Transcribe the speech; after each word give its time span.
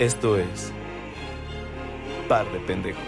Esto 0.00 0.38
es 0.38 0.72
Par 2.26 2.50
de 2.52 2.58
Pendejos. 2.60 3.02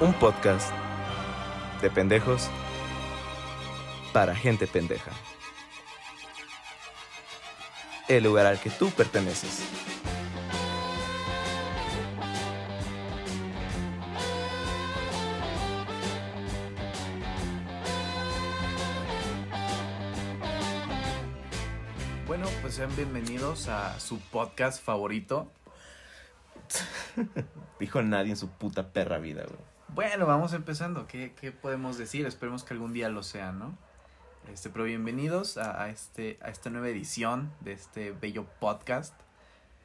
Un 0.00 0.14
podcast 0.14 0.72
de 1.82 1.90
pendejos 1.90 2.48
para 4.14 4.34
gente 4.34 4.66
pendeja. 4.66 5.10
El 8.08 8.24
lugar 8.24 8.46
al 8.46 8.58
que 8.60 8.70
tú 8.70 8.88
perteneces. 8.88 9.93
Sean 22.74 22.96
bienvenidos 22.96 23.68
a 23.68 24.00
su 24.00 24.18
podcast 24.18 24.82
favorito. 24.82 25.48
Dijo 27.78 28.02
nadie 28.02 28.30
en 28.30 28.36
su 28.36 28.48
puta 28.48 28.88
perra 28.92 29.18
vida, 29.18 29.44
güey. 29.44 29.60
Bueno, 29.90 30.26
vamos 30.26 30.54
empezando. 30.54 31.06
¿Qué, 31.06 31.32
qué 31.40 31.52
podemos 31.52 31.98
decir? 31.98 32.26
Esperemos 32.26 32.64
que 32.64 32.74
algún 32.74 32.92
día 32.92 33.08
lo 33.10 33.22
sea, 33.22 33.52
¿no? 33.52 33.78
Este, 34.52 34.70
pero 34.70 34.86
bienvenidos 34.86 35.56
a, 35.56 35.84
a 35.84 35.88
este, 35.88 36.36
a 36.42 36.50
esta 36.50 36.68
nueva 36.68 36.88
edición 36.88 37.52
de 37.60 37.74
este 37.74 38.10
bello 38.10 38.44
podcast. 38.58 39.14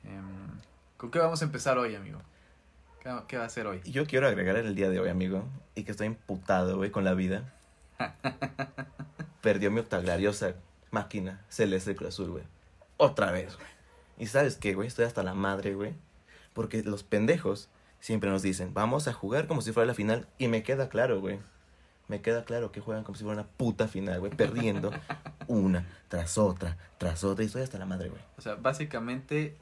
Em, 0.03 0.59
¿Con 0.97 1.11
qué 1.11 1.19
vamos 1.19 1.43
a 1.43 1.45
empezar 1.45 1.77
hoy, 1.77 1.93
amigo? 1.93 2.19
¿Qué, 3.03 3.15
qué 3.27 3.37
va 3.37 3.45
a 3.45 3.49
ser 3.49 3.67
hoy? 3.67 3.81
Yo 3.85 4.07
quiero 4.07 4.27
agregar 4.27 4.55
el 4.55 4.73
día 4.73 4.89
de 4.89 4.99
hoy, 4.99 5.09
amigo, 5.09 5.43
y 5.75 5.83
que 5.83 5.91
estoy 5.91 6.07
imputado, 6.07 6.77
güey, 6.77 6.89
con 6.89 7.03
la 7.03 7.13
vida. 7.13 7.53
Perdió 9.41 9.69
mi 9.69 9.79
octaglariosa 9.79 10.55
máquina 10.89 11.45
celeste 11.49 11.95
Cruz 11.95 12.15
Azul, 12.15 12.31
güey. 12.31 12.58
Otra 13.00 13.31
vez, 13.31 13.55
güey. 13.55 13.67
Y 14.17 14.28
sabes 14.28 14.58
qué, 14.58 14.73
güey, 14.73 14.89
estoy 14.89 15.05
hasta 15.05 15.23
la 15.23 15.33
madre, 15.33 15.73
güey. 15.73 15.94
Porque 16.53 16.83
los 16.83 17.03
pendejos 17.03 17.69
siempre 18.02 18.30
nos 18.30 18.42
dicen, 18.42 18.73
vamos 18.73 19.08
a 19.08 19.14
jugar 19.14 19.47
como 19.47 19.61
si 19.61 19.72
fuera 19.72 19.88
la 19.88 19.94
final. 19.94 20.28
Y 20.38 20.50
me 20.50 20.64
queda 20.64 20.89
claro, 20.89 21.22
güey. 21.22 21.39
Me 22.09 22.22
queda 22.22 22.44
claro 22.44 22.73
que 22.73 22.81
juegan 22.81 23.05
como 23.05 23.17
si 23.17 23.23
fuera 23.23 23.42
una 23.42 23.50
puta 23.50 23.88
final, 23.88 24.20
güey. 24.20 24.33
Perdiendo 24.33 24.92
una 25.47 25.88
tras 26.09 26.38
otra, 26.38 26.77
tras 26.97 27.23
otra. 27.23 27.44
Y 27.44 27.47
estoy 27.47 27.61
hasta 27.61 27.80
la 27.80 27.86
madre, 27.86 28.09
güey. 28.09 28.22
O 28.38 28.42
sea, 28.42 28.55
básicamente 28.55 29.55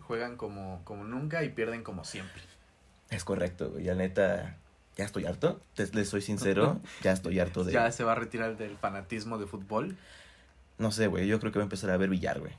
juegan 0.00 0.38
como, 0.38 0.80
como 0.84 1.04
nunca 1.04 1.44
y 1.44 1.50
pierden 1.50 1.82
como 1.82 2.04
siempre. 2.04 2.42
Es 3.10 3.22
correcto, 3.22 3.72
güey. 3.72 3.84
Ya 3.84 3.94
neta, 3.94 4.56
ya 4.96 5.04
estoy 5.04 5.26
harto. 5.26 5.60
Te, 5.74 5.86
les 5.88 6.08
soy 6.08 6.22
sincero, 6.22 6.80
ya 7.02 7.12
estoy 7.12 7.38
harto 7.38 7.64
de... 7.64 7.72
Ya 7.72 7.92
se 7.92 8.04
va 8.04 8.12
a 8.12 8.14
retirar 8.14 8.56
del 8.56 8.78
fanatismo 8.78 9.36
de 9.36 9.46
fútbol. 9.46 9.98
No 10.78 10.90
sé, 10.90 11.06
güey. 11.06 11.26
Yo 11.26 11.38
creo 11.40 11.52
que 11.52 11.58
voy 11.58 11.62
a 11.64 11.64
empezar 11.64 11.90
a 11.90 11.96
ver 11.96 12.08
billar, 12.10 12.40
güey. 12.40 12.52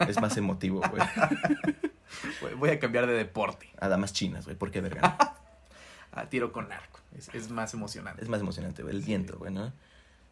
Es 0.00 0.20
más 0.20 0.36
emotivo, 0.36 0.80
güey. 0.90 1.02
Voy- 2.58 2.70
a 2.70 2.78
cambiar 2.78 3.06
de 3.06 3.12
deporte 3.12 3.68
A 3.80 3.88
damas 3.88 4.12
chinas, 4.12 4.44
güey. 4.44 4.56
¿Por 4.56 4.70
qué, 4.70 4.80
verga? 4.80 5.16
a 6.12 6.26
tiro 6.30 6.52
con 6.52 6.70
arco. 6.72 7.00
Es, 7.16 7.28
es 7.34 7.50
más 7.50 7.74
emocionante. 7.74 8.22
Es 8.22 8.28
más 8.28 8.40
emocionante, 8.40 8.82
güey. 8.82 8.94
El 8.94 9.02
Sí. 9.02 9.08
viento, 9.08 9.36
güey, 9.38 9.52
¿no? 9.52 9.72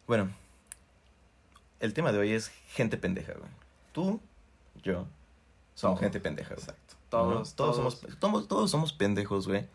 Bueno, 0.07 0.29
el 1.79 1.93
tema 1.93 2.11
de 2.11 2.17
hoy 2.19 2.31
es 2.31 2.49
gente 2.69 2.97
pendeja, 2.97 3.33
güey. 3.33 3.49
Tú, 3.91 4.21
yo, 4.83 5.05
somos 5.75 5.99
gente 5.99 6.19
pendeja, 6.19 6.55
güey. 6.55 6.61
Exacto. 6.61 6.93
¿no? 6.95 6.99
Todos, 7.09 7.55
todos, 7.55 7.75
todos, 7.75 7.75
somos, 7.99 8.19
todos, 8.19 8.47
todos 8.47 8.71
somos 8.71 8.93
pendejos, 8.93 9.47
güey. 9.47 9.67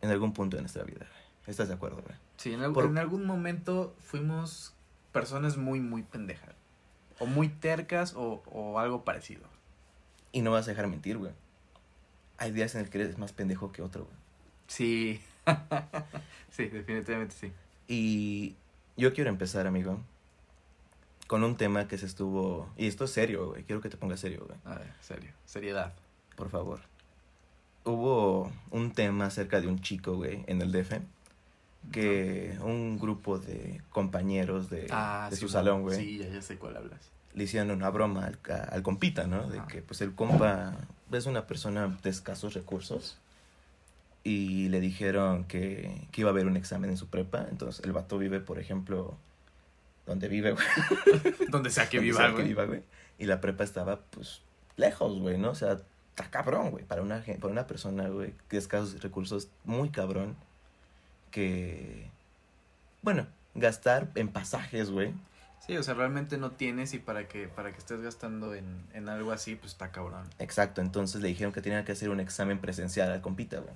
En 0.00 0.10
algún 0.10 0.32
punto 0.32 0.56
de 0.56 0.62
nuestra 0.62 0.84
vida, 0.84 1.06
güey. 1.06 1.22
¿Estás 1.46 1.68
de 1.68 1.74
acuerdo, 1.74 2.02
güey? 2.02 2.16
Sí, 2.36 2.52
en, 2.54 2.72
por- 2.72 2.84
en 2.86 2.98
algún 2.98 3.24
momento 3.26 3.94
fuimos 4.00 4.74
personas 5.12 5.56
muy, 5.56 5.80
muy 5.80 6.02
pendejas. 6.02 6.54
O 7.18 7.26
muy 7.26 7.48
tercas 7.48 8.14
o, 8.14 8.42
o 8.46 8.78
algo 8.78 9.04
parecido. 9.04 9.42
Y 10.32 10.42
no 10.42 10.52
vas 10.52 10.66
a 10.66 10.70
dejar 10.70 10.86
mentir, 10.86 11.18
güey. 11.18 11.32
Hay 12.36 12.52
días 12.52 12.74
en 12.74 12.82
el 12.82 12.90
que 12.90 13.00
eres 13.00 13.18
más 13.18 13.32
pendejo 13.32 13.72
que 13.72 13.82
otro, 13.82 14.04
güey. 14.04 14.16
Sí. 14.68 15.20
sí, 16.50 16.68
definitivamente 16.68 17.34
sí. 17.34 17.52
Y 17.88 18.54
yo 18.96 19.12
quiero 19.12 19.30
empezar, 19.30 19.66
amigo, 19.66 19.98
con 21.26 21.42
un 21.42 21.56
tema 21.56 21.88
que 21.88 21.98
se 21.98 22.06
estuvo... 22.06 22.68
Y 22.76 22.86
esto 22.86 23.04
es 23.04 23.10
serio, 23.10 23.50
güey. 23.50 23.64
Quiero 23.64 23.80
que 23.80 23.88
te 23.88 23.96
pongas 23.96 24.20
serio, 24.20 24.44
güey. 24.46 24.58
A 24.64 24.78
ver, 24.78 24.92
serio. 25.00 25.30
Seriedad. 25.44 25.94
Por 26.36 26.50
favor. 26.50 26.80
Hubo 27.84 28.52
un 28.70 28.92
tema 28.92 29.26
acerca 29.26 29.60
de 29.60 29.66
un 29.66 29.80
chico, 29.80 30.16
güey, 30.16 30.44
en 30.46 30.60
el 30.60 30.70
DF. 30.70 31.00
Que 31.92 32.56
un 32.62 32.98
grupo 32.98 33.38
de 33.38 33.80
compañeros 33.90 34.68
de, 34.70 34.86
Ah, 34.90 35.28
de 35.30 35.36
sí, 35.36 35.42
su 35.42 35.48
salón, 35.48 35.82
güey, 35.82 35.96
Sí, 35.98 36.18
ya, 36.18 36.28
ya 36.28 36.42
sé 36.42 36.56
cuál 36.58 36.76
hablas. 36.76 37.00
le 37.34 37.44
hicieron 37.44 37.70
una 37.70 37.88
broma 37.90 38.26
al, 38.26 38.38
al 38.70 38.82
compita, 38.82 39.26
¿no? 39.26 39.48
De 39.48 39.60
que, 39.68 39.80
pues, 39.82 40.00
el 40.00 40.14
compa 40.14 40.76
es 41.12 41.26
una 41.26 41.46
persona 41.46 41.98
de 42.02 42.10
escasos 42.10 42.54
recursos. 42.54 43.18
Y 44.24 44.68
le 44.68 44.80
dijeron 44.80 45.44
que, 45.44 46.06
que 46.10 46.20
iba 46.22 46.30
a 46.30 46.32
haber 46.32 46.46
un 46.46 46.56
examen 46.56 46.90
en 46.90 46.96
su 46.96 47.06
prepa. 47.08 47.46
Entonces, 47.50 47.82
el 47.84 47.92
vato 47.92 48.18
vive, 48.18 48.40
por 48.40 48.58
ejemplo, 48.58 49.16
donde 50.06 50.28
vive, 50.28 50.52
güey. 50.52 50.66
Donde 51.50 51.70
sea 51.70 51.88
que 51.88 51.98
viva, 52.00 52.28
güey. 52.30 52.52
güey. 52.52 52.82
Y 53.18 53.26
la 53.26 53.40
prepa 53.40 53.64
estaba, 53.64 54.00
pues, 54.10 54.42
lejos, 54.76 55.18
güey, 55.18 55.38
¿no? 55.38 55.50
O 55.50 55.54
sea, 55.54 55.78
está 56.10 56.30
cabrón, 56.30 56.70
güey. 56.72 56.84
Para 56.84 57.00
una, 57.02 57.22
para 57.40 57.52
una 57.52 57.66
persona, 57.66 58.08
güey, 58.08 58.34
de 58.50 58.58
escasos 58.58 59.00
recursos, 59.02 59.48
muy 59.64 59.88
cabrón. 59.90 60.36
Que, 61.30 62.10
bueno, 63.02 63.26
gastar 63.54 64.10
en 64.14 64.28
pasajes, 64.28 64.90
güey. 64.90 65.12
Sí, 65.66 65.76
o 65.76 65.82
sea, 65.82 65.94
realmente 65.94 66.38
no 66.38 66.52
tienes 66.52 66.94
y 66.94 66.98
para 66.98 67.28
que, 67.28 67.48
para 67.48 67.72
que 67.72 67.78
estés 67.78 68.00
gastando 68.00 68.54
en, 68.54 68.84
en 68.94 69.08
algo 69.08 69.32
así, 69.32 69.54
pues 69.54 69.72
está 69.72 69.90
cabrón. 69.90 70.28
Exacto, 70.38 70.80
entonces 70.80 71.20
le 71.20 71.28
dijeron 71.28 71.52
que 71.52 71.60
tenía 71.60 71.84
que 71.84 71.92
hacer 71.92 72.10
un 72.10 72.20
examen 72.20 72.58
presencial 72.60 73.10
al 73.10 73.20
compita, 73.20 73.58
güey. 73.58 73.74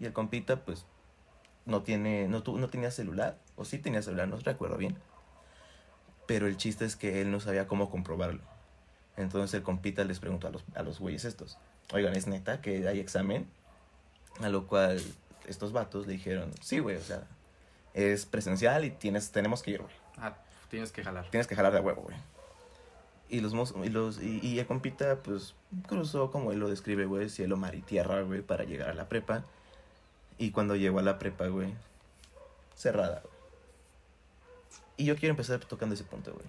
Y 0.00 0.06
el 0.06 0.12
compita, 0.12 0.64
pues, 0.64 0.84
no 1.66 1.82
tiene, 1.82 2.26
no, 2.28 2.42
tu- 2.42 2.58
no 2.58 2.68
tenía 2.70 2.90
celular, 2.90 3.36
o 3.56 3.64
sí 3.64 3.78
tenía 3.78 4.02
celular, 4.02 4.26
no 4.28 4.36
recuerdo 4.38 4.76
bien. 4.78 4.96
Pero 6.26 6.46
el 6.46 6.56
chiste 6.56 6.84
es 6.84 6.96
que 6.96 7.20
él 7.20 7.30
no 7.30 7.40
sabía 7.40 7.68
cómo 7.68 7.90
comprobarlo. 7.90 8.40
Entonces 9.16 9.54
el 9.54 9.62
compita 9.62 10.04
les 10.04 10.20
preguntó 10.20 10.46
a 10.48 10.50
los, 10.50 10.64
a 10.74 10.82
los 10.82 10.98
güeyes 10.98 11.24
estos, 11.24 11.58
oigan, 11.92 12.14
¿es 12.16 12.26
neta 12.26 12.60
que 12.60 12.86
hay 12.88 13.00
examen? 13.00 13.46
A 14.40 14.48
lo 14.48 14.66
cual 14.66 15.00
estos 15.48 15.72
vatos 15.72 16.06
le 16.06 16.14
dijeron, 16.14 16.50
sí, 16.60 16.78
güey, 16.78 16.96
o 16.96 17.02
sea, 17.02 17.26
es 17.94 18.26
presencial 18.26 18.84
y 18.84 18.90
tienes, 18.90 19.30
tenemos 19.30 19.62
que 19.62 19.72
ir, 19.72 19.82
güey. 19.82 19.94
Ah, 20.18 20.36
tienes 20.70 20.92
que 20.92 21.02
jalar. 21.02 21.28
Tienes 21.30 21.46
que 21.46 21.56
jalar 21.56 21.72
de 21.72 21.80
huevo, 21.80 22.02
güey. 22.02 22.16
Y 23.30 23.40
los 23.40 23.52
y 23.84 23.88
los 23.90 24.22
y, 24.22 24.40
y 24.42 24.58
el 24.58 24.66
compita 24.66 25.16
pues 25.22 25.54
cruzó 25.86 26.30
como 26.30 26.50
él 26.50 26.60
lo 26.60 26.68
describe, 26.70 27.04
güey, 27.04 27.28
cielo, 27.28 27.56
mar 27.56 27.74
y 27.74 27.82
tierra, 27.82 28.22
güey, 28.22 28.40
para 28.40 28.64
llegar 28.64 28.88
a 28.88 28.94
la 28.94 29.08
prepa. 29.08 29.44
Y 30.38 30.50
cuando 30.50 30.76
llegó 30.76 30.98
a 30.98 31.02
la 31.02 31.18
prepa, 31.18 31.46
güey, 31.48 31.74
cerrada, 32.74 33.20
güey. 33.22 33.38
Y 34.96 35.04
yo 35.04 35.16
quiero 35.16 35.32
empezar 35.32 35.60
tocando 35.60 35.94
ese 35.94 36.04
punto, 36.04 36.32
güey. 36.32 36.46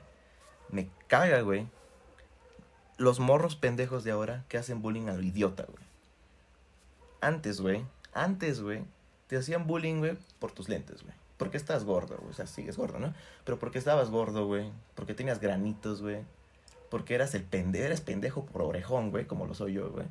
Me 0.69 0.89
caga, 1.07 1.41
güey. 1.41 1.67
Los 2.97 3.19
morros 3.19 3.55
pendejos 3.55 4.03
de 4.03 4.11
ahora 4.11 4.45
que 4.49 4.57
hacen 4.57 4.81
bullying 4.81 5.07
a 5.07 5.13
lo 5.13 5.21
idiota, 5.21 5.65
güey. 5.65 5.83
Antes, 7.21 7.61
güey, 7.61 7.85
antes, 8.23 8.61
güey, 8.61 8.83
te 9.27 9.37
hacían 9.37 9.67
bullying, 9.67 9.99
güey, 9.99 10.17
por 10.39 10.51
tus 10.51 10.69
lentes, 10.69 11.03
güey. 11.03 11.15
Porque 11.37 11.57
estás 11.57 11.85
gordo, 11.85 12.17
güey. 12.17 12.31
O 12.31 12.33
sea, 12.33 12.47
sigues 12.47 12.75
gordo, 12.77 12.99
¿no? 12.99 13.13
Pero 13.45 13.59
porque 13.59 13.77
estabas 13.77 14.09
gordo, 14.09 14.45
güey. 14.45 14.71
Porque 14.95 15.13
tenías 15.13 15.39
granitos, 15.39 16.01
güey. 16.01 16.19
Porque 16.89 17.15
eras 17.15 17.33
el 17.33 17.43
pendejo, 17.43 17.85
eres 17.85 18.01
pendejo 18.01 18.45
por 18.45 18.61
orejón, 18.63 19.11
güey, 19.11 19.25
como 19.25 19.45
lo 19.45 19.53
soy 19.53 19.73
yo, 19.73 19.89
güey. 19.89 20.07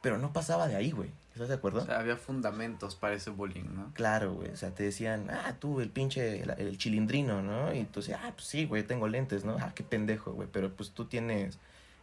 Pero 0.00 0.18
no 0.18 0.32
pasaba 0.32 0.66
de 0.66 0.76
ahí, 0.76 0.90
güey. 0.90 1.10
¿Estás 1.34 1.48
de 1.48 1.54
acuerdo? 1.54 1.82
O 1.82 1.84
sea, 1.84 1.98
había 1.98 2.16
fundamentos 2.16 2.94
para 2.94 3.14
ese 3.14 3.30
bullying, 3.30 3.74
¿no? 3.74 3.92
Claro, 3.94 4.34
güey. 4.34 4.50
O 4.50 4.56
sea, 4.56 4.70
te 4.70 4.82
decían, 4.82 5.30
ah, 5.30 5.54
tú, 5.58 5.80
el 5.80 5.90
pinche, 5.90 6.42
el, 6.42 6.50
el 6.50 6.78
chilindrino, 6.78 7.42
¿no? 7.42 7.72
Y 7.74 7.84
tú 7.84 8.00
decías, 8.00 8.20
ah, 8.22 8.32
pues 8.34 8.46
sí, 8.46 8.66
güey, 8.66 8.82
tengo 8.82 9.08
lentes, 9.08 9.44
¿no? 9.44 9.56
Ah, 9.60 9.72
qué 9.74 9.84
pendejo, 9.84 10.32
güey. 10.32 10.48
Pero 10.50 10.72
pues 10.74 10.90
tú 10.90 11.04
tienes, 11.04 11.58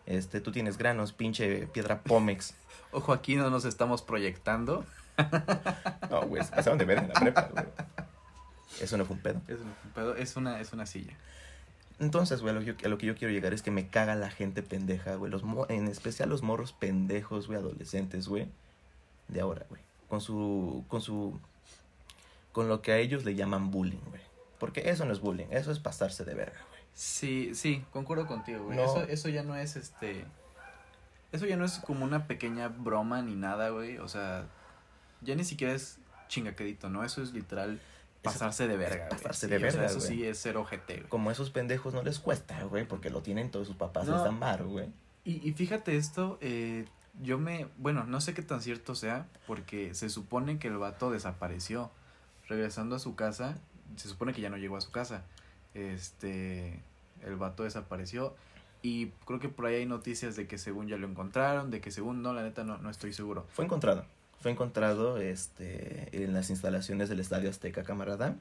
este, 0.05 0.41
tú 0.41 0.51
tienes 0.51 0.77
granos, 0.77 1.13
pinche 1.13 1.67
piedra 1.67 2.01
pómex. 2.01 2.53
Ojo, 2.91 3.13
aquí 3.13 3.35
no 3.35 3.49
nos 3.49 3.65
estamos 3.65 4.01
proyectando. 4.01 4.85
No, 6.09 6.21
güey, 6.27 6.43
pasaron 6.49 6.77
de 6.77 6.85
ver 6.85 6.97
en 6.99 7.07
la 7.09 7.13
prepa, 7.13 7.49
güey. 7.53 7.65
Eso 8.81 8.97
no 8.97 9.05
fue 9.05 9.15
un 9.15 9.21
pedo. 9.21 9.41
Es, 9.47 9.59
un 9.59 9.73
pedo, 9.93 10.15
es, 10.15 10.35
una, 10.35 10.59
es 10.59 10.73
una 10.73 10.85
silla. 10.85 11.13
Entonces, 11.99 12.41
güey, 12.41 12.55
a 12.55 12.59
lo, 12.59 12.65
que 12.65 12.73
yo- 12.73 12.85
a 12.85 12.89
lo 12.89 12.97
que 12.97 13.05
yo 13.05 13.15
quiero 13.15 13.31
llegar 13.33 13.53
es 13.53 13.61
que 13.61 13.69
me 13.71 13.87
caga 13.87 14.15
la 14.15 14.31
gente 14.31 14.63
pendeja, 14.63 15.15
güey. 15.15 15.31
Los 15.31 15.43
mo- 15.43 15.67
en 15.69 15.87
especial 15.87 16.29
los 16.29 16.41
morros 16.41 16.73
pendejos, 16.73 17.47
güey, 17.47 17.59
adolescentes, 17.59 18.27
güey. 18.27 18.47
De 19.27 19.41
ahora, 19.41 19.65
güey. 19.69 19.81
Con 20.09 20.19
su, 20.19 20.83
con 20.87 21.01
su, 21.01 21.39
con 22.51 22.67
lo 22.67 22.81
que 22.81 22.91
a 22.91 22.97
ellos 22.97 23.23
le 23.23 23.35
llaman 23.35 23.71
bullying, 23.71 24.01
güey. 24.09 24.21
Porque 24.59 24.89
eso 24.89 25.05
no 25.05 25.13
es 25.13 25.19
bullying, 25.21 25.45
eso 25.51 25.71
es 25.71 25.79
pasarse 25.79 26.25
de 26.25 26.33
verga, 26.33 26.59
güey. 26.69 26.81
Sí, 26.93 27.55
sí, 27.55 27.83
concuerdo 27.93 28.27
contigo, 28.27 28.65
güey. 28.65 28.77
No. 28.77 28.83
Eso, 28.83 29.03
eso 29.03 29.29
ya 29.29 29.43
no 29.43 29.55
es 29.55 29.75
este. 29.75 30.25
Eso 31.31 31.45
ya 31.45 31.55
no 31.55 31.63
es 31.65 31.77
como 31.79 32.03
una 32.03 32.27
pequeña 32.27 32.67
broma 32.67 33.21
ni 33.21 33.35
nada, 33.35 33.69
güey. 33.69 33.97
O 33.99 34.07
sea, 34.09 34.45
ya 35.21 35.35
ni 35.35 35.43
siquiera 35.43 35.73
es 35.73 35.99
chingaquedito, 36.27 36.89
¿no? 36.89 37.03
Eso 37.03 37.21
es 37.21 37.33
literal 37.33 37.79
pasarse 38.21 38.67
de 38.67 38.77
verga, 38.77 39.07
güey. 39.07 39.09
Pasarse 39.09 39.47
Sí, 39.47 39.51
de 39.51 39.57
o 39.57 39.59
sea, 39.59 39.69
verga, 39.71 39.85
eso 39.85 39.97
güey. 39.99 40.07
sí 40.07 40.25
es 40.25 40.37
ser 40.37 40.57
ojete, 40.57 40.95
güey. 40.97 41.09
Como 41.09 41.31
esos 41.31 41.49
pendejos 41.49 41.93
no 41.93 42.03
les 42.03 42.19
cuesta, 42.19 42.63
güey, 42.65 42.87
porque 42.87 43.09
lo 43.09 43.21
tienen 43.21 43.49
todos 43.51 43.67
sus 43.67 43.75
papás, 43.75 44.07
No. 44.07 44.15
les 44.15 44.23
dan 44.23 44.39
varo, 44.39 44.67
güey. 44.69 44.87
Y, 45.23 45.47
y 45.47 45.53
fíjate 45.53 45.97
esto, 45.97 46.37
eh, 46.41 46.85
yo 47.21 47.37
me, 47.37 47.67
bueno, 47.77 48.03
no 48.05 48.21
sé 48.21 48.33
qué 48.33 48.41
tan 48.41 48.61
cierto 48.61 48.95
sea, 48.95 49.27
porque 49.47 49.93
se 49.95 50.09
supone 50.09 50.57
que 50.59 50.67
el 50.67 50.77
vato 50.77 51.11
desapareció. 51.11 51.91
Regresando 52.47 52.95
a 52.95 52.99
su 52.99 53.15
casa, 53.15 53.57
se 53.95 54.07
supone 54.09 54.33
que 54.33 54.41
ya 54.41 54.49
no 54.49 54.57
llegó 54.57 54.77
a 54.77 54.81
su 54.81 54.91
casa. 54.91 55.23
Este, 55.73 56.79
el 57.21 57.35
vato 57.35 57.63
desapareció. 57.63 58.35
Y 58.81 59.07
creo 59.25 59.39
que 59.39 59.49
por 59.49 59.65
ahí 59.67 59.75
hay 59.75 59.85
noticias 59.85 60.35
de 60.35 60.47
que 60.47 60.57
según 60.57 60.87
ya 60.87 60.97
lo 60.97 61.07
encontraron, 61.07 61.69
de 61.69 61.81
que 61.81 61.91
según 61.91 62.21
no, 62.21 62.33
la 62.33 62.41
neta 62.43 62.63
no, 62.63 62.77
no 62.79 62.89
estoy 62.89 63.13
seguro. 63.13 63.45
Fue 63.51 63.65
encontrado. 63.65 64.05
Fue 64.41 64.51
encontrado 64.51 65.17
este, 65.17 66.09
en 66.11 66.33
las 66.33 66.49
instalaciones 66.49 67.09
del 67.09 67.19
Estadio 67.19 67.49
Azteca, 67.49 67.83
camarada. 67.83 68.35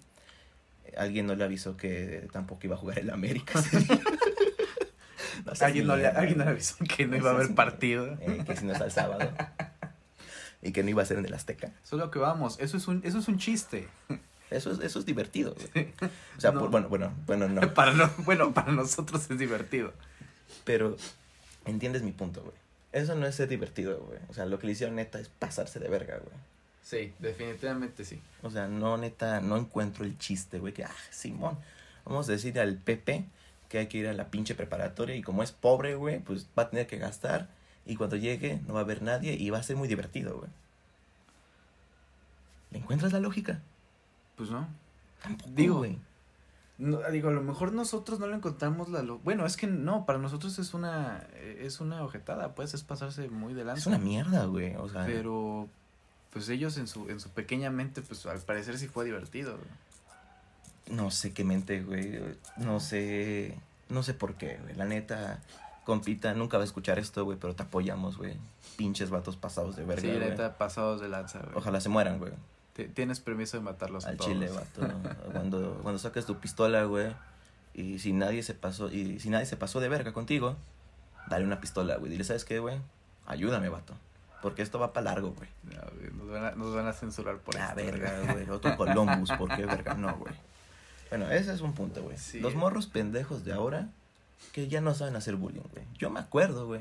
Alguien 0.97 1.27
no 1.27 1.35
le 1.37 1.45
avisó 1.45 1.77
que 1.77 2.29
tampoco 2.33 2.61
iba 2.65 2.75
a 2.75 2.79
jugar 2.79 2.99
el 2.99 3.11
América. 3.11 3.63
No 5.47 5.53
Alguien 5.61 5.87
no, 5.87 5.97
le, 5.97 6.03
mierda, 6.03 6.19
alguien 6.19 6.39
no 6.39 6.45
le 6.45 6.51
güey. 6.51 6.55
avisó 6.57 6.77
que 6.85 7.05
no 7.07 7.13
No 7.13 7.17
iba 7.17 7.31
a 7.31 7.35
haber 7.35 7.55
partido. 7.55 8.19
Eh, 8.21 8.43
que 8.47 8.57
si 8.57 8.67
no 8.67 8.73
es 8.75 8.81
al 8.81 8.93
sábado. 8.93 9.31
Y 10.63 10.73
que 10.73 10.83
no 10.83 10.91
iba 10.91 11.03
a 11.03 11.07
ser 11.07 11.17
en 11.19 11.25
el 11.25 11.33
Azteca. 11.33 11.69
Eso 11.83 11.97
es 11.97 12.03
lo 12.03 12.11
que 12.11 12.19
vamos, 12.19 12.59
eso 12.61 12.77
es 12.77 12.87
un, 12.87 13.01
eso 13.03 13.19
es 13.19 13.29
un 13.29 13.39
chiste. 13.39 13.89
Eso 14.51 14.71
es, 14.73 14.81
eso 14.81 14.99
es 14.99 15.07
divertido. 15.07 15.57
O 16.37 16.41
sea, 16.41 16.53
No. 16.53 16.61
por- 16.61 16.71
bueno, 16.71 16.91
bueno, 16.91 17.15
bueno, 17.25 17.49
no. 17.49 17.63
Para 17.75 17.93
no, 17.95 18.11
bueno, 18.27 18.53
para 18.53 18.71
nosotros 18.71 19.31
es 19.31 19.39
divertido. 19.39 19.95
Pero 20.65 20.99
entiendes 21.65 22.03
mi 22.03 22.13
punto, 22.13 22.43
güey. 22.43 22.55
Eso 22.93 23.15
no 23.15 23.27
es 23.27 23.35
ser 23.35 23.49
divertido, 23.49 23.99
güey. 24.01 24.19
O 24.29 24.35
sea, 24.35 24.47
lo 24.47 24.59
que 24.59 24.67
le 24.67 24.73
hicieron 24.73 24.97
neta 24.97 25.21
es 25.21 25.29
pasarse 25.29 25.79
de 25.79 25.89
verga, 25.89 26.19
güey. 26.19 26.37
Sí, 26.83 27.13
definitivamente 27.21 28.05
sí. 28.05 28.21
O 28.43 28.51
sea, 28.51 28.67
no, 28.67 28.97
neta, 28.97 29.41
no 29.41 29.57
encuentro 29.57 30.05
el 30.05 30.19
chiste, 30.19 30.59
güey. 30.59 30.73
Que, 30.73 30.85
ah, 30.85 30.95
Simón, 31.11 31.57
vamos 32.05 32.29
a 32.29 32.33
decir 32.33 32.59
al 32.59 32.77
Pepe 32.77 33.27
que 33.69 33.79
hay 33.79 33.87
que 33.87 33.99
ir 33.99 34.09
a 34.09 34.13
la 34.13 34.31
pinche 34.31 34.57
preparatoria 34.57 35.15
y 35.15 35.23
como 35.23 35.45
es 35.45 35.53
pobre, 35.53 35.95
güey, 35.95 36.19
pues 36.19 36.47
va 36.59 36.65
a 36.65 36.71
tener 36.71 36.89
que 36.89 36.99
gastar 36.99 37.49
y 37.87 37.95
cuando 37.95 38.17
llegue 38.17 38.61
no 38.67 38.75
va 38.75 38.81
a 38.81 38.83
haber 38.83 39.03
nadie 39.03 39.35
y 39.35 39.51
va 39.51 39.59
a 39.59 39.63
ser 39.63 39.77
muy 39.77 39.87
divertido, 39.87 40.39
güey. 40.39 40.51
¿Le 42.73 42.79
encuentras 42.79 43.13
la 43.13 43.21
lógica? 43.21 43.61
Pues 44.37 44.51
no. 44.51 44.67
Tampoco, 45.23 45.51
Digo, 45.55 45.77
güey. 45.79 45.99
No, 46.81 46.99
digo, 47.11 47.29
a 47.29 47.33
lo 47.33 47.43
mejor 47.43 47.73
nosotros 47.73 48.19
no 48.21 48.27
le 48.27 48.35
encontramos 48.37 48.89
la... 48.89 49.03
lo- 49.03 49.19
Bueno, 49.19 49.45
es 49.45 49.57
que 49.57 49.67
no, 49.67 50.07
para 50.07 50.19
nosotros 50.19 50.59
es 50.59 50.73
una 50.75 51.27
es 51.43 51.79
una 51.81 52.03
ojetada, 52.03 52.55
pues 52.55 52.73
es 52.75 52.83
pasarse 52.83 53.29
muy 53.29 53.53
de 53.55 53.65
lanza. 53.65 53.81
Es 53.81 53.87
una 53.87 53.99
mierda, 53.99 54.47
güey. 54.47 54.75
O 54.77 54.89
sea, 54.89 55.05
Pero 55.05 55.69
pues 56.33 56.49
ellos 56.49 56.77
en 56.79 56.87
su 56.89 57.09
en 57.11 57.21
su 57.21 57.29
pequeña 57.31 57.71
mente 57.71 58.01
pues 58.03 58.25
al 58.27 58.39
parecer 58.41 58.79
sí 58.79 58.89
fue 58.89 59.05
divertido. 59.05 59.53
güey. 59.59 60.97
no 60.99 61.11
sé 61.11 61.33
qué 61.33 61.45
mente, 61.45 61.83
güey. 61.83 62.19
No 62.57 62.81
sé, 62.81 63.57
no 63.91 64.03
sé 64.03 64.15
por 64.15 64.35
qué, 64.35 64.59
güey. 64.63 64.75
La 64.75 64.87
neta, 64.87 65.39
compita, 65.85 66.33
nunca 66.35 66.57
va 66.57 66.63
a 66.63 66.67
escuchar 66.67 66.99
esto, 66.99 67.25
güey, 67.25 67.39
pero 67.39 67.55
te 67.55 67.63
apoyamos, 67.63 68.17
güey. 68.17 68.37
Pinches 68.77 69.11
vatos 69.11 69.37
pasados 69.37 69.77
de 69.77 69.85
verga, 69.85 70.03
sí, 70.03 70.19
neta, 70.19 70.57
pasados 70.57 71.01
de 71.03 71.09
lanza, 71.09 71.41
güey. 71.41 71.53
Ojalá 71.57 71.81
se 71.81 71.89
mueran, 71.91 72.19
güey. 72.19 72.33
Ti- 72.75 72.89
Tienes 72.89 73.21
permiso 73.21 73.57
de 73.57 73.63
matarlos 73.63 74.07
a 74.07 74.11
Al 74.11 74.17
todos. 74.17 74.31
chile, 74.31 74.49
vato. 74.51 74.81
cuando, 75.33 75.79
cuando 75.83 75.99
saques 75.99 76.27
tu 76.27 76.39
pistola, 76.39 76.85
güey, 76.85 77.13
y 77.75 77.99
si 77.99 78.13
nadie 78.13 78.43
se 78.43 78.55
pasó, 78.55 78.91
y 78.91 79.19
si 79.21 79.31
nadie 79.31 79.47
se 79.47 79.57
pasó 79.57 79.81
de 79.81 79.89
verga 79.89 80.13
contigo, 80.13 80.57
dale 81.29 81.45
una 81.45 81.61
pistola, 81.61 81.97
güey. 81.97 82.11
Dile, 82.11 82.25
¿sabes 82.25 82.45
qué, 82.45 82.59
güey? 82.59 82.79
Ayúdame, 83.27 83.69
vato. 83.69 83.95
Porque 84.43 84.63
esto 84.63 84.79
va 84.79 84.93
para 84.93 85.05
largo, 85.05 85.33
güey. 85.33 85.49
No, 85.65 85.81
güey, 85.97 86.11
nos, 86.13 86.29
van 86.31 86.45
a, 86.45 86.51
nos 86.53 86.75
van 86.75 86.87
a 86.87 86.93
censurar 86.95 87.39
por 87.39 87.57
Ah, 87.59 87.69
esto, 87.69 87.75
güey. 87.75 87.87
verga, 88.01 88.33
güey. 88.33 88.49
Otro 88.51 88.77
Columbus, 88.79 89.31
¿por 89.33 89.55
qué, 89.55 89.67
verga? 89.67 89.95
No, 89.95 90.17
güey. 90.17 90.33
Bueno, 91.11 91.31
ese 91.31 91.53
es 91.53 91.61
un 91.61 91.75
punto, 91.75 92.03
güey. 92.03 92.17
Sí. 92.17 92.41
Los 92.41 92.55
morros 92.55 92.87
pendejos 92.87 93.45
de 93.45 93.53
ahora 93.53 93.89
que 94.53 94.69
ya 94.69 94.81
no 94.81 94.95
saben 94.95 95.17
hacer 95.17 95.37
bullying, 95.37 95.61
güey. 95.73 95.85
Yo 95.99 96.09
me 96.09 96.21
acuerdo, 96.21 96.67
güey, 96.67 96.81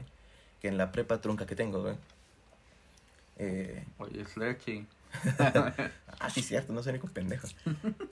que 0.62 0.70
en 0.70 0.78
la 0.78 0.92
prepa 0.94 1.20
trunca 1.20 1.46
que 1.46 1.56
tengo, 1.56 1.82
güey. 1.82 1.96
Eh, 3.38 3.84
Oye, 3.98 4.26
Slerky. 4.26 4.88
ah, 6.20 6.30
sí, 6.30 6.42
cierto, 6.42 6.74
no 6.74 6.84
soy 6.84 6.92
único 6.92 7.08
pendejo. 7.08 7.48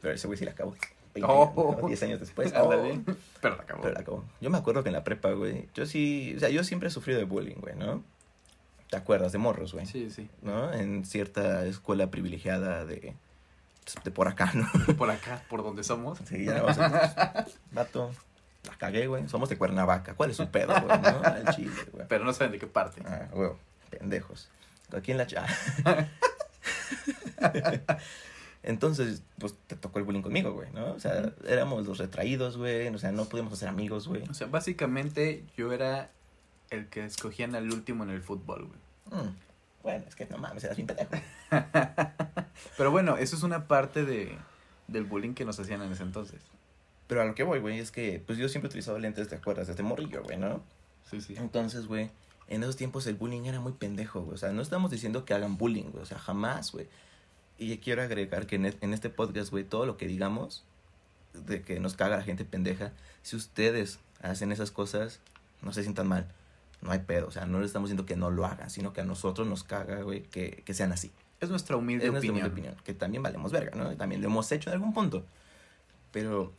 Pero 0.01 0.13
ese 0.13 0.27
güey 0.27 0.37
sí 0.37 0.45
la 0.45 0.51
acabó. 0.51 0.75
20 1.13 1.31
Oh. 1.31 1.73
años, 1.75 1.87
10 1.87 2.03
años 2.03 2.19
después. 2.19 2.53
Oh. 2.55 2.69
Pero 3.41 3.55
la 3.55 3.63
acabó. 3.63 3.81
Pero 3.81 3.93
la 3.93 3.99
acabó. 4.01 4.25
Yo 4.41 4.49
me 4.49 4.57
acuerdo 4.57 4.83
que 4.83 4.89
en 4.89 4.93
la 4.93 5.03
prepa, 5.03 5.31
güey, 5.31 5.67
yo 5.73 5.85
sí, 5.85 6.33
o 6.35 6.39
sea, 6.39 6.49
yo 6.49 6.63
siempre 6.63 6.89
he 6.89 6.91
sufrido 6.91 7.19
de 7.19 7.25
bullying, 7.25 7.55
güey, 7.57 7.75
¿no? 7.75 8.03
¿Te 8.89 8.97
acuerdas 8.97 9.31
de 9.31 9.37
morros, 9.37 9.73
güey? 9.73 9.85
Sí, 9.85 10.09
sí. 10.09 10.29
¿No? 10.41 10.71
En 10.73 11.05
cierta 11.05 11.65
escuela 11.65 12.09
privilegiada 12.09 12.85
de, 12.85 13.15
de 14.03 14.11
por 14.11 14.27
acá, 14.29 14.51
¿no? 14.53 14.69
Por 14.95 15.09
acá, 15.11 15.43
por 15.49 15.63
donde 15.63 15.83
somos. 15.83 16.19
Sí, 16.25 16.45
ya 16.45 16.61
vamos 16.61 16.77
a... 16.77 17.45
Vato, 17.71 18.11
la 18.63 18.77
cagué, 18.77 19.07
güey. 19.07 19.27
Somos 19.27 19.49
de 19.49 19.57
Cuernavaca. 19.57 20.13
¿Cuál 20.13 20.29
es 20.29 20.37
su 20.37 20.47
pedo, 20.49 20.73
güey? 20.73 21.01
¿No? 21.01 21.21
Al 21.23 21.53
chile, 21.55 21.71
güey. 21.91 22.05
Pero 22.07 22.23
no 22.23 22.31
saben 22.31 22.53
de 22.53 22.59
qué 22.59 22.67
parte. 22.67 23.01
Ah, 23.05 23.27
güey, 23.33 23.51
pendejos. 23.89 24.49
Aquí 24.95 25.11
en 25.11 25.17
la... 25.17 25.27
Entonces, 28.63 29.23
pues, 29.39 29.55
te 29.67 29.75
tocó 29.75 29.99
el 29.99 30.05
bullying 30.05 30.21
conmigo, 30.21 30.51
güey, 30.51 30.69
¿no? 30.71 30.91
O 30.93 30.99
sea, 30.99 31.33
éramos 31.47 31.85
los 31.87 31.99
retraídos, 31.99 32.57
güey. 32.57 32.87
O 32.87 32.97
sea, 32.97 33.11
no 33.11 33.25
podíamos 33.25 33.53
hacer 33.53 33.69
amigos, 33.69 34.07
güey. 34.07 34.23
O 34.29 34.33
sea, 34.33 34.47
básicamente 34.47 35.45
yo 35.55 35.71
era 35.71 36.11
el 36.69 36.87
que 36.87 37.05
escogían 37.05 37.55
al 37.55 37.71
último 37.71 38.03
en 38.03 38.09
el 38.09 38.21
fútbol, 38.21 38.67
güey. 38.67 39.23
Mm. 39.23 39.35
Bueno, 39.83 40.03
es 40.05 40.15
que 40.15 40.25
no 40.25 40.37
mames, 40.37 40.65
eras 40.65 40.75
bien 40.75 40.87
pendejo. 40.87 41.11
Pero 42.77 42.91
bueno, 42.91 43.15
eso 43.17 43.37
es 43.37 43.43
una 43.43 43.67
parte 43.67 44.03
de, 44.03 44.37
del 44.87 45.05
bullying 45.05 45.33
que 45.33 45.45
nos 45.45 45.59
hacían 45.59 45.81
en 45.81 45.93
ese 45.93 46.03
entonces. 46.03 46.41
Pero 47.07 47.21
a 47.21 47.25
lo 47.25 47.35
que 47.35 47.43
voy, 47.43 47.59
güey, 47.59 47.79
es 47.79 47.91
que, 47.91 48.21
pues, 48.25 48.37
yo 48.37 48.49
siempre 48.49 48.67
he 48.67 48.71
utilizado 48.71 48.99
lentes, 48.99 49.29
¿te 49.29 49.35
acuerdas? 49.35 49.67
Desde 49.67 49.83
morrillo, 49.83 50.23
güey, 50.23 50.37
¿no? 50.37 50.61
Sí, 51.09 51.21
sí. 51.21 51.35
Entonces, 51.37 51.87
güey, 51.87 52.09
en 52.47 52.63
esos 52.63 52.75
tiempos 52.75 53.05
el 53.07 53.15
bullying 53.15 53.43
era 53.45 53.59
muy 53.59 53.73
pendejo, 53.73 54.21
güey. 54.21 54.35
O 54.35 54.37
sea, 54.37 54.51
no 54.51 54.61
estamos 54.61 54.91
diciendo 54.91 55.25
que 55.25 55.33
hagan 55.33 55.57
bullying, 55.57 55.91
güey. 55.91 56.03
O 56.03 56.05
sea, 56.05 56.17
jamás, 56.19 56.71
güey. 56.71 56.87
Y 57.57 57.77
quiero 57.77 58.01
agregar 58.03 58.45
que 58.47 58.55
en, 58.55 58.67
e- 58.67 58.77
en 58.81 58.93
este 58.93 59.09
podcast, 59.09 59.49
güey, 59.51 59.63
todo 59.63 59.85
lo 59.85 59.97
que 59.97 60.07
digamos 60.07 60.63
de 61.33 61.61
que 61.61 61.79
nos 61.79 61.95
caga 61.95 62.17
la 62.17 62.23
gente 62.23 62.45
pendeja, 62.45 62.91
si 63.21 63.35
ustedes 63.35 63.99
hacen 64.21 64.51
esas 64.51 64.71
cosas, 64.71 65.19
no 65.61 65.73
se 65.73 65.81
sientan 65.83 66.07
mal. 66.07 66.27
No 66.81 66.91
hay 66.91 66.99
pedo. 66.99 67.27
O 67.27 67.31
sea, 67.31 67.45
no 67.45 67.59
les 67.59 67.67
estamos 67.67 67.89
diciendo 67.89 68.05
que 68.05 68.15
no 68.15 68.29
lo 68.29 68.45
hagan, 68.45 68.69
sino 68.69 68.93
que 68.93 69.01
a 69.01 69.05
nosotros 69.05 69.47
nos 69.47 69.63
caga, 69.63 70.01
güey, 70.01 70.23
que, 70.23 70.61
que 70.65 70.73
sean 70.73 70.91
así. 70.91 71.11
Es 71.39 71.49
nuestra 71.49 71.75
humilde 71.75 72.05
Es 72.05 72.11
nuestra 72.11 72.29
opinión. 72.31 72.47
humilde 72.51 72.61
opinión. 72.69 72.83
Que 72.85 72.93
también 72.93 73.23
valemos 73.23 73.51
verga, 73.51 73.75
¿no? 73.75 73.95
También 73.97 74.21
lo 74.21 74.27
hemos 74.27 74.51
hecho 74.51 74.69
en 74.69 74.75
algún 74.75 74.93
punto. 74.93 75.25
Pero 76.11 76.53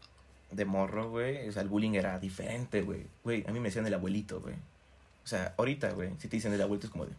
de 0.50 0.64
morro, 0.64 1.10
güey, 1.10 1.48
o 1.48 1.52
sea, 1.52 1.62
el 1.62 1.68
bullying 1.68 1.92
era 1.94 2.18
diferente, 2.18 2.82
güey. 2.82 3.06
Güey, 3.24 3.44
a 3.48 3.52
mí 3.52 3.60
me 3.60 3.68
decían 3.68 3.86
el 3.86 3.94
abuelito, 3.94 4.40
güey. 4.40 4.54
O 5.28 5.30
sea, 5.30 5.52
ahorita, 5.58 5.90
güey, 5.90 6.08
si 6.18 6.26
te 6.26 6.38
dicen 6.38 6.54
el 6.54 6.62
abuelito 6.62 6.86
es 6.86 6.90
como 6.90 7.04
de... 7.04 7.12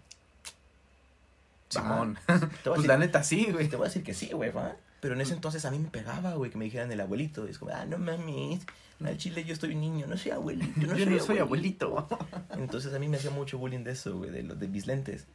Simón. 1.70 2.18
Pues 2.28 2.78
decir, 2.78 2.88
la 2.88 2.98
neta 2.98 3.22
sí, 3.22 3.52
güey. 3.52 3.68
te 3.68 3.76
voy 3.76 3.86
a 3.86 3.90
decir 3.90 4.02
que 4.02 4.16
sí, 4.16 4.32
güey, 4.32 4.50
¿va? 4.50 4.76
Pero 5.00 5.14
en 5.14 5.22
ese 5.22 5.36
entonces 5.36 5.64
a 5.64 5.70
mí 5.70 5.78
me 5.78 5.90
pegaba, 5.90 6.34
güey, 6.34 6.50
que 6.50 6.58
me 6.58 6.66
dijeran 6.66 6.92
el 6.92 7.02
abuelito. 7.02 7.46
Y 7.46 7.52
es 7.52 7.60
como, 7.60 7.72
ah, 7.72 7.86
no 7.86 8.00
mames, 8.00 8.62
al 9.06 9.16
chile 9.20 9.44
yo 9.44 9.54
estoy 9.54 9.76
niño, 9.76 10.08
no 10.08 10.18
soy 10.18 10.32
abuelito, 10.32 10.88
no 10.88 10.98
Yo 10.98 11.06
soy, 11.06 11.14
no 11.14 11.24
soy 11.24 11.38
abuelito. 11.38 12.08
Entonces 12.58 12.96
a 12.96 12.98
mí 12.98 13.08
me 13.08 13.18
hacía 13.18 13.30
mucho 13.30 13.60
bullying 13.60 13.84
de 13.84 13.92
eso, 13.92 14.18
güey, 14.18 14.32
de, 14.32 14.42
los 14.42 14.60
de 14.60 14.68
mis 14.68 14.88
lentes. 14.88 15.28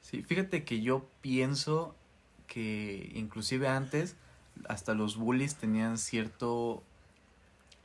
Sí, 0.00 0.24
fíjate 0.24 0.64
que 0.64 0.80
yo 0.80 1.08
pienso 1.20 1.94
que 2.48 3.12
inclusive 3.14 3.68
antes 3.68 4.16
hasta 4.68 4.94
los 4.94 5.18
bullies 5.18 5.54
tenían 5.54 5.98
cierto 5.98 6.82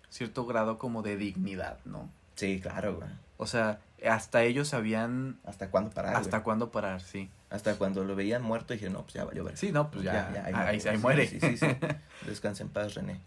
cierto 0.10 0.48
grado 0.48 0.79
como 0.79 1.03
de 1.03 1.17
dignidad, 1.17 1.77
¿no? 1.86 2.10
Sí, 2.34 2.60
claro, 2.60 2.96
güey. 2.96 3.26
O 3.38 3.46
sea, 3.46 3.79
hasta 4.08 4.44
ellos 4.44 4.67
sabían 4.67 5.39
¿Hasta 5.46 5.70
cuándo 5.70 5.91
parar, 5.91 6.13
güey? 6.13 6.25
hasta 6.25 6.44
cuándo 6.44 6.72
parar, 6.72 7.01
sí. 7.01 7.29
Hasta 7.50 7.77
cuando 7.77 8.03
lo 8.03 8.15
veían 8.15 8.41
muerto 8.41 8.74
dije, 8.74 8.89
no, 8.89 9.03
pues 9.03 9.13
ya 9.13 9.24
valió 9.24 9.44
ver. 9.44 9.56
Sí, 9.58 9.72
no, 9.72 9.89
pues 9.89 10.03
ya, 10.03 10.27
ahí, 10.46 10.53
ahí, 10.53 10.79
güey. 10.79 10.98
muere. 10.98 11.27
Sí, 11.27 11.39
sí, 11.39 11.58
sí. 11.58 11.67
Descansa 12.25 12.63
en 12.63 12.70
paz, 12.70 12.96
René. 12.96 13.22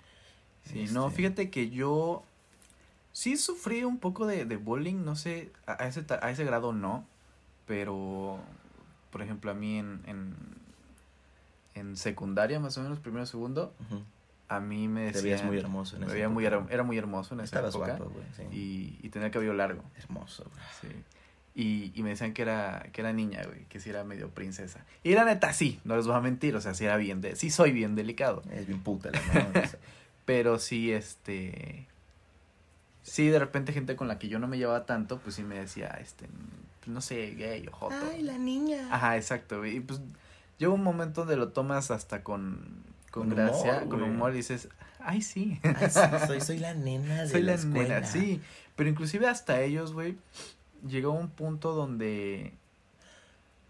Sí, 0.64 0.86
no, 0.92 1.06
Este, 1.06 1.16
fíjate 1.16 1.50
que 1.50 1.70
yo 1.70 2.22
sí 3.12 3.36
sufrí 3.36 3.82
un 3.84 3.98
poco 3.98 4.26
de, 4.26 4.44
de 4.44 4.56
bullying, 4.56 5.04
no 5.04 5.16
sé, 5.16 5.52
a, 5.66 5.82
a 5.82 5.88
ese, 5.88 6.04
a 6.20 6.30
ese 6.30 6.44
grado 6.44 6.72
no, 6.72 7.06
pero, 7.66 8.38
por 9.10 9.22
ejemplo, 9.22 9.50
a 9.50 9.54
mí 9.54 9.78
en, 9.78 10.02
en, 10.06 10.34
en 11.74 11.96
secundaria, 11.96 12.60
más 12.60 12.76
o 12.76 12.82
menos, 12.82 12.98
primero, 12.98 13.24
segundo, 13.26 13.72
ujú. 13.80 14.02
A 14.50 14.58
mí 14.60 14.88
me 14.88 15.00
Te 15.00 15.06
decían... 15.06 15.24
veías 15.24 15.44
muy 15.44 15.58
hermoso 15.58 15.94
en 15.94 16.00
me 16.00 16.06
esa 16.06 16.14
veía 16.14 16.28
muy, 16.28 16.44
época. 16.44 16.66
era 16.74 16.82
muy 16.82 16.98
hermoso 16.98 17.34
en 17.34 17.40
esa 17.40 17.56
Estabas 17.56 17.74
época. 17.74 17.96
guapo, 17.96 18.10
güey, 18.10 18.26
sí. 18.36 18.42
Y, 18.50 19.06
y 19.06 19.08
tenía 19.10 19.26
el 19.26 19.32
cabello 19.32 19.54
largo, 19.54 19.82
Hermoso, 19.96 20.44
güey. 20.44 20.64
sí. 20.92 21.02
Y, 21.54 21.92
y 21.94 22.02
me 22.02 22.10
decían 22.10 22.32
que 22.32 22.42
era, 22.42 22.86
que 22.92 23.00
era 23.00 23.12
niña, 23.12 23.42
güey, 23.44 23.64
que 23.66 23.80
sí 23.80 23.90
era 23.90 24.02
medio 24.04 24.28
princesa. 24.30 24.84
Y 25.04 25.14
la 25.14 25.24
neta, 25.24 25.52
sí, 25.52 25.80
no 25.84 25.96
les 25.96 26.06
voy 26.06 26.16
a 26.16 26.20
mentir, 26.20 26.54
o 26.56 26.60
sea, 26.60 26.74
sí 26.74 26.84
era 26.84 26.96
bien, 26.96 27.20
de, 27.20 27.36
sí 27.36 27.50
soy 27.50 27.70
bien 27.72 27.94
delicado. 27.94 28.42
Es 28.52 28.66
bien 28.66 28.80
puta 28.82 29.10
la 29.12 29.20
mamá. 29.22 29.52
Pero 30.24 30.58
sí, 30.58 30.92
este. 30.92 31.86
Sí, 33.02 33.28
de 33.28 33.38
repente 33.38 33.72
gente 33.72 33.96
con 33.96 34.08
la 34.08 34.18
que 34.18 34.28
yo 34.28 34.38
no 34.38 34.46
me 34.46 34.58
llevaba 34.58 34.84
tanto, 34.86 35.18
pues 35.18 35.34
sí 35.36 35.42
me 35.42 35.58
decía, 35.58 35.88
este, 36.00 36.26
pues, 36.80 36.88
no 36.88 37.00
sé, 37.00 37.32
gay 37.34 37.66
o 37.66 37.72
joto. 37.72 37.94
Ay, 38.12 38.22
la 38.22 38.38
niña. 38.38 38.88
Ajá, 38.90 39.16
exacto. 39.16 39.58
güey. 39.58 39.76
Y 39.76 39.80
pues 39.80 40.00
llega 40.58 40.72
un 40.72 40.82
momento 40.84 41.22
donde 41.22 41.36
lo 41.36 41.48
tomas 41.48 41.90
hasta 41.90 42.22
con, 42.22 42.84
con, 43.10 43.28
Con 43.28 43.36
gracia, 43.36 43.78
humor, 43.82 43.88
con 43.88 44.02
humor, 44.02 44.32
dices, 44.32 44.68
ay, 45.00 45.22
sí. 45.22 45.58
Ay, 45.62 45.90
sí, 45.90 46.00
soy, 46.26 46.40
soy 46.40 46.58
la 46.58 46.74
nena 46.74 47.22
de 47.22 47.28
Soy 47.28 47.42
la, 47.42 47.56
la 47.56 47.64
nena, 47.64 47.78
escuela. 47.98 48.06
sí. 48.06 48.40
Pero 48.76 48.88
inclusive 48.88 49.26
hasta 49.28 49.60
ellos, 49.60 49.92
güey, 49.92 50.16
llegó 50.88 51.10
un 51.12 51.28
punto 51.28 51.72
donde, 51.74 52.52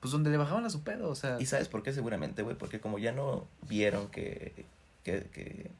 pues 0.01 0.13
donde 0.13 0.31
le 0.31 0.37
bajaban 0.37 0.65
a 0.65 0.71
su 0.71 0.83
pedo, 0.83 1.11
o 1.11 1.15
sea, 1.15 1.41
¿Y 1.41 1.47
sabes 1.47 1.69
por 1.69 1.83
qué 1.83 1.93
seguramente, 1.93 2.43
güey? 2.43 2.57
Porque 2.57 2.81
como 2.81 2.99
ya 2.99 3.13
no 3.13 3.47
vieron 3.69 4.09
que, 4.09 4.65
que, 5.05 5.25
que, 5.33 5.71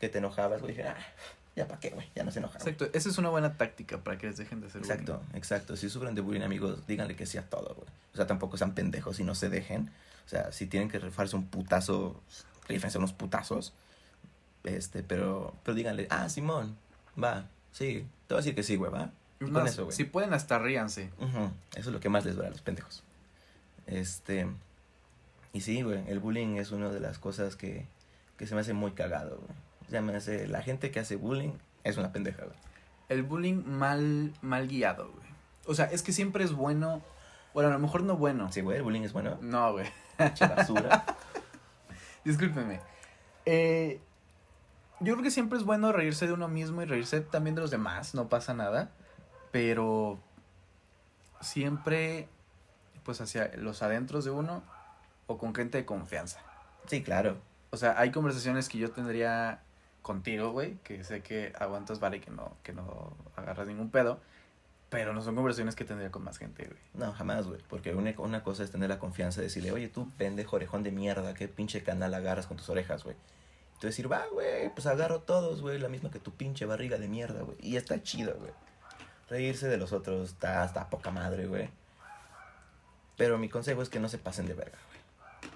que 0.00 0.08
te 0.08 0.18
enojabas, 0.18 0.60
güey, 0.60 0.72
dijeron, 0.74 0.94
ah, 0.98 1.02
ya 1.54 1.66
para 1.66 1.80
qué, 1.80 1.88
güey, 1.90 2.06
ya 2.14 2.22
no 2.22 2.30
se 2.32 2.40
enojan. 2.40 2.60
güey". 2.60 2.74
exacto, 2.74 2.98
esa 2.98 3.08
es 3.08 3.16
una 3.16 3.30
buena 3.30 3.54
táctica 3.56 3.98
para 3.98 4.18
que 4.18 4.26
les 4.26 4.36
dejen 4.36 4.60
de 4.60 4.66
hacer 4.66 4.82
bullying. 4.82 4.92
Exacto, 4.94 5.22
exacto. 5.32 5.76
Si 5.76 5.88
sufren 5.88 6.14
de 6.14 6.20
bullying, 6.20 6.42
amigos, 6.42 6.86
díganle 6.86 7.16
que 7.16 7.24
sí 7.24 7.38
a 7.38 7.48
todo, 7.48 7.74
güey. 7.76 7.88
O 8.12 8.16
sea, 8.16 8.26
tampoco 8.26 8.58
sean 8.58 8.74
pendejos 8.74 9.20
y 9.20 9.24
no 9.24 9.34
se 9.34 9.48
dejen. 9.48 9.90
O 10.26 10.28
sea, 10.28 10.52
si 10.52 10.66
tienen 10.66 10.90
que 10.90 10.98
rifarse 10.98 11.34
un 11.36 11.46
putazo, 11.46 12.20
rífense 12.68 12.98
unos 12.98 13.12
putazos. 13.12 13.72
Este, 14.64 15.02
pero, 15.02 15.54
pero 15.62 15.74
díganle, 15.74 16.06
ah, 16.10 16.28
Simón, 16.28 16.76
va, 17.22 17.46
sí. 17.72 18.06
Te 18.26 18.34
voy 18.34 18.38
a 18.38 18.42
decir 18.42 18.54
que 18.54 18.62
sí, 18.62 18.76
güey, 18.76 18.90
va. 18.90 19.10
Es 19.38 19.50
Con 19.50 19.66
eso, 19.66 19.84
güey. 19.84 19.96
si 19.96 20.04
pueden 20.04 20.32
hasta 20.34 20.58
ríanse. 20.58 21.10
Ujú, 21.18 21.50
Eso 21.74 21.80
es 21.80 21.86
lo 21.86 22.00
que 22.00 22.08
más 22.08 22.24
les 22.24 22.34
duele 22.34 22.48
a 22.48 22.50
los 22.52 22.62
pendejos. 22.62 23.02
Este. 23.86 24.46
Y 25.52 25.60
sí, 25.60 25.82
güey, 25.82 26.02
el 26.08 26.18
bullying 26.18 26.56
es 26.56 26.70
una 26.72 26.88
de 26.90 27.00
las 27.00 27.18
cosas 27.18 27.54
que, 27.56 27.86
que 28.36 28.46
se 28.46 28.54
me 28.54 28.60
hace 28.62 28.72
muy 28.72 28.92
cagado, 28.92 29.38
güey. 29.90 30.02
Me 30.02 30.16
hace. 30.16 30.48
La 30.48 30.62
gente 30.62 30.90
que 30.90 31.00
hace 31.00 31.16
bullying 31.16 31.52
es 31.84 31.96
una 31.96 32.12
pendeja, 32.12 32.44
güey. 32.44 32.56
El 33.08 33.22
bullying 33.22 33.62
mal, 33.66 34.32
mal 34.42 34.66
guiado, 34.66 35.10
güey. 35.12 35.26
O 35.66 35.74
sea, 35.74 35.84
es 35.86 36.02
que 36.02 36.12
siempre 36.12 36.42
es 36.44 36.52
bueno, 36.52 37.02
bueno, 37.54 37.70
a 37.70 37.72
lo 37.72 37.78
mejor 37.78 38.02
no 38.02 38.16
bueno. 38.16 38.50
Sí, 38.52 38.62
güey, 38.62 38.78
el 38.78 38.82
bullying 38.82 39.02
es 39.02 39.12
bueno. 39.12 39.38
No, 39.40 39.72
güey. 39.72 39.86
Basura. 40.18 41.04
Discúlpeme. 42.26 42.80
Eh, 43.44 44.00
yo 44.98 45.12
creo 45.12 45.22
que 45.22 45.30
siempre 45.30 45.58
es 45.58 45.64
bueno 45.64 45.92
reírse 45.92 46.26
de 46.26 46.32
uno 46.32 46.48
mismo 46.48 46.82
y 46.82 46.84
reírse 46.84 47.20
también 47.20 47.54
de 47.54 47.60
los 47.60 47.70
demás, 47.70 48.16
no 48.16 48.28
pasa 48.28 48.52
nada. 48.52 48.90
Pero 49.52 50.18
siempre, 51.40 52.28
pues 53.04 53.20
hacia 53.20 53.52
los 53.56 53.80
adentros 53.82 54.24
de 54.24 54.32
uno 54.32 54.64
o 55.28 55.38
con 55.38 55.54
gente 55.54 55.78
de 55.78 55.84
confianza. 55.84 56.40
Sí, 56.86 57.02
claro. 57.04 57.36
O 57.70 57.76
sea, 57.76 57.96
hay 57.96 58.10
conversaciones 58.10 58.68
que 58.68 58.78
yo 58.78 58.90
tendría 58.90 59.62
contigo, 60.02 60.50
güey, 60.50 60.78
que 60.82 61.04
sé 61.04 61.22
que 61.22 61.52
aguantas 61.58 62.00
vale 62.00 62.20
que 62.20 62.32
no, 62.32 62.56
que 62.64 62.72
no 62.72 63.16
agarras 63.36 63.68
ningún 63.68 63.90
pedo. 63.90 64.20
Pero 64.96 65.12
no 65.12 65.20
son 65.20 65.34
conversaciones 65.34 65.76
que 65.76 65.84
tendría 65.84 66.10
con 66.10 66.24
más 66.24 66.38
gente, 66.38 66.64
güey. 66.64 66.78
No, 66.94 67.12
jamás, 67.12 67.46
güey. 67.46 67.60
Porque 67.68 67.94
una, 67.94 68.14
una 68.16 68.42
cosa 68.42 68.64
es 68.64 68.70
tener 68.70 68.88
la 68.88 68.98
confianza 68.98 69.42
de 69.42 69.48
decirle, 69.48 69.70
oye, 69.70 69.88
tú, 69.90 70.10
pendejo 70.16 70.56
orejón 70.56 70.82
de 70.82 70.90
mierda, 70.90 71.34
qué 71.34 71.48
pinche 71.48 71.82
canal 71.82 72.14
agarras 72.14 72.46
con 72.46 72.56
tus 72.56 72.70
orejas, 72.70 73.04
güey. 73.04 73.14
Y 73.76 73.78
tú 73.78 73.88
decir, 73.88 74.10
va, 74.10 74.24
güey, 74.32 74.70
pues 74.74 74.86
agarro 74.86 75.20
todos, 75.20 75.60
güey, 75.60 75.78
la 75.78 75.90
misma 75.90 76.10
que 76.10 76.18
tu 76.18 76.32
pinche 76.32 76.64
barriga 76.64 76.96
de 76.96 77.08
mierda, 77.08 77.42
güey. 77.42 77.58
Y 77.60 77.76
está 77.76 78.02
chido, 78.02 78.34
güey. 78.38 78.52
Reírse 79.28 79.68
de 79.68 79.76
los 79.76 79.92
otros 79.92 80.30
está, 80.30 80.64
está 80.64 80.88
poca 80.88 81.10
madre, 81.10 81.46
güey. 81.46 81.68
Pero 83.18 83.36
mi 83.36 83.50
consejo 83.50 83.82
es 83.82 83.90
que 83.90 84.00
no 84.00 84.08
se 84.08 84.16
pasen 84.16 84.46
de 84.46 84.54
verga, 84.54 84.78
güey. 84.88 85.52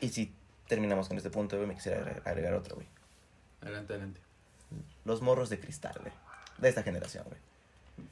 Y 0.00 0.08
si 0.12 0.34
terminamos 0.66 1.06
con 1.06 1.16
este 1.16 1.30
punto, 1.30 1.54
güey, 1.56 1.68
me 1.68 1.74
quisiera 1.76 1.98
agregar- 2.00 2.22
agregar 2.28 2.54
otro, 2.54 2.74
güey. 2.74 2.88
Adelante, 3.62 3.92
adelante. 3.92 4.20
Los 5.04 5.22
morros 5.22 5.48
de 5.48 5.60
cristal, 5.60 5.94
güey. 6.00 6.12
De 6.58 6.68
esta 6.68 6.82
generación, 6.82 7.24
güey. 7.28 7.38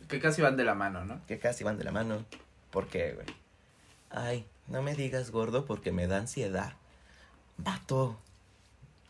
Que 0.09 0.21
casi 0.21 0.43
van 0.43 0.57
de 0.57 0.65
la 0.65 0.75
mano, 0.75 1.05
¿no? 1.05 1.21
que 1.27 1.39
casi 1.39 1.65
van 1.65 1.79
de 1.79 1.85
la 1.85 1.93
mano. 1.93 2.25
¿Por 2.71 2.87
qué, 2.89 3.13
güey? 3.15 3.27
Ay, 4.11 4.47
no 4.69 4.83
me 4.83 4.95
digas 4.95 5.31
gordo 5.31 5.65
porque 5.65 5.93
me 5.93 6.07
da 6.07 6.19
ansiedad. 6.19 6.75
Vato. 7.57 8.17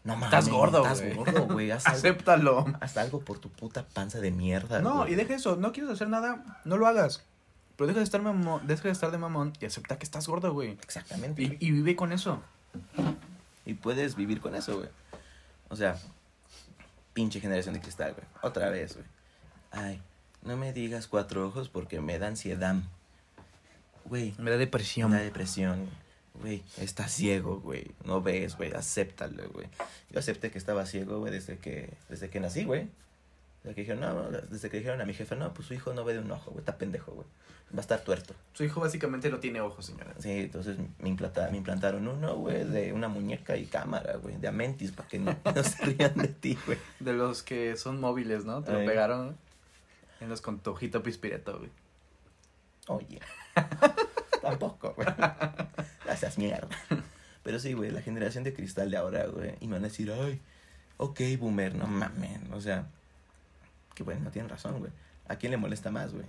No 0.04 0.14
mames. 0.16 0.26
Estás 0.26 0.48
gordo, 0.48 0.82
Estás 0.82 1.00
güey. 1.02 1.14
gordo, 1.14 1.46
güey. 1.46 1.70
Haz 1.70 1.86
algo, 1.86 1.98
Acéptalo. 1.98 2.64
haz 2.80 2.96
algo 2.96 3.20
por 3.20 3.38
tu 3.38 3.48
puta 3.50 3.86
panza 3.86 4.20
de 4.20 4.30
mierda. 4.30 4.80
No, 4.80 4.98
güey. 4.98 5.12
y 5.12 5.14
deja 5.16 5.34
eso, 5.34 5.56
no 5.56 5.72
quieres 5.72 5.92
hacer 5.92 6.08
nada, 6.08 6.60
no 6.64 6.76
lo 6.76 6.86
hagas. 6.86 7.24
Pero 7.76 7.86
deja 7.88 7.98
de 8.00 8.04
estar 8.04 8.20
mamón, 8.22 8.66
deja 8.66 8.82
de 8.84 8.90
estar 8.90 9.10
de 9.10 9.18
mamón 9.18 9.52
y 9.60 9.64
acepta 9.66 9.98
que 9.98 10.04
estás 10.04 10.26
gordo, 10.28 10.52
güey. 10.52 10.70
Exactamente. 10.72 11.42
Y, 11.42 11.56
y 11.60 11.70
vive 11.72 11.96
con 11.96 12.12
eso. 12.12 12.42
Y 13.64 13.74
puedes 13.74 14.14
vivir 14.16 14.40
con 14.40 14.54
eso, 14.54 14.76
güey. 14.76 14.88
O 15.68 15.76
sea, 15.76 15.96
pinche 17.12 17.40
generación 17.40 17.74
de 17.74 17.80
cristal, 17.80 18.12
güey. 18.14 18.26
Otra 18.42 18.68
vez, 18.70 18.94
güey. 18.94 19.06
Ay, 19.70 20.02
no 20.42 20.56
me 20.56 20.72
digas 20.72 21.06
cuatro 21.06 21.46
ojos 21.46 21.68
porque 21.68 22.00
me 22.00 22.18
da 22.18 22.28
ansiedad. 22.28 22.76
Güey, 24.04 24.34
Me 24.38 24.50
da 24.50 24.56
depresión. 24.56 25.12
Una 25.12 25.20
depresión, 25.20 25.88
güey. 26.40 26.62
Estás 26.78 27.12
ciego, 27.12 27.60
güey. 27.60 27.92
No 28.04 28.20
ves, 28.20 28.56
güey. 28.56 28.72
Acéptalo, 28.72 29.48
güey. 29.50 29.68
Yo 30.10 30.18
acepté 30.18 30.50
que 30.50 30.58
estaba 30.58 30.84
ciego, 30.86 31.20
güey, 31.20 31.32
desde 31.32 31.58
que, 31.58 31.94
desde 32.08 32.28
que 32.28 32.40
nací, 32.40 32.64
güey. 32.64 32.88
Desde 33.62 33.76
que 33.76 33.80
dijeron, 33.82 34.00
no, 34.00 34.30
desde 34.30 34.68
que 34.68 34.78
dijeron 34.78 35.00
a 35.00 35.04
mi 35.04 35.14
jefe, 35.14 35.36
no, 35.36 35.54
pues 35.54 35.68
su 35.68 35.74
hijo 35.74 35.94
no 35.94 36.04
ve 36.04 36.14
de 36.14 36.18
un 36.18 36.30
ojo, 36.32 36.50
güey. 36.50 36.60
Está 36.60 36.76
pendejo, 36.76 37.12
güey. 37.12 37.26
Va 37.72 37.78
a 37.78 37.80
estar 37.80 38.00
tuerto. 38.00 38.34
Su 38.52 38.64
hijo 38.64 38.80
básicamente 38.80 39.30
no 39.30 39.38
tiene 39.38 39.60
ojos, 39.60 39.86
señora. 39.86 40.12
Sí, 40.18 40.30
entonces 40.30 40.76
me, 40.98 41.08
implanta, 41.08 41.48
me 41.50 41.58
implantaron 41.58 42.06
uno, 42.08 42.34
güey, 42.34 42.64
de 42.64 42.92
una 42.92 43.08
muñeca 43.08 43.56
y 43.56 43.66
cámara, 43.66 44.16
güey. 44.16 44.36
De 44.36 44.48
Amentis, 44.48 44.90
para 44.90 45.08
que 45.08 45.20
no, 45.20 45.36
no 45.54 45.62
se 45.62 45.84
rían 45.84 46.14
de 46.16 46.28
ti, 46.28 46.58
güey. 46.66 46.78
De 46.98 47.12
los 47.12 47.44
que 47.44 47.76
son 47.76 48.00
móviles, 48.00 48.44
¿no? 48.44 48.62
Te 48.64 48.72
lo 48.72 48.78
Ay. 48.78 48.86
pegaron 48.86 49.38
en 50.22 50.28
los 50.28 50.40
con 50.40 50.60
tu 50.60 50.70
ojito 50.70 51.02
pispireto, 51.02 51.58
güey. 51.58 51.70
Oye. 52.88 53.20
Tampoco, 54.42 54.94
güey. 54.94 55.08
Gracias, 56.04 56.38
mierda. 56.38 56.68
Pero 57.42 57.58
sí, 57.58 57.72
güey, 57.72 57.90
la 57.90 58.02
generación 58.02 58.44
de 58.44 58.54
cristal 58.54 58.90
de 58.90 58.96
ahora, 58.96 59.26
güey. 59.26 59.56
Y 59.60 59.66
me 59.66 59.74
van 59.74 59.84
a 59.84 59.88
decir, 59.88 60.12
ay, 60.12 60.40
ok, 60.96 61.20
boomer, 61.38 61.74
no 61.74 61.86
mames. 61.86 62.40
O 62.52 62.60
sea, 62.60 62.86
que 63.94 64.02
bueno, 64.02 64.20
no 64.24 64.30
tienen 64.30 64.48
razón, 64.48 64.78
güey. 64.78 64.92
¿A 65.28 65.36
quién 65.36 65.50
le 65.50 65.56
molesta 65.56 65.90
más, 65.90 66.12
güey? 66.12 66.26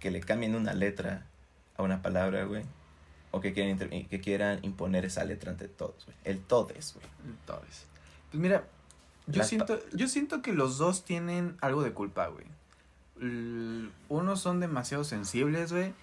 Que 0.00 0.10
le 0.10 0.20
cambien 0.20 0.54
una 0.54 0.74
letra 0.74 1.26
a 1.76 1.82
una 1.82 2.02
palabra, 2.02 2.44
güey. 2.44 2.64
O 3.30 3.40
que 3.40 3.52
quieran, 3.52 3.78
que 3.78 4.20
quieran 4.20 4.60
imponer 4.62 5.04
esa 5.04 5.24
letra 5.24 5.50
ante 5.50 5.68
todos, 5.68 6.04
güey. 6.06 6.16
El 6.24 6.40
todes, 6.40 6.94
güey. 6.94 7.06
Entonces, 7.26 7.86
pues 8.30 8.40
mira, 8.40 8.64
yo 9.26 9.38
Las 9.38 9.48
siento, 9.48 9.80
yo 9.92 10.06
siento 10.06 10.42
que 10.42 10.52
los 10.52 10.78
dos 10.78 11.04
tienen 11.04 11.56
algo 11.60 11.82
de 11.82 11.92
culpa, 11.92 12.26
güey. 12.28 12.46
Unos 14.08 14.40
son 14.40 14.60
demasiado 14.60 15.04
sensibles, 15.04 15.72
güey, 15.72 15.94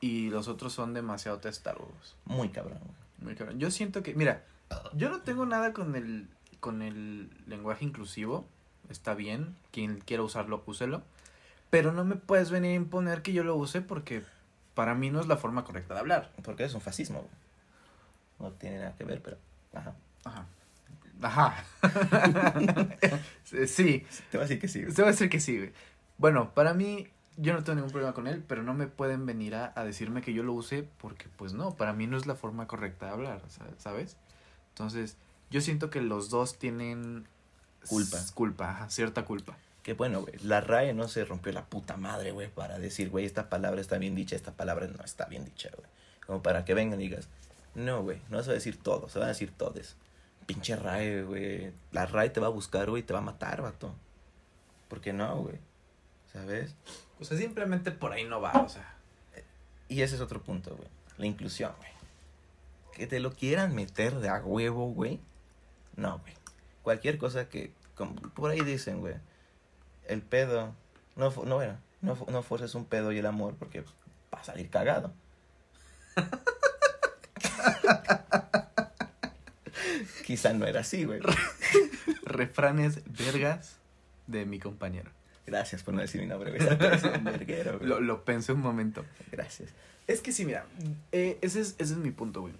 y 0.00 0.30
los 0.30 0.48
otros 0.48 0.72
son 0.72 0.94
demasiado 0.94 1.38
testarudos. 1.38 2.16
Muy 2.24 2.48
cabrón, 2.50 2.78
güey. 2.78 2.94
Muy 3.18 3.34
cabrón. 3.34 3.58
Yo 3.58 3.70
siento 3.70 4.02
que, 4.02 4.14
mira, 4.14 4.44
yo 4.94 5.10
no 5.10 5.20
tengo 5.20 5.44
nada 5.46 5.72
con 5.72 5.94
el, 5.96 6.28
con 6.60 6.82
el 6.82 7.30
lenguaje 7.46 7.84
inclusivo. 7.84 8.46
Está 8.88 9.14
bien, 9.14 9.56
quien 9.72 10.00
quiera 10.00 10.22
usarlo, 10.22 10.62
úselo. 10.66 11.02
Pero 11.70 11.92
no 11.92 12.04
me 12.04 12.16
puedes 12.16 12.50
venir 12.50 12.72
a 12.72 12.74
imponer 12.74 13.22
que 13.22 13.32
yo 13.32 13.44
lo 13.44 13.54
use 13.54 13.80
porque 13.82 14.24
para 14.74 14.94
mí 14.94 15.10
no 15.10 15.20
es 15.20 15.26
la 15.28 15.36
forma 15.36 15.64
correcta 15.64 15.94
de 15.94 16.00
hablar. 16.00 16.32
Porque 16.42 16.64
es 16.64 16.74
un 16.74 16.80
fascismo, 16.80 17.18
güey. 17.20 17.30
No 18.38 18.56
tiene 18.56 18.78
nada 18.78 18.94
que 18.96 19.04
ver, 19.04 19.22
pero. 19.22 19.36
Ajá. 19.74 19.94
Ajá. 20.24 20.46
Ajá. 21.22 21.64
sí, 23.44 24.06
Te 24.30 24.38
voy 24.38 24.40
a 24.40 24.48
decir 24.48 24.58
que 24.58 24.68
sí, 24.68 24.82
güey. 24.82 24.92
se 24.94 25.02
va 25.02 25.08
a 25.08 25.10
decir 25.12 25.28
que 25.28 25.40
sí, 25.40 25.58
güey. 25.58 25.72
Bueno, 26.20 26.52
para 26.52 26.74
mí, 26.74 27.08
yo 27.38 27.54
no 27.54 27.64
tengo 27.64 27.76
ningún 27.76 27.92
problema 27.92 28.12
con 28.12 28.26
él, 28.26 28.44
pero 28.46 28.62
no 28.62 28.74
me 28.74 28.86
pueden 28.86 29.24
venir 29.24 29.54
a, 29.54 29.72
a 29.74 29.84
decirme 29.84 30.20
que 30.20 30.34
yo 30.34 30.42
lo 30.42 30.52
use 30.52 30.86
porque, 30.98 31.28
pues 31.38 31.54
no, 31.54 31.74
para 31.76 31.94
mí 31.94 32.06
no 32.06 32.18
es 32.18 32.26
la 32.26 32.34
forma 32.34 32.66
correcta 32.66 33.06
de 33.06 33.12
hablar, 33.12 33.40
sa- 33.48 33.64
¿sabes? 33.78 34.18
Entonces, 34.68 35.16
yo 35.50 35.62
siento 35.62 35.88
que 35.88 36.02
los 36.02 36.28
dos 36.28 36.58
tienen... 36.58 37.26
Culpa. 37.88 38.18
Culpa, 38.34 38.90
cierta 38.90 39.24
culpa. 39.24 39.56
Que 39.82 39.94
bueno, 39.94 40.20
güey, 40.20 40.34
la 40.42 40.60
RAE 40.60 40.92
no 40.92 41.08
se 41.08 41.24
rompió 41.24 41.52
la 41.54 41.64
puta 41.64 41.96
madre, 41.96 42.32
güey, 42.32 42.50
para 42.50 42.78
decir, 42.78 43.08
güey, 43.08 43.24
esta 43.24 43.48
palabra 43.48 43.80
está 43.80 43.96
bien 43.96 44.14
dicha, 44.14 44.36
esta 44.36 44.52
palabra 44.52 44.86
no 44.88 45.02
está 45.02 45.24
bien 45.24 45.46
dicha, 45.46 45.70
güey. 45.74 45.88
Como 46.26 46.42
para 46.42 46.66
que 46.66 46.74
vengan 46.74 47.00
y 47.00 47.04
digas, 47.04 47.28
no, 47.74 48.02
güey, 48.02 48.20
no 48.28 48.42
se 48.42 48.48
va 48.48 48.52
a 48.52 48.54
decir 48.56 48.76
todo, 48.76 49.08
se 49.08 49.18
van 49.18 49.24
a 49.24 49.32
decir 49.32 49.52
todes. 49.56 49.96
Pinche 50.44 50.76
RAE, 50.76 51.22
güey. 51.22 51.72
La 51.92 52.04
RAE 52.04 52.28
te 52.28 52.40
va 52.40 52.48
a 52.48 52.50
buscar, 52.50 52.90
güey, 52.90 53.02
te 53.02 53.14
va 53.14 53.20
a 53.20 53.22
matar, 53.22 53.62
vato. 53.62 53.94
¿Por 54.88 55.00
qué 55.00 55.14
no, 55.14 55.34
güey? 55.40 55.56
¿Sabes? 56.32 56.74
O 57.18 57.24
sea, 57.24 57.36
simplemente 57.36 57.90
por 57.90 58.12
ahí 58.12 58.24
no 58.24 58.40
va, 58.40 58.52
o 58.52 58.68
sea. 58.68 58.94
Y 59.88 60.02
ese 60.02 60.14
es 60.14 60.20
otro 60.20 60.42
punto, 60.42 60.76
güey. 60.76 60.88
La 61.18 61.26
inclusión, 61.26 61.72
güey. 61.78 61.90
Que 62.94 63.06
te 63.06 63.20
lo 63.20 63.32
quieran 63.32 63.74
meter 63.74 64.20
de 64.20 64.28
a 64.28 64.36
huevo, 64.36 64.92
güey. 64.92 65.20
No, 65.96 66.18
güey. 66.18 66.34
Cualquier 66.82 67.18
cosa 67.18 67.48
que... 67.48 67.72
como 67.94 68.14
por 68.14 68.50
ahí 68.50 68.60
dicen, 68.60 69.00
güey. 69.00 69.14
El 70.06 70.22
pedo... 70.22 70.74
No, 71.16 71.32
no, 71.44 71.56
bueno, 71.56 71.76
no, 72.00 72.16
no 72.28 72.42
forces 72.42 72.74
un 72.74 72.84
pedo 72.84 73.12
y 73.12 73.18
el 73.18 73.26
amor 73.26 73.56
porque 73.58 73.82
va 74.32 74.40
a 74.40 74.44
salir 74.44 74.70
cagado. 74.70 75.12
Quizá 80.24 80.52
no 80.52 80.66
era 80.66 80.80
así, 80.80 81.04
güey. 81.04 81.20
Refranes 82.22 83.00
vergas 83.06 83.78
de 84.28 84.46
mi 84.46 84.60
compañero. 84.60 85.10
Gracias 85.50 85.82
por 85.82 85.94
no 85.94 86.00
decir 86.00 86.20
mi 86.20 86.26
nombre, 86.28 86.50
verguero. 86.52 87.78
Lo, 87.82 88.00
lo 88.00 88.24
pensé 88.24 88.52
un 88.52 88.60
momento. 88.60 89.04
Gracias. 89.32 89.70
Es 90.06 90.20
que 90.20 90.32
sí, 90.32 90.44
mira, 90.44 90.64
eh, 91.12 91.38
ese, 91.42 91.60
es, 91.60 91.74
ese 91.78 91.92
es 91.94 91.98
mi 91.98 92.10
punto, 92.12 92.40
güey. 92.42 92.54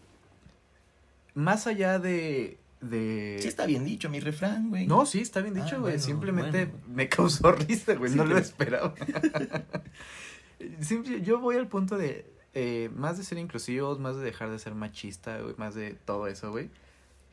más 1.34 1.66
allá 1.66 1.98
de... 1.98 2.58
de... 2.80 3.38
Sí 3.40 3.48
está 3.48 3.66
bien 3.66 3.84
dicho 3.84 4.08
mi 4.10 4.20
refrán, 4.20 4.70
güey. 4.70 4.86
No, 4.86 5.06
sí, 5.06 5.20
está 5.20 5.40
bien 5.40 5.54
dicho, 5.54 5.76
Ah, 5.76 5.78
güey. 5.78 5.92
bueno, 5.94 5.98
Simplemente 6.02 6.66
bueno. 6.66 6.84
me 6.88 7.08
causó 7.08 7.52
risa, 7.68 7.94
güey. 7.94 8.10
Sí, 8.10 8.16
no 8.16 8.24
lo 8.24 8.30
pero- 8.30 8.40
esperaba. 8.40 8.94
Simple- 10.80 11.22
yo 11.22 11.38
voy 11.40 11.56
al 11.56 11.68
punto 11.68 11.96
de 11.96 12.26
eh, 12.54 12.90
más 12.94 13.16
de 13.18 13.24
ser 13.24 13.38
inclusivos, 13.38 13.98
más 13.98 14.16
de 14.16 14.22
dejar 14.22 14.50
de 14.50 14.58
ser 14.58 14.74
machista, 14.74 15.38
güey, 15.40 15.54
más 15.56 15.74
de 15.74 15.94
todo 15.94 16.26
eso, 16.26 16.50
güey. 16.50 16.70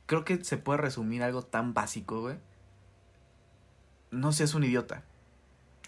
Creo 0.06 0.24
que 0.24 0.44
se 0.44 0.58
puede 0.58 0.78
resumir 0.78 1.22
algo 1.24 1.42
tan 1.42 1.74
básico, 1.74 2.22
güey. 2.22 2.36
No 4.12 4.32
seas 4.32 4.54
un 4.54 4.64
idiota. 4.64 5.04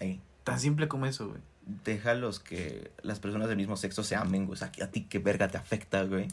Ey, 0.00 0.20
Tan 0.44 0.58
simple 0.58 0.88
como 0.88 1.06
eso, 1.06 1.28
güey. 1.28 1.40
deja 1.84 2.14
los 2.14 2.40
que 2.40 2.90
las 3.02 3.20
personas 3.20 3.46
del 3.48 3.56
mismo 3.56 3.76
sexo 3.76 4.02
se 4.02 4.16
amen, 4.16 4.46
güey. 4.46 4.54
O 4.54 4.56
sea, 4.56 4.72
a 4.82 4.86
ti 4.88 5.04
qué 5.04 5.18
verga 5.20 5.48
te 5.48 5.56
afecta, 5.58 6.02
güey. 6.04 6.26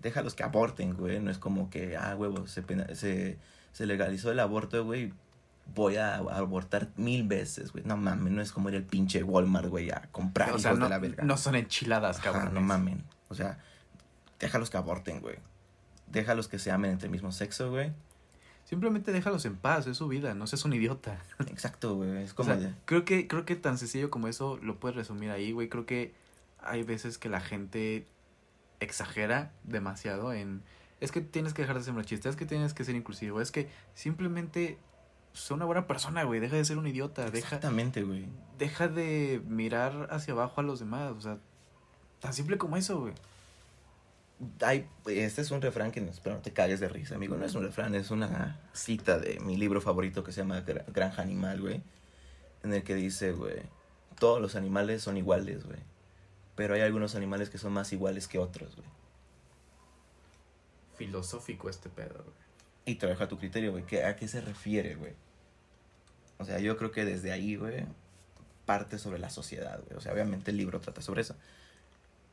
Déjalos 0.00 0.34
que 0.34 0.42
aborten, 0.42 0.94
güey. 0.94 1.20
No 1.20 1.30
es 1.30 1.38
como 1.38 1.70
que, 1.70 1.96
ah, 1.96 2.14
huevo, 2.16 2.46
se, 2.46 2.62
pena- 2.62 2.92
se, 2.94 3.38
se 3.72 3.86
legalizó 3.86 4.30
el 4.32 4.40
aborto, 4.40 4.84
güey. 4.84 5.12
Voy 5.74 5.96
a 5.96 6.16
abortar 6.16 6.88
mil 6.96 7.22
veces, 7.26 7.70
güey. 7.72 7.84
No 7.84 7.96
mames, 7.96 8.32
no 8.32 8.42
es 8.42 8.50
como 8.50 8.68
ir 8.68 8.74
al 8.74 8.82
pinche 8.82 9.22
Walmart, 9.22 9.68
güey, 9.68 9.90
a 9.90 10.08
comprar 10.10 10.48
o 10.48 10.50
hijos 10.52 10.62
sea, 10.62 10.74
no, 10.74 10.84
de 10.86 10.90
la 10.90 10.98
verga. 10.98 11.22
no 11.22 11.36
son 11.36 11.54
enchiladas, 11.54 12.18
Ajá, 12.18 12.32
cabrón. 12.32 12.54
no 12.54 12.60
mamen. 12.60 13.04
O 13.28 13.34
sea, 13.36 13.58
déjalos 14.40 14.70
que 14.70 14.76
aborten, 14.76 15.20
güey. 15.20 15.36
Déjalos 16.08 16.48
que 16.48 16.58
se 16.58 16.72
amen 16.72 16.90
entre 16.90 17.06
el 17.06 17.12
mismo 17.12 17.30
sexo, 17.30 17.70
güey. 17.70 17.92
Simplemente 18.72 19.12
déjalos 19.12 19.44
en 19.44 19.56
paz, 19.56 19.86
es 19.86 19.98
su 19.98 20.08
vida, 20.08 20.32
no 20.34 20.46
seas 20.46 20.64
un 20.64 20.72
idiota. 20.72 21.22
Exacto, 21.40 21.94
güey. 21.96 22.22
Es 22.22 22.32
O 22.32 22.36
como 22.36 22.46
sea, 22.48 22.56
de- 22.56 22.74
creo 22.86 23.04
que, 23.04 23.28
creo 23.28 23.44
que 23.44 23.54
tan 23.54 23.76
sencillo 23.76 24.10
como 24.10 24.28
eso 24.28 24.56
lo 24.62 24.80
puedes 24.80 24.96
resumir 24.96 25.30
ahí, 25.30 25.52
güey. 25.52 25.68
Creo 25.68 25.84
que 25.84 26.14
hay 26.58 26.82
veces 26.82 27.18
que 27.18 27.28
la 27.28 27.40
gente 27.42 28.06
exagera 28.80 29.52
demasiado 29.64 30.32
en 30.32 30.62
es 31.00 31.12
que 31.12 31.20
tienes 31.20 31.52
que 31.52 31.60
dejar 31.62 31.76
de 31.76 31.84
ser 31.84 31.92
machista, 31.92 32.30
es 32.30 32.36
que 32.36 32.46
tienes 32.46 32.72
que 32.72 32.82
ser 32.84 32.94
inclusivo, 32.94 33.42
es 33.42 33.50
que 33.52 33.68
simplemente 33.94 34.78
sé 35.34 35.52
una 35.52 35.66
buena 35.66 35.86
persona, 35.86 36.22
güey, 36.24 36.40
deja 36.40 36.56
de 36.56 36.64
ser 36.64 36.78
un 36.78 36.86
idiota, 36.86 37.24
deja, 37.26 37.36
Exactamente, 37.56 38.02
güey. 38.04 38.24
deja 38.56 38.88
de 38.88 39.42
mirar 39.46 40.08
hacia 40.10 40.32
abajo 40.32 40.62
a 40.62 40.64
los 40.64 40.78
demás, 40.80 41.12
o 41.12 41.20
sea, 41.20 41.36
tan 42.20 42.32
simple 42.32 42.56
como 42.56 42.78
eso, 42.78 43.00
güey. 43.00 43.12
Hay, 44.60 44.88
este 45.06 45.40
es 45.42 45.50
un 45.50 45.62
refrán 45.62 45.92
que 45.92 46.00
espero 46.00 46.36
no 46.36 46.42
te 46.42 46.52
cagues 46.52 46.80
de 46.80 46.88
risa, 46.88 47.14
amigo. 47.14 47.36
No 47.36 47.44
es 47.44 47.54
un 47.54 47.62
refrán, 47.64 47.94
es 47.94 48.10
una 48.10 48.60
cita 48.72 49.18
de 49.18 49.38
mi 49.40 49.56
libro 49.56 49.80
favorito 49.80 50.24
que 50.24 50.32
se 50.32 50.40
llama 50.40 50.64
Gra- 50.64 50.84
Granja 50.92 51.22
Animal, 51.22 51.60
güey. 51.60 51.82
En 52.62 52.72
el 52.74 52.82
que 52.82 52.94
dice, 52.94 53.32
güey, 53.32 53.62
todos 54.18 54.40
los 54.40 54.56
animales 54.56 55.02
son 55.02 55.16
iguales, 55.16 55.64
güey. 55.64 55.78
Pero 56.56 56.74
hay 56.74 56.80
algunos 56.80 57.14
animales 57.14 57.50
que 57.50 57.58
son 57.58 57.72
más 57.72 57.92
iguales 57.92 58.28
que 58.28 58.38
otros, 58.38 58.74
güey. 58.76 58.88
Filosófico 60.96 61.68
este 61.70 61.88
pedo, 61.88 62.14
güey. 62.22 62.36
Y 62.84 62.96
te 62.96 63.10
a 63.10 63.28
tu 63.28 63.38
criterio, 63.38 63.70
güey. 63.72 63.84
¿qué- 63.84 64.04
¿A 64.04 64.16
qué 64.16 64.28
se 64.28 64.40
refiere, 64.40 64.94
güey? 64.96 65.12
O 66.38 66.44
sea, 66.44 66.58
yo 66.58 66.76
creo 66.76 66.90
que 66.90 67.04
desde 67.04 67.32
ahí, 67.32 67.56
güey, 67.56 67.84
parte 68.66 68.98
sobre 68.98 69.18
la 69.18 69.30
sociedad, 69.30 69.80
güey. 69.84 69.96
O 69.96 70.00
sea, 70.00 70.12
obviamente 70.12 70.50
el 70.50 70.56
libro 70.56 70.80
trata 70.80 71.00
sobre 71.00 71.22
eso. 71.22 71.36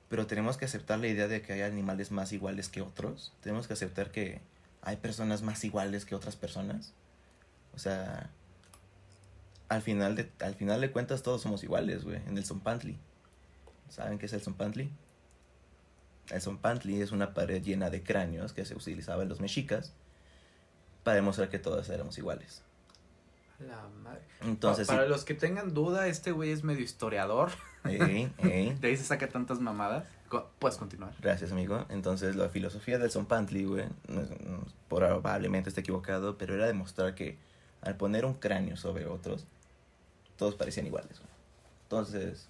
Pero 0.10 0.28
tenemos 0.28 0.58
que 0.58 0.66
aceptar 0.66 1.00
la 1.00 1.08
idea 1.08 1.28
de 1.28 1.42
que 1.42 1.54
hay 1.54 1.62
animales 1.62 2.12
más 2.12 2.34
iguales 2.34 2.68
que 2.68 2.82
otros. 2.82 3.34
Tenemos 3.42 3.68
que 3.68 3.74
aceptar 3.74 4.12
que 4.12 4.42
hay 4.82 4.98
personas 4.98 5.44
más 5.44 5.64
iguales 5.64 6.06
que 6.06 6.16
otras 6.16 6.36
personas. 6.36 6.94
O 7.74 7.80
sea, 7.80 8.30
al 9.70 9.82
final 9.82 10.16
de, 10.16 10.32
al 10.40 10.56
final 10.56 10.82
de 10.82 10.92
cuentas 10.92 11.22
todos 11.22 11.42
somos 11.42 11.64
iguales, 11.64 12.04
güey, 12.04 12.18
en 12.28 12.38
el 12.38 12.46
Zompantli. 12.46 12.98
¿Saben 13.90 14.18
qué 14.18 14.26
es 14.26 14.34
el 14.34 14.42
Zompantli? 14.42 14.92
El 16.30 16.42
Zompantli 16.42 17.02
es 17.02 17.12
una 17.12 17.34
pared 17.34 17.62
llena 17.62 17.90
de 17.90 18.04
cráneos 18.04 18.54
que 18.54 18.66
se 18.66 18.76
utilizaba 18.76 19.24
en 19.24 19.30
los 19.30 19.40
mexicas 19.40 19.94
para 21.04 21.16
demostrar 21.16 21.50
que 21.50 21.60
todos 21.60 21.90
éramos 21.90 22.18
iguales. 22.18 22.64
La 23.60 23.88
madre. 24.04 24.22
Entonces, 24.42 24.88
Pa- 24.88 24.94
para 24.94 25.06
sí, 25.06 25.10
los 25.12 25.26
que 25.26 25.34
tengan 25.34 25.74
duda, 25.74 26.08
este 26.08 26.32
güey 26.32 26.52
es 26.52 26.64
medio 26.64 26.82
historiador. 26.84 27.52
ey, 27.84 28.32
ey, 28.40 28.74
De 28.80 28.88
ahí 28.88 28.98
se 28.98 29.04
saca 29.04 29.28
tantas 29.30 29.60
mamadas. 29.60 30.06
Puedes 30.60 30.78
continuar. 30.78 31.14
Gracias, 31.22 31.52
amigo. 31.52 31.86
Entonces, 31.90 32.36
la 32.36 32.50
filosofía 32.50 33.00
del 33.00 33.10
Zompantli, 33.12 33.66
güey, 33.66 33.86
probablemente 34.88 35.70
esté 35.70 35.82
equivocado, 35.82 36.38
pero 36.38 36.54
era 36.56 36.68
demostrar 36.68 37.16
que 37.16 37.38
al 37.82 37.96
poner 37.98 38.26
un 38.26 38.34
cráneo 38.34 38.78
sobre 38.78 39.06
otros, 39.08 39.46
todos 40.38 40.56
parecían 40.56 40.86
iguales, 40.86 41.18
güey. 41.20 41.30
Entonces, 41.84 42.48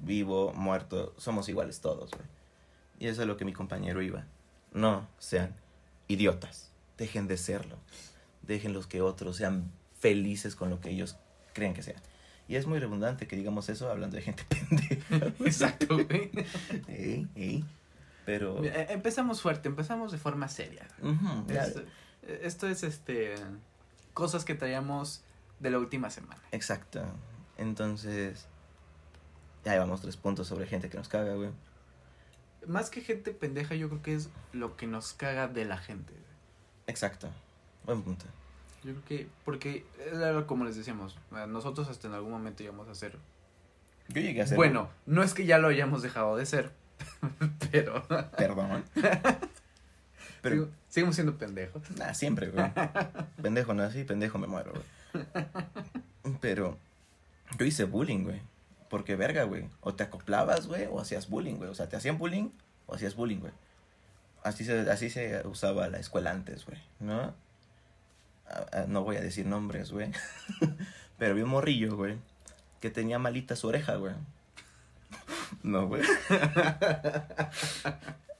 vivo, 0.00 0.52
muerto, 0.52 1.14
somos 1.16 1.48
iguales 1.48 1.80
todos, 1.80 2.10
güey. 2.10 2.24
Y 2.98 3.06
eso 3.06 3.22
es 3.22 3.28
lo 3.28 3.36
que 3.36 3.44
mi 3.44 3.52
compañero 3.52 4.02
iba. 4.02 4.24
No 4.72 5.06
sean 5.18 5.54
idiotas. 6.08 6.70
Dejen 6.98 7.28
de 7.28 7.36
serlo. 7.36 7.76
Dejen 8.42 8.72
los 8.72 8.86
que 8.86 9.00
otros 9.00 9.36
sean 9.36 9.70
felices 9.98 10.56
con 10.56 10.70
lo 10.70 10.80
que 10.80 10.90
ellos 10.90 11.16
creen 11.52 11.74
que 11.74 11.82
sean. 11.82 12.00
Y 12.48 12.56
es 12.56 12.66
muy 12.66 12.78
redundante 12.78 13.26
que 13.26 13.36
digamos 13.36 13.68
eso 13.68 13.90
hablando 13.90 14.16
de 14.16 14.22
gente 14.22 14.44
pendeja. 14.48 15.26
Exacto, 15.44 15.96
güey. 15.96 16.30
Ey, 16.88 17.28
ey. 17.34 17.64
Pero. 18.24 18.64
Eh, 18.64 18.86
Empezamos 18.90 19.42
fuerte, 19.42 19.68
empezamos 19.68 20.12
de 20.12 20.18
forma 20.18 20.48
seria. 20.48 20.86
Esto, 21.48 21.82
esto 22.22 22.68
es 22.68 22.82
este 22.82 23.34
cosas 24.14 24.44
que 24.44 24.54
traíamos 24.54 25.22
de 25.60 25.70
la 25.70 25.78
última 25.78 26.10
semana. 26.10 26.40
Exacto. 26.52 27.04
Entonces. 27.58 28.46
Ya 29.64 29.72
llevamos 29.72 30.00
tres 30.00 30.16
puntos 30.16 30.46
sobre 30.46 30.66
gente 30.66 30.88
que 30.88 30.96
nos 30.96 31.08
caga, 31.08 31.34
güey. 31.34 31.50
Más 32.66 32.90
que 32.90 33.02
gente 33.02 33.32
pendeja, 33.32 33.74
yo 33.74 33.88
creo 33.88 34.02
que 34.02 34.14
es 34.14 34.30
lo 34.52 34.76
que 34.76 34.86
nos 34.86 35.12
caga 35.12 35.48
de 35.48 35.64
la 35.64 35.76
gente. 35.76 36.14
Exacto. 36.86 37.28
Buen 37.84 38.02
punto. 38.02 38.24
Yo 38.84 38.92
creo 38.92 39.04
que, 39.04 39.28
porque 39.44 39.84
era 40.12 40.46
como 40.46 40.64
les 40.64 40.76
decíamos, 40.76 41.16
nosotros 41.48 41.88
hasta 41.88 42.06
en 42.08 42.14
algún 42.14 42.30
momento 42.32 42.62
íbamos 42.62 42.88
a 42.88 42.94
ser. 42.94 43.16
Yo 44.08 44.20
llegué 44.22 44.42
a 44.42 44.46
ser. 44.46 44.56
Bueno, 44.56 44.88
no 45.06 45.22
es 45.22 45.34
que 45.34 45.44
ya 45.46 45.58
lo 45.58 45.68
hayamos 45.68 46.02
dejado 46.02 46.36
de 46.36 46.46
ser, 46.46 46.70
pero. 47.70 48.02
Perdón. 48.36 48.84
Pero. 50.40 50.54
sigo- 50.54 50.68
seguimos 50.88 51.14
siendo 51.16 51.36
pendejos. 51.36 51.82
Nah, 51.96 52.14
siempre, 52.14 52.48
güey. 52.50 52.64
Pendejo 53.42 53.74
nací, 53.74 54.04
pendejo 54.04 54.38
me 54.38 54.46
muero, 54.46 54.72
güey. 54.72 55.24
Pero. 56.40 56.78
Yo 57.58 57.64
hice 57.66 57.84
bullying, 57.84 58.22
güey. 58.22 58.40
Porque 58.88 59.16
verga, 59.16 59.42
güey. 59.44 59.68
O 59.80 59.94
te 59.94 60.04
acoplabas, 60.04 60.68
güey, 60.68 60.86
o 60.90 61.00
hacías 61.00 61.28
bullying, 61.28 61.56
güey. 61.56 61.68
O 61.70 61.74
sea, 61.74 61.88
te 61.88 61.96
hacían 61.96 62.18
bullying 62.18 62.50
o 62.86 62.94
hacías 62.94 63.16
bullying, 63.16 63.38
güey. 63.40 63.52
Así 64.44 64.64
se, 64.64 64.88
así 64.90 65.10
se 65.10 65.44
usaba 65.46 65.88
la 65.88 65.98
escuela 65.98 66.30
antes, 66.30 66.64
güey. 66.66 66.78
¿No? 67.00 67.34
No 68.88 69.04
voy 69.04 69.16
a 69.16 69.20
decir 69.20 69.46
nombres, 69.46 69.90
güey. 69.90 70.10
Pero 71.18 71.34
vi 71.34 71.42
un 71.42 71.50
morrillo, 71.50 71.96
güey. 71.96 72.16
Que 72.80 72.90
tenía 72.90 73.18
malita 73.18 73.56
su 73.56 73.68
oreja, 73.68 73.96
güey. 73.96 74.14
No, 75.62 75.86
güey. 75.86 76.02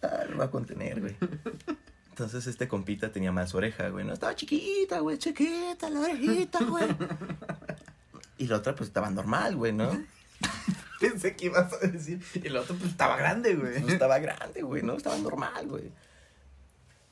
Ah, 0.01 0.25
lo 0.29 0.37
voy 0.37 0.47
a 0.47 0.51
contener, 0.53 1.01
güey. 1.01 1.17
Entonces 2.11 2.47
este 2.47 2.69
compita 2.69 3.11
tenía 3.11 3.33
mal 3.33 3.49
su 3.49 3.57
oreja, 3.57 3.89
güey. 3.89 4.05
No 4.05 4.13
estaba 4.13 4.35
chiquita, 4.37 5.01
güey, 5.01 5.19
chiquita 5.19 5.91
la 5.91 6.01
orejita, 6.01 6.65
güey. 6.65 6.87
Y 8.39 8.47
la 8.47 8.57
otra 8.57 8.77
pues 8.77 8.91
estaba 8.91 9.11
normal, 9.11 9.57
güey, 9.57 9.73
¿no? 9.73 9.91
Pensé 11.01 11.35
que 11.35 11.47
ibas 11.47 11.73
a 11.73 11.79
decir. 11.87 12.23
Y 12.35 12.47
el 12.47 12.57
otro 12.57 12.77
pues 12.77 12.91
estaba 12.91 13.17
grande, 13.17 13.57
güey. 13.57 13.81
No 13.83 13.89
estaba 13.89 14.21
grande, 14.21 14.63
güey, 14.63 14.83
no 14.83 14.95
estaba 14.95 15.17
normal, 15.19 15.67
güey. 15.67 15.91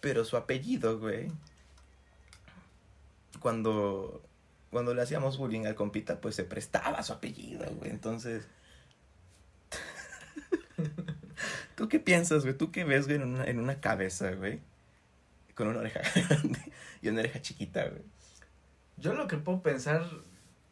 Pero 0.01 0.25
su 0.25 0.37
apellido, 0.37 1.01
güey. 1.01 1.33
Cuando 3.47 4.25
cuando 4.73 4.93
le 4.93 5.03
hacíamos 5.03 5.39
bullying 5.39 5.67
al 5.67 5.77
compita, 5.77 6.21
pues 6.21 6.35
se 6.35 6.43
prestaba 6.43 7.01
su 7.05 7.13
apellido, 7.13 7.65
güey. 7.77 7.93
Entonces 7.93 8.45
¿Tú 11.77 11.89
qué 11.89 12.01
piensas, 12.01 12.43
güey? 12.43 12.59
¿Tú 12.59 12.73
qué 12.73 12.83
ves, 12.83 13.05
güey, 13.07 13.19
en 13.19 13.23
una, 13.23 13.45
en 13.45 13.61
una 13.61 13.81
cabeza, 13.81 14.33
güey? 14.33 14.59
Con 15.55 15.69
una 15.69 15.79
oreja 15.79 16.01
grande 16.29 16.59
y 17.03 17.09
una 17.09 17.21
oreja 17.21 17.41
chiquita, 17.41 17.87
güey. 17.89 18.03
Yo 18.97 19.13
lo 19.15 19.29
que 19.29 19.37
puedo 19.37 19.63
pensar. 19.63 20.05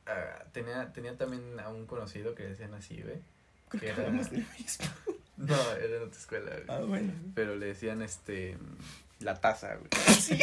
ah, 0.07 0.43
tenía, 0.51 0.93
tenía 0.93 1.17
también 1.17 1.61
a 1.61 1.69
un 1.69 1.87
conocido 1.87 2.35
que 2.35 2.43
decían 2.43 2.75
así, 2.75 3.01
güey. 3.03 3.21
Creo 3.69 3.81
que 3.81 3.87
Que 3.87 3.89
era- 3.93 4.03
del 4.11 4.13
mismo. 4.59 4.87
No, 5.37 5.73
era 5.75 5.97
en 5.99 6.03
otra 6.03 6.19
escuela, 6.19 6.51
güey. 6.51 6.65
Ah, 6.69 6.81
bueno. 6.81 7.13
Pero 7.37 7.55
le 7.55 7.67
decían 7.67 8.03
este. 8.03 8.59
La 9.21 9.41
taza, 9.41 9.77
güey. 9.77 9.91
Sí, 10.19 10.37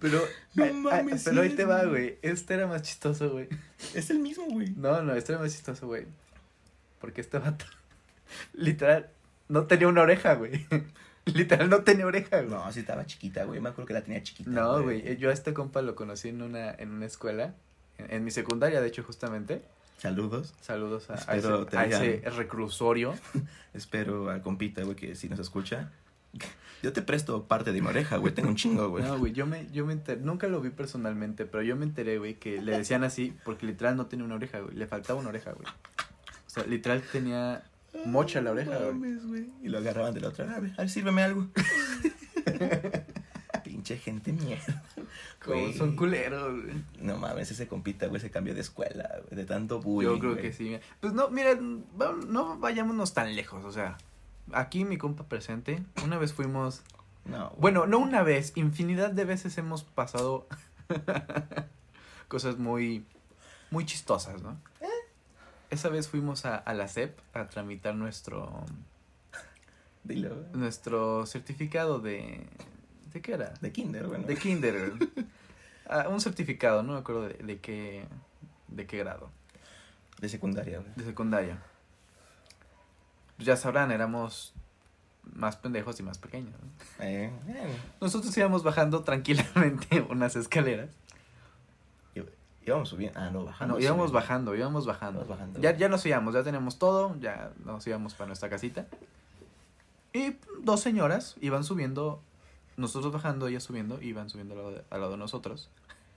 Pero. 0.00 0.26
No 0.54 0.90
pero 1.24 1.42
ahí 1.42 1.50
te 1.50 1.64
va, 1.64 1.84
güey. 1.84 2.18
Este 2.22 2.54
era 2.54 2.66
más 2.66 2.82
chistoso, 2.82 3.30
güey. 3.30 3.48
es 3.94 4.10
el 4.10 4.18
mismo, 4.18 4.46
güey. 4.46 4.70
No, 4.70 5.02
no, 5.02 5.14
este 5.14 5.32
era 5.32 5.40
más 5.40 5.52
chistoso, 5.52 5.86
güey. 5.86 6.06
Porque 7.00 7.20
este 7.20 7.38
vato. 7.38 7.66
Literal. 8.54 9.08
No 9.48 9.66
tenía 9.66 9.88
una 9.88 10.02
oreja, 10.02 10.34
güey. 10.34 10.66
Literal, 11.26 11.68
no 11.68 11.82
tenía 11.82 12.06
oreja, 12.06 12.38
güey. 12.38 12.50
No, 12.50 12.72
sí 12.72 12.80
estaba 12.80 13.04
chiquita, 13.04 13.44
güey. 13.44 13.60
Me 13.60 13.68
acuerdo 13.68 13.86
que 13.86 13.94
la 13.94 14.02
tenía 14.02 14.22
chiquita. 14.22 14.50
No, 14.50 14.82
güey, 14.82 15.16
yo 15.18 15.30
a 15.30 15.32
este 15.32 15.52
compa 15.52 15.82
lo 15.82 15.94
conocí 15.94 16.30
en 16.30 16.42
una, 16.42 16.72
en 16.72 16.90
una 16.90 17.06
escuela, 17.06 17.54
en, 17.98 18.12
en 18.12 18.24
mi 18.24 18.30
secundaria, 18.30 18.80
de 18.80 18.88
hecho, 18.88 19.02
justamente. 19.02 19.62
Saludos. 19.98 20.54
Saludos 20.62 21.10
a, 21.10 21.14
a 21.14 21.36
Espero 21.36 21.60
ese, 21.60 21.70
te 21.70 21.76
a 21.76 21.84
ese 21.84 22.30
reclusorio. 22.30 23.14
Espero 23.74 24.30
al 24.30 24.40
compita, 24.40 24.82
güey, 24.82 24.96
que 24.96 25.14
si 25.14 25.28
nos 25.28 25.38
escucha. 25.38 25.92
Yo 26.82 26.92
te 26.92 27.02
presto 27.02 27.44
parte 27.44 27.72
de 27.72 27.82
mi 27.82 27.88
oreja, 27.88 28.16
güey. 28.16 28.32
Tengo 28.32 28.48
un 28.48 28.56
chingo, 28.56 28.88
güey. 28.88 29.04
No, 29.04 29.18
güey, 29.18 29.32
yo 29.32 29.46
me, 29.46 29.66
yo 29.70 29.84
me 29.84 29.92
enteré, 29.92 30.20
nunca 30.22 30.48
lo 30.48 30.62
vi 30.62 30.70
personalmente, 30.70 31.44
pero 31.44 31.62
yo 31.62 31.76
me 31.76 31.84
enteré, 31.84 32.16
güey, 32.16 32.36
que 32.36 32.62
le 32.62 32.78
decían 32.78 33.04
así 33.04 33.36
porque 33.44 33.66
literal 33.66 33.96
no 33.96 34.06
tenía 34.06 34.24
una 34.24 34.36
oreja, 34.36 34.60
güey. 34.60 34.74
Le 34.74 34.86
faltaba 34.86 35.20
una 35.20 35.28
oreja, 35.28 35.52
güey. 35.52 35.66
O 35.66 36.50
sea, 36.50 36.64
literal 36.64 37.02
tenía 37.12 37.62
mocha 38.06 38.40
la 38.40 38.52
oreja, 38.52 38.78
güey. 38.94 39.50
Y 39.62 39.68
lo 39.68 39.78
agarraban 39.78 40.14
de 40.14 40.20
la 40.20 40.28
otra. 40.28 40.56
A 40.56 40.60
ver, 40.60 40.72
a 40.72 40.76
ver, 40.78 40.88
sírveme 40.88 41.22
algo. 41.22 41.48
Pinche 43.62 43.98
gente 43.98 44.32
mierda. 44.32 44.82
Como 45.44 45.72
son 45.74 45.96
culeros, 45.96 46.64
güey. 46.64 46.82
No 46.98 47.18
mames, 47.18 47.50
ese 47.50 47.68
compita, 47.68 48.06
güey, 48.06 48.22
se 48.22 48.30
cambió 48.30 48.54
de 48.54 48.62
escuela, 48.62 49.20
güey. 49.26 49.36
De 49.36 49.44
tanto 49.44 49.80
bullying. 49.80 50.12
Yo 50.12 50.18
creo 50.18 50.32
güey. 50.32 50.42
que 50.42 50.52
sí. 50.52 50.78
Pues 51.00 51.12
no, 51.12 51.28
mira, 51.28 51.56
no 51.56 52.58
vayámonos 52.58 53.12
tan 53.12 53.36
lejos, 53.36 53.64
o 53.66 53.72
sea, 53.72 53.98
aquí 54.52 54.84
mi 54.84 54.98
compa 54.98 55.24
presente, 55.24 55.82
una 56.04 56.18
vez 56.18 56.32
fuimos, 56.32 56.82
No, 57.24 57.52
bueno, 57.58 57.86
no 57.86 57.98
una 57.98 58.22
vez, 58.22 58.52
infinidad 58.56 59.10
de 59.10 59.24
veces 59.24 59.56
hemos 59.58 59.84
pasado 59.84 60.46
cosas 62.28 62.58
muy, 62.58 63.04
muy 63.70 63.84
chistosas, 63.86 64.42
¿no? 64.42 64.58
Esa 65.70 65.88
vez 65.88 66.08
fuimos 66.08 66.46
a, 66.46 66.56
a 66.56 66.74
la 66.74 66.88
SEP 66.88 67.16
a 67.32 67.46
tramitar 67.46 67.94
nuestro, 67.94 68.64
Dilo, 70.02 70.34
nuestro 70.52 71.26
certificado 71.26 72.00
de, 72.00 72.46
¿de 73.12 73.20
qué 73.20 73.34
era? 73.34 73.54
De 73.60 73.70
kinder, 73.70 74.06
güey. 74.08 74.20
¿no? 74.20 74.26
De 74.26 74.36
kinder. 74.36 74.92
Ah, 75.92 76.08
un 76.08 76.20
certificado, 76.20 76.84
no 76.84 76.92
me 76.92 76.98
acuerdo 77.00 77.28
de, 77.28 77.34
de 77.34 77.58
qué, 77.58 78.04
de 78.68 78.86
qué 78.86 78.98
grado. 78.98 79.30
De 80.20 80.28
secundaria, 80.28 80.84
de 80.94 81.04
secundaria. 81.04 81.60
Pues 83.40 83.46
ya 83.46 83.56
sabrán, 83.56 83.90
éramos 83.90 84.52
más 85.32 85.56
pendejos 85.56 85.98
y 85.98 86.02
más 86.02 86.18
pequeños. 86.18 86.52
¿no? 86.60 87.02
Eh, 87.02 87.32
eh, 87.48 87.76
Nosotros 87.98 88.36
íbamos 88.36 88.62
bajando 88.62 89.02
tranquilamente 89.02 90.02
unas 90.10 90.36
escaleras. 90.36 90.90
íbamos 92.66 92.90
subiendo. 92.90 93.18
Ah, 93.18 93.30
no, 93.30 93.46
bajando. 93.46 93.76
no, 93.76 93.80
íbamos 93.80 94.10
subiendo. 94.10 94.12
bajando, 94.12 94.54
íbamos 94.54 94.84
bajando. 94.84 95.20
Íbamos 95.20 95.38
bajando. 95.38 95.58
Ya, 95.58 95.74
ya 95.74 95.88
nos 95.88 96.04
íbamos, 96.04 96.34
ya 96.34 96.42
teníamos 96.42 96.78
todo, 96.78 97.18
ya 97.18 97.52
nos 97.64 97.86
íbamos 97.86 98.12
para 98.12 98.26
nuestra 98.26 98.50
casita. 98.50 98.88
Y 100.12 100.36
dos 100.62 100.80
señoras 100.82 101.36
iban 101.40 101.64
subiendo, 101.64 102.20
nosotros 102.76 103.10
bajando, 103.10 103.48
ellas 103.48 103.62
subiendo, 103.62 104.02
iban 104.02 104.28
subiendo 104.28 104.52
al 104.52 104.58
lado 104.58 104.70
de, 104.72 104.84
al 104.90 105.00
lado 105.00 105.12
de 105.12 105.16
nosotros. 105.18 105.70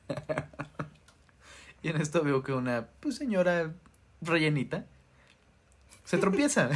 y 1.83 1.87
en 1.87 2.01
esto 2.01 2.21
veo 2.21 2.43
que 2.43 2.51
una 2.51 2.87
pues, 2.99 3.15
señora 3.15 3.71
rellenita 4.21 4.87
se 6.03 6.17
tropieza. 6.17 6.69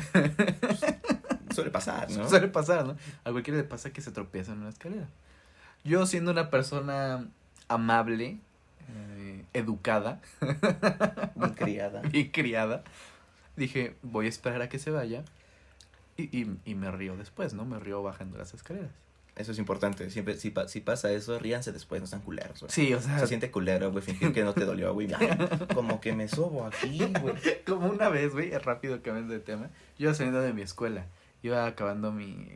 Suele 1.53 1.71
pasar, 1.71 2.09
¿no? 2.11 2.27
Suele 2.29 2.47
pasar, 2.47 2.85
¿no? 2.85 2.95
A 3.23 3.31
cualquiera 3.31 3.57
le 3.57 3.63
pasa 3.63 3.91
que 3.91 4.01
se 4.01 4.11
tropieza 4.11 4.53
en 4.53 4.59
una 4.59 4.69
escalera. 4.69 5.07
Yo 5.83 6.05
siendo 6.05 6.31
una 6.31 6.49
persona 6.49 7.27
amable, 7.67 8.39
eh, 8.89 9.45
educada 9.53 10.21
Muy 11.35 11.51
criada. 11.51 12.01
y 12.13 12.29
criada, 12.29 12.83
dije, 13.55 13.95
voy 14.01 14.27
a 14.27 14.29
esperar 14.29 14.61
a 14.61 14.69
que 14.69 14.79
se 14.79 14.91
vaya. 14.91 15.23
Y, 16.15 16.23
y, 16.35 16.57
y 16.65 16.75
me 16.75 16.89
río 16.91 17.15
después, 17.15 17.53
¿no? 17.53 17.65
Me 17.65 17.79
río 17.79 18.01
bajando 18.01 18.37
las 18.37 18.53
escaleras. 18.53 18.91
Eso 19.37 19.51
es 19.51 19.59
importante. 19.59 20.09
Siempre, 20.09 20.35
si, 20.37 20.49
pa- 20.49 20.67
si 20.67 20.81
pasa 20.81 21.11
eso, 21.11 21.37
ríanse 21.37 21.71
después, 21.71 22.01
no 22.01 22.07
sean 22.07 22.21
culeros, 22.21 22.59
güey. 22.59 22.71
Sí, 22.71 22.93
o 22.93 22.99
sea, 23.01 23.19
Se 23.19 23.27
siente 23.27 23.51
culero, 23.51 23.91
güey, 23.91 24.03
fingir 24.03 24.33
que 24.33 24.43
no 24.43 24.53
te 24.53 24.65
dolió, 24.65 24.93
güey. 24.93 25.07
Como 25.75 26.01
que 26.01 26.13
me 26.13 26.27
sobo 26.27 26.65
aquí, 26.65 26.99
güey. 27.21 27.35
como 27.67 27.87
una 27.87 28.09
vez, 28.09 28.33
güey, 28.33 28.49
rápido 28.57 29.01
cambiando 29.03 29.33
de 29.33 29.39
tema. 29.39 29.69
Yo 29.99 30.05
iba 30.07 30.13
saliendo 30.15 30.41
de 30.41 30.53
mi 30.53 30.63
escuela. 30.63 31.05
Iba 31.43 31.65
acabando 31.67 32.11
mi. 32.11 32.47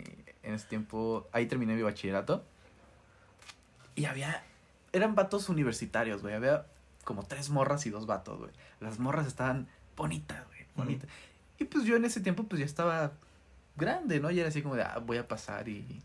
En 0.41 0.55
ese 0.55 0.65
tiempo. 0.67 1.27
Ahí 1.31 1.45
terminé 1.45 1.75
mi 1.75 1.83
bachillerato. 1.83 2.43
Y 3.95 4.05
había. 4.05 4.43
Eran 4.93 5.13
vatos 5.15 5.49
universitarios, 5.49 6.21
güey. 6.23 6.33
Había 6.33 6.65
como 7.03 7.23
tres 7.23 7.49
morras 7.49 7.85
y 7.85 7.89
dos 7.91 8.07
vatos, 8.07 8.39
güey. 8.39 8.51
Las 8.79 8.99
morras 8.99 9.27
estaban 9.27 9.67
bonitas, 9.95 10.45
güey. 10.47 10.65
Bonitas. 10.75 11.09
Y 11.59 11.65
pues 11.65 11.85
yo 11.85 11.95
en 11.95 12.05
ese 12.05 12.21
tiempo, 12.21 12.43
pues 12.45 12.59
ya 12.59 12.65
estaba 12.65 13.11
grande, 13.77 14.19
¿no? 14.19 14.31
Y 14.31 14.39
era 14.39 14.49
así 14.49 14.61
como 14.63 14.75
de, 14.75 14.81
ah, 14.83 14.99
voy 15.05 15.17
a 15.17 15.27
pasar 15.27 15.69
y. 15.69 16.01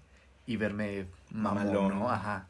Y 0.46 0.56
verme 0.56 1.06
mamón. 1.30 1.98
¿no? 1.98 2.10
Ajá. 2.10 2.48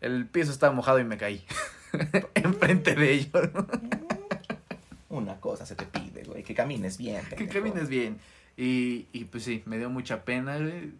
El 0.00 0.26
piso 0.26 0.50
estaba 0.50 0.72
mojado 0.72 0.98
y 0.98 1.04
me 1.04 1.16
caí. 1.16 1.44
Enfrente 2.34 2.94
de 2.94 3.12
ellos. 3.12 3.30
Una 5.08 5.40
cosa 5.40 5.64
se 5.64 5.76
te 5.76 5.86
pide, 5.86 6.24
güey. 6.24 6.42
Que 6.42 6.54
camines 6.54 6.98
bien. 6.98 7.22
que 7.36 7.46
camines 7.46 7.88
bien. 7.88 8.18
Y, 8.56 9.06
y 9.12 9.24
pues 9.24 9.44
sí, 9.44 9.62
me 9.66 9.78
dio 9.78 9.88
mucha 9.90 10.24
pena, 10.24 10.58
güey. 10.58 10.92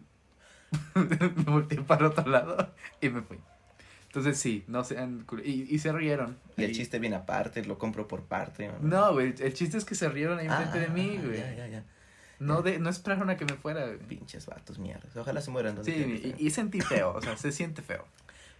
me 0.95 1.43
volteé 1.43 1.81
para 1.81 2.07
otro 2.07 2.27
lado 2.29 2.73
y 3.01 3.09
me 3.09 3.21
fui. 3.21 3.37
Entonces 4.07 4.37
sí, 4.39 4.63
no 4.67 4.83
sean... 4.85 5.25
Y, 5.43 5.73
y 5.75 5.79
se 5.79 5.91
rieron. 5.91 6.37
Y 6.55 6.63
el 6.63 6.71
chiste 6.71 6.99
viene 6.99 7.17
aparte, 7.17 7.65
lo 7.65 7.77
compro 7.77 8.07
por 8.07 8.23
parte. 8.23 8.69
¿no? 8.69 8.79
No, 8.79 9.13
güey, 9.13 9.35
el 9.39 9.53
chiste 9.53 9.77
es 9.77 9.83
que 9.83 9.93
se 9.95 10.07
rieron 10.07 10.39
ahí 10.39 10.47
Ah, 10.49 10.63
enfrente 10.63 10.79
de 10.79 10.87
mí, 10.87 11.19
güey. 11.21 11.37
Ya, 11.37 11.53
ya, 11.53 11.67
ya. 11.67 11.83
No, 12.39 12.61
de, 12.61 12.79
no 12.79 12.89
esperaron 12.89 13.29
a 13.29 13.37
que 13.37 13.45
me 13.45 13.53
fuera, 13.53 13.85
güey. 13.85 13.97
Pinches 13.99 14.45
vatos, 14.45 14.77
mierdas. 14.79 15.15
Ojalá 15.15 15.41
se 15.41 15.51
mueran. 15.51 15.83
Sí, 15.83 16.35
y, 16.37 16.45
y 16.47 16.49
sentí 16.51 16.81
feo, 16.81 17.13
o 17.15 17.21
sea, 17.21 17.37
se 17.37 17.51
siente 17.51 17.81
feo. 17.81 18.05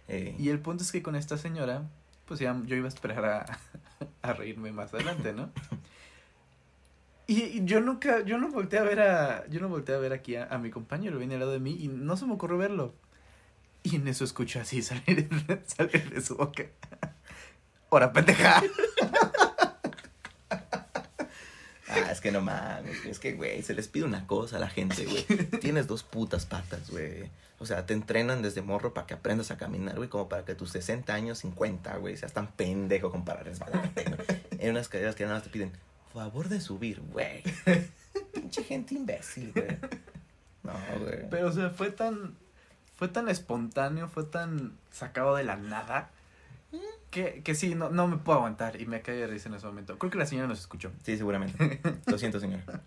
Eh, 0.08 0.34
Y 0.38 0.48
el 0.50 0.60
punto 0.60 0.82
es 0.82 0.92
que 0.92 1.02
con 1.02 1.16
esta 1.16 1.36
señora, 1.36 1.82
pues 2.26 2.40
ya 2.40 2.56
yo 2.64 2.76
iba 2.76 2.86
a 2.86 2.88
esperar 2.88 3.24
a, 3.24 3.58
a 4.22 4.32
reírme 4.32 4.72
más 4.72 4.94
adelante, 4.94 5.32
¿no? 5.32 5.50
Y, 7.28 7.42
y 7.42 7.64
yo 7.64 7.80
nunca, 7.80 8.20
yo 8.24 8.38
no 8.38 8.48
volteé 8.50 8.78
a 8.78 8.82
ver 8.84 9.00
a, 9.00 9.46
yo 9.48 9.60
no 9.60 9.68
volteé 9.68 9.96
a 9.96 9.98
ver 9.98 10.12
aquí 10.12 10.36
a, 10.36 10.44
a 10.46 10.58
mi 10.58 10.70
compañero, 10.70 11.18
viene 11.18 11.34
al 11.34 11.40
lado 11.40 11.52
de 11.52 11.58
mí 11.58 11.76
y 11.78 11.88
no 11.88 12.16
se 12.16 12.24
me 12.26 12.34
ocurrió 12.34 12.56
verlo. 12.56 12.94
Y 13.82 13.96
en 13.96 14.08
eso 14.08 14.24
escucho 14.24 14.60
así 14.60 14.82
salir, 14.82 15.28
salir 15.66 16.10
de 16.10 16.20
su 16.20 16.36
boca. 16.36 16.64
¡Hora 17.88 18.12
pendeja! 18.12 18.62
Ah, 21.88 22.10
es 22.10 22.20
que 22.20 22.32
no 22.32 22.40
mames, 22.40 23.04
es 23.04 23.18
que, 23.18 23.34
güey, 23.34 23.62
se 23.62 23.74
les 23.74 23.86
pide 23.86 24.04
una 24.04 24.26
cosa 24.26 24.56
a 24.56 24.58
la 24.58 24.68
gente, 24.68 25.04
güey. 25.04 25.24
Tienes 25.60 25.86
dos 25.86 26.02
putas 26.02 26.44
patas, 26.44 26.90
güey. 26.90 27.30
O 27.58 27.66
sea, 27.66 27.86
te 27.86 27.94
entrenan 27.94 28.42
desde 28.42 28.60
morro 28.60 28.92
para 28.92 29.06
que 29.06 29.14
aprendas 29.14 29.50
a 29.50 29.56
caminar, 29.56 29.96
güey, 29.96 30.08
como 30.08 30.28
para 30.28 30.44
que 30.44 30.54
tus 30.54 30.70
60 30.70 31.14
años, 31.14 31.38
50, 31.38 31.96
güey, 31.96 32.16
seas 32.16 32.32
tan 32.32 32.48
pendejo 32.48 33.10
como 33.10 33.24
para 33.24 33.42
resbalarte. 33.42 34.04
En 34.58 34.70
unas 34.70 34.88
carreras 34.88 35.14
que 35.14 35.24
nada 35.24 35.36
más 35.36 35.44
te 35.44 35.50
piden, 35.50 35.70
favor 36.14 36.48
de 36.48 36.62
subir, 36.62 37.02
güey. 37.12 37.42
Pinche 38.32 38.64
gente 38.64 38.94
imbécil, 38.94 39.52
güey. 39.52 39.78
No, 40.62 40.72
güey. 40.98 41.28
Pero, 41.28 41.48
o 41.48 41.52
sea, 41.52 41.68
fue 41.68 41.90
tan, 41.90 42.34
fue 42.96 43.08
tan 43.08 43.28
espontáneo, 43.28 44.08
fue 44.08 44.24
tan 44.24 44.78
sacado 44.90 45.36
de 45.36 45.44
la 45.44 45.56
nada, 45.56 46.10
que, 47.10 47.42
que 47.42 47.54
sí, 47.54 47.74
no, 47.74 47.88
no 47.90 48.08
me 48.08 48.16
puedo 48.18 48.38
aguantar 48.38 48.80
y 48.80 48.86
me 48.86 49.00
caí 49.02 49.16
de 49.16 49.26
risa 49.26 49.48
en 49.48 49.54
ese 49.54 49.66
momento. 49.66 49.98
Creo 49.98 50.10
que 50.10 50.18
la 50.18 50.26
señora 50.26 50.48
nos 50.48 50.60
escuchó. 50.60 50.92
Sí, 51.02 51.16
seguramente. 51.16 51.80
Lo 52.06 52.18
siento, 52.18 52.40
señor. 52.40 52.60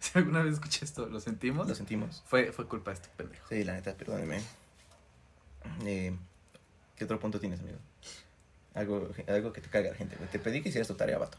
Si 0.00 0.18
alguna 0.18 0.42
vez 0.42 0.54
escuché 0.54 0.86
esto, 0.86 1.04
lo 1.08 1.20
sentimos. 1.20 1.68
Lo 1.68 1.74
sentimos. 1.74 2.22
Fue, 2.24 2.52
fue 2.52 2.66
culpa 2.66 2.90
de 2.90 2.94
este 2.94 3.10
pendejo. 3.18 3.46
Sí, 3.50 3.64
la 3.64 3.74
neta, 3.74 3.94
perdóneme. 3.94 4.40
Eh, 5.84 6.16
¿Qué 6.96 7.04
otro 7.04 7.18
punto 7.20 7.38
tienes, 7.38 7.60
amigo? 7.60 7.76
Algo, 8.72 9.10
algo 9.28 9.52
que 9.52 9.60
te 9.60 9.68
caiga 9.68 9.90
la 9.90 9.96
gente, 9.96 10.16
güey. 10.16 10.26
Te 10.30 10.38
pedí 10.38 10.62
que 10.62 10.70
hicieras 10.70 10.88
tu 10.88 10.94
tarea, 10.94 11.18
vato. 11.18 11.36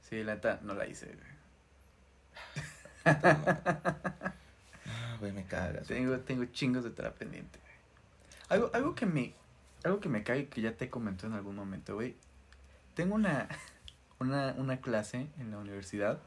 Sí, 0.00 0.24
la 0.24 0.36
neta, 0.36 0.60
no 0.62 0.72
la 0.72 0.86
hice. 0.86 1.08
güey. 1.08 1.18
Ah, 3.04 4.32
güey, 5.20 5.32
me 5.32 5.44
cagas. 5.44 5.86
Tengo, 5.86 6.18
tengo 6.20 6.44
chingos 6.46 6.84
de 6.84 6.90
tarea 6.90 7.14
pendiente. 7.14 7.58
güey. 7.58 7.74
Algo, 8.48 8.70
algo 8.72 8.94
que 8.94 9.06
me, 9.06 9.34
algo 9.84 10.00
que 10.00 10.08
me 10.08 10.22
cae 10.22 10.48
que 10.48 10.60
ya 10.60 10.76
te 10.76 10.90
comenté 10.90 11.26
en 11.26 11.32
algún 11.34 11.56
momento, 11.56 11.94
güey. 11.94 12.16
Tengo 12.94 13.14
una, 13.14 13.48
una, 14.18 14.54
una 14.58 14.80
clase 14.80 15.28
en 15.38 15.50
la 15.50 15.58
universidad 15.58 16.18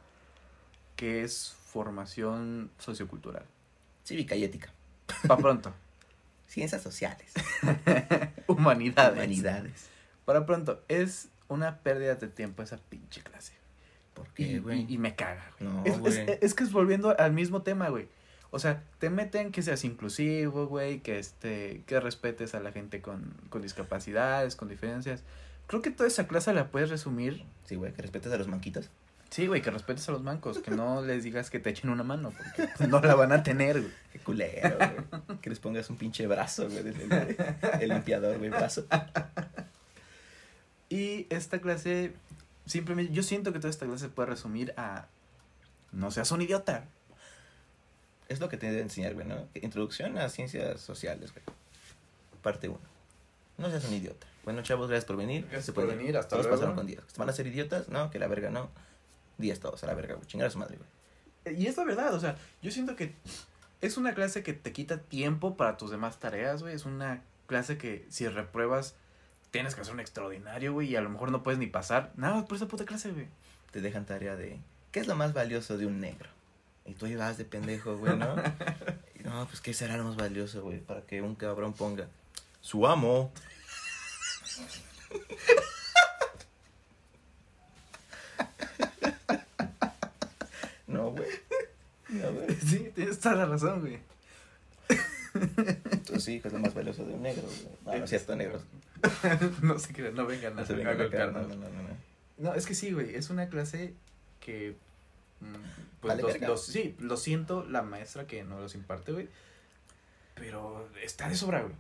que 0.96 1.24
es 1.24 1.56
formación 1.66 2.72
sociocultural. 2.80 3.46
Cívica 4.04 4.36
y 4.36 4.44
ética. 4.44 4.72
Pa' 5.28 5.38
pronto. 5.38 5.74
Ciencias 6.48 6.82
sociales. 6.82 7.34
Humanidades. 8.48 9.14
Humanidades. 9.14 9.90
Para 10.26 10.46
pronto. 10.46 10.84
Es 10.88 11.30
una 11.50 11.78
pérdida 11.80 12.16
de 12.16 12.28
tiempo 12.28 12.64
esa 12.64 12.78
pinche 12.78 13.22
clase. 13.22 13.54
¿Por 14.14 14.28
qué, 14.30 14.60
güey? 14.60 14.86
y- 14.90 14.96
y 14.96 14.98
me 14.98 15.16
caga, 15.16 15.52
güey. 15.60 15.72
No, 15.72 15.84
es, 15.86 15.94
es- 15.94 16.00
güey. 16.26 16.38
es 16.42 16.54
que 16.54 16.64
es 16.64 16.72
volviendo 16.72 17.16
al 17.20 17.34
mismo 17.34 17.62
tema, 17.62 17.90
güey. 17.90 18.08
O 18.50 18.60
sea, 18.60 18.84
te 19.00 19.10
meten 19.10 19.52
que 19.52 19.62
seas 19.62 19.84
inclusivo, 19.84 20.68
güey, 20.68 21.00
que 21.00 21.20
este, 21.20 21.84
que 21.86 22.00
respetes 22.00 22.56
a 22.56 22.60
la 22.60 22.72
gente 22.72 23.02
con, 23.02 23.34
con 23.50 23.62
discapacidades, 23.62 24.56
con 24.56 24.70
diferencias. 24.70 25.24
Creo 25.68 25.82
que 25.82 25.92
toda 25.92 26.08
esa 26.08 26.28
clase 26.28 26.54
la 26.54 26.70
puedes 26.70 26.90
resumir. 26.90 27.44
Sí, 27.66 27.76
güey, 27.76 27.94
que 27.94 28.02
respetes 28.02 28.32
a 28.32 28.38
los 28.38 28.48
manquitos. 28.48 28.90
Sí, 29.30 29.48
güey, 29.48 29.62
que 29.62 29.72
respetes 29.72 30.08
a 30.08 30.14
los 30.14 30.24
mancos, 30.24 30.60
que 30.60 30.72
no 30.72 31.02
les 31.06 31.24
digas 31.24 31.50
que 31.50 31.60
te 31.60 31.70
echen 31.70 31.90
una 31.90 32.04
mano, 32.04 32.32
porque 32.32 32.70
pues, 32.78 32.90
no 32.90 33.02
la 33.02 33.16
van 33.16 33.34
a 33.34 33.44
tener, 33.44 33.82
güey. 33.82 33.94
Qué 34.14 34.20
culero, 34.20 34.78
güey. 34.78 35.40
que 35.42 35.50
les 35.50 35.60
pongas 35.60 35.90
un 35.90 35.98
pinche 35.98 36.26
brazo, 36.28 36.70
güey, 36.70 36.94
el 37.82 37.90
limpiador, 37.90 38.38
güey, 38.38 38.50
brazo. 38.50 38.86
Y 40.90 41.28
esta 41.30 41.60
clase 41.60 42.14
simplemente, 42.68 43.14
yo 43.14 43.24
siento 43.24 43.52
que 43.54 43.60
toda 43.60 43.72
esta 43.72 43.86
clase 43.86 44.06
se 44.06 44.10
puede 44.10 44.30
resumir 44.30 44.74
a, 44.78 45.08
no 45.92 46.12
seas 46.12 46.32
un 46.32 46.42
idiota. 46.42 46.86
Es 48.30 48.40
lo 48.40 48.50
que 48.50 48.58
te 48.58 48.68
debe 48.68 48.82
enseñar, 48.82 49.14
güey, 49.14 49.26
¿no? 49.26 49.48
Introducción 49.56 50.18
a 50.18 50.30
ciencias 50.30 50.82
sociales, 50.82 51.32
güey. 51.34 51.44
Parte 52.42 52.68
1. 52.68 52.80
No 53.58 53.70
seas 53.70 53.86
un 53.86 53.94
idiota. 53.94 54.28
Bueno, 54.44 54.62
chavos, 54.62 54.90
gracias 54.90 55.06
por 55.06 55.18
venir. 55.18 55.44
Gracias 55.44 55.66
Se 55.66 55.74
por 55.74 55.88
venir, 55.88 56.16
hasta 56.18 56.30
Todos 56.30 56.46
luego. 56.46 56.58
pasaron 56.58 56.76
con 56.76 56.86
10. 56.88 57.00
¿Van 57.18 57.30
a 57.30 57.34
ser 57.34 57.48
idiotas? 57.48 57.90
No, 57.90 58.10
que 58.12 58.20
la 58.20 58.28
verga 58.28 58.50
no. 58.50 58.70
10 59.38 59.60
todos, 59.60 59.84
a 59.84 59.88
la 59.88 59.94
verga, 59.94 60.16
güey. 60.16 60.28
Chingar 60.28 60.48
a 60.48 60.52
su 60.52 60.58
madre, 60.60 60.78
güey. 60.78 61.58
Y 61.60 61.68
es 61.68 61.78
la 61.78 61.86
verdad, 61.86 62.14
o 62.14 62.20
sea, 62.20 62.36
yo 62.62 62.72
siento 62.72 62.96
que 62.96 63.14
es 63.82 63.98
una 63.98 64.14
clase 64.14 64.44
que 64.44 64.54
te 64.54 64.74
quita 64.74 65.00
tiempo 65.00 65.56
para 65.56 65.78
tus 65.78 65.92
demás 65.92 66.20
tareas, 66.20 66.62
güey. 66.62 66.76
Es 66.76 66.86
una 66.86 67.22
clase 67.46 67.78
que 67.78 68.06
si 68.10 68.28
repruebas 68.28 68.96
tienes 69.52 69.74
que 69.76 69.82
hacer 69.82 69.94
un 69.94 70.00
extraordinario, 70.02 70.74
güey, 70.74 70.90
y 70.90 70.96
a 70.96 71.02
lo 71.02 71.10
mejor 71.10 71.32
no 71.32 71.44
puedes 71.44 71.60
ni 71.60 71.68
pasar. 71.68 72.12
Nada, 72.16 72.46
por 72.46 72.58
esa 72.58 72.68
puta 72.68 72.86
clase, 72.86 73.12
güey. 73.12 73.28
Te 73.72 73.82
dejan 73.82 74.06
tarea 74.06 74.36
de. 74.36 74.60
¿Qué 74.92 75.00
es 75.00 75.08
lo 75.08 75.16
más 75.16 75.34
valioso 75.34 75.78
de 75.78 75.86
un 75.86 76.00
negro? 76.00 76.30
Y 76.88 76.94
tú 76.94 77.06
ibas 77.06 77.38
de 77.38 77.46
pendejo, 77.46 77.98
güey, 77.98 78.18
¿no? 78.18 78.36
Y, 79.20 79.24
no, 79.24 79.46
pues, 79.48 79.62
¿qué 79.62 79.74
será 79.74 79.98
lo 79.98 80.06
más 80.06 80.16
valioso, 80.16 80.62
güey? 80.64 80.80
Para 80.80 81.02
que 81.02 81.22
un 81.22 81.36
cabrón 81.36 81.74
ponga. 81.74 82.08
Su 82.62 82.88
amo. 82.88 83.32
No, 90.88 91.12
güey. 91.12 91.28
No, 92.10 92.32
güey. 92.32 92.56
Sí, 92.56 92.92
tienes 92.96 93.20
toda 93.20 93.36
la 93.36 93.46
razón, 93.46 93.82
güey. 93.82 94.00
Entonces 95.36 96.24
sí, 96.24 96.40
que 96.40 96.48
es 96.48 96.54
lo 96.54 96.60
más 96.60 96.74
valioso 96.74 97.06
de 97.06 97.14
un 97.14 97.22
negro, 97.22 97.44
güey. 97.44 97.68
No, 97.86 98.00
no 98.00 98.04
es 98.06 98.10
cierto, 98.10 98.36
negros. 98.36 98.64
no 99.62 99.78
se 99.78 99.94
crean, 99.94 100.16
no 100.16 100.26
vengan 100.26 100.54
a 100.54 100.62
No 100.62 100.66
se 100.66 100.74
a 100.74 100.76
vengan 100.78 100.98
no, 100.98 101.04
golpearnos. 101.04 101.48
no, 101.50 101.56
no, 101.56 101.70
no, 101.70 101.82
no. 101.84 101.98
No, 102.38 102.54
es 102.54 102.66
que 102.66 102.74
sí, 102.74 102.92
güey, 102.92 103.16
es 103.16 103.30
una 103.30 103.50
clase 103.50 103.94
que... 104.40 104.76
mm, 105.42 105.54
Pues 106.02 106.12
Vale 106.12 106.22
los- 106.22 106.32
verga. 106.34 106.48
los- 106.50 106.66
sí, 106.66 106.96
lo 107.00 107.18
siento, 107.18 107.64
la 107.66 107.82
maestra 107.82 108.28
que 108.28 108.44
no 108.44 108.60
los 108.60 108.76
imparte, 108.76 109.12
güey. 109.12 109.28
Pero 110.36 110.88
está 111.02 111.28
de 111.30 111.36
sobra, 111.36 111.62
güey. 111.62 111.74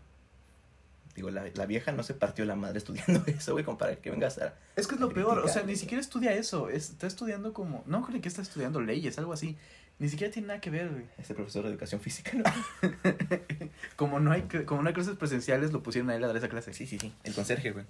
Digo, 1.15 1.29
la, 1.31 1.45
la 1.53 1.65
vieja 1.65 1.91
no 1.91 2.03
se 2.03 2.13
partió 2.13 2.45
la 2.45 2.55
madre 2.55 2.77
estudiando 2.77 3.23
eso, 3.27 3.53
güey, 3.53 3.63
como 3.65 3.77
para 3.77 3.95
que 3.95 4.11
vengas 4.11 4.37
a... 4.39 4.53
Es 4.75 4.87
que 4.87 4.95
es 4.95 5.01
lo 5.01 5.09
peor, 5.09 5.39
o 5.39 5.47
sea, 5.47 5.63
ni 5.63 5.75
siquiera 5.75 6.01
estudia 6.01 6.33
eso, 6.33 6.69
es- 6.69 6.91
está 6.91 7.07
estudiando 7.07 7.53
como... 7.53 7.83
No, 7.87 8.03
creo 8.05 8.21
que 8.21 8.27
está 8.27 8.41
estudiando 8.41 8.81
leyes, 8.81 9.17
algo 9.17 9.33
así. 9.33 9.57
Ni 9.99 10.09
siquiera 10.09 10.31
tiene 10.31 10.49
nada 10.49 10.61
que 10.61 10.69
ver, 10.69 10.89
güey. 10.89 11.05
Ese 11.17 11.33
profesor 11.33 11.63
de 11.63 11.71
educación 11.71 11.99
física, 11.99 12.31
¿no? 12.33 12.43
Como 13.95 14.19
no 14.19 14.31
hay, 14.31 14.43
como 14.65 14.83
no 14.83 14.89
hay 14.89 14.93
clases 14.93 15.15
presenciales, 15.17 15.71
lo 15.71 15.81
pusieron 15.81 16.11
a 16.11 16.15
él 16.15 16.23
a 16.23 16.27
dar 16.27 16.37
esa 16.37 16.49
clase. 16.49 16.71
Sí, 16.73 16.85
sí, 16.85 16.99
sí. 16.99 17.11
El 17.23 17.33
conserje, 17.33 17.71
güey. 17.71 17.85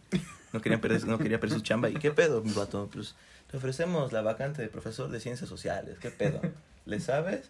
No 0.53 0.61
quería 0.61 0.79
perder, 0.79 1.05
no 1.05 1.17
quería 1.17 1.39
perder 1.39 1.57
su 1.57 1.63
chamba. 1.63 1.89
¿Y 1.89 1.95
qué 1.95 2.11
pedo, 2.11 2.41
mi 2.41 2.53
vato? 2.53 2.89
Pues 2.91 3.15
te 3.51 3.57
ofrecemos 3.57 4.13
la 4.13 4.21
vacante 4.21 4.61
de 4.61 4.69
profesor 4.69 5.09
de 5.09 5.19
ciencias 5.19 5.49
sociales. 5.49 5.97
¿Qué 5.99 6.09
pedo? 6.09 6.41
¿Le 6.85 7.01
sabes? 7.01 7.49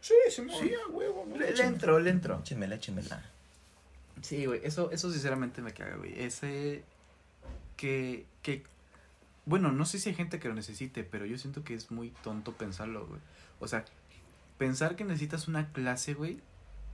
Sí, 0.00 0.14
sí, 0.30 0.46
Sí, 0.60 0.72
a 0.74 0.88
huevo. 0.92 1.26
Le, 1.36 1.52
le 1.52 1.64
entro, 1.64 1.98
le 1.98 2.10
entro. 2.10 2.38
Échemela, 2.40 2.76
échemela. 2.76 3.24
Sí, 4.22 4.46
güey, 4.46 4.60
eso, 4.62 4.90
eso 4.92 5.10
sinceramente 5.10 5.60
me 5.62 5.72
caga, 5.72 5.96
güey. 5.96 6.18
Ese 6.20 6.84
que, 7.76 8.24
que, 8.42 8.62
bueno, 9.44 9.72
no 9.72 9.84
sé 9.84 9.98
si 9.98 10.10
hay 10.10 10.14
gente 10.14 10.38
que 10.38 10.48
lo 10.48 10.54
necesite, 10.54 11.04
pero 11.04 11.26
yo 11.26 11.36
siento 11.38 11.64
que 11.64 11.74
es 11.74 11.90
muy 11.90 12.10
tonto 12.22 12.52
pensarlo, 12.52 13.06
güey. 13.06 13.20
O 13.60 13.68
sea, 13.68 13.84
pensar 14.58 14.96
que 14.96 15.04
necesitas 15.04 15.48
una 15.48 15.72
clase, 15.72 16.14
güey, 16.14 16.40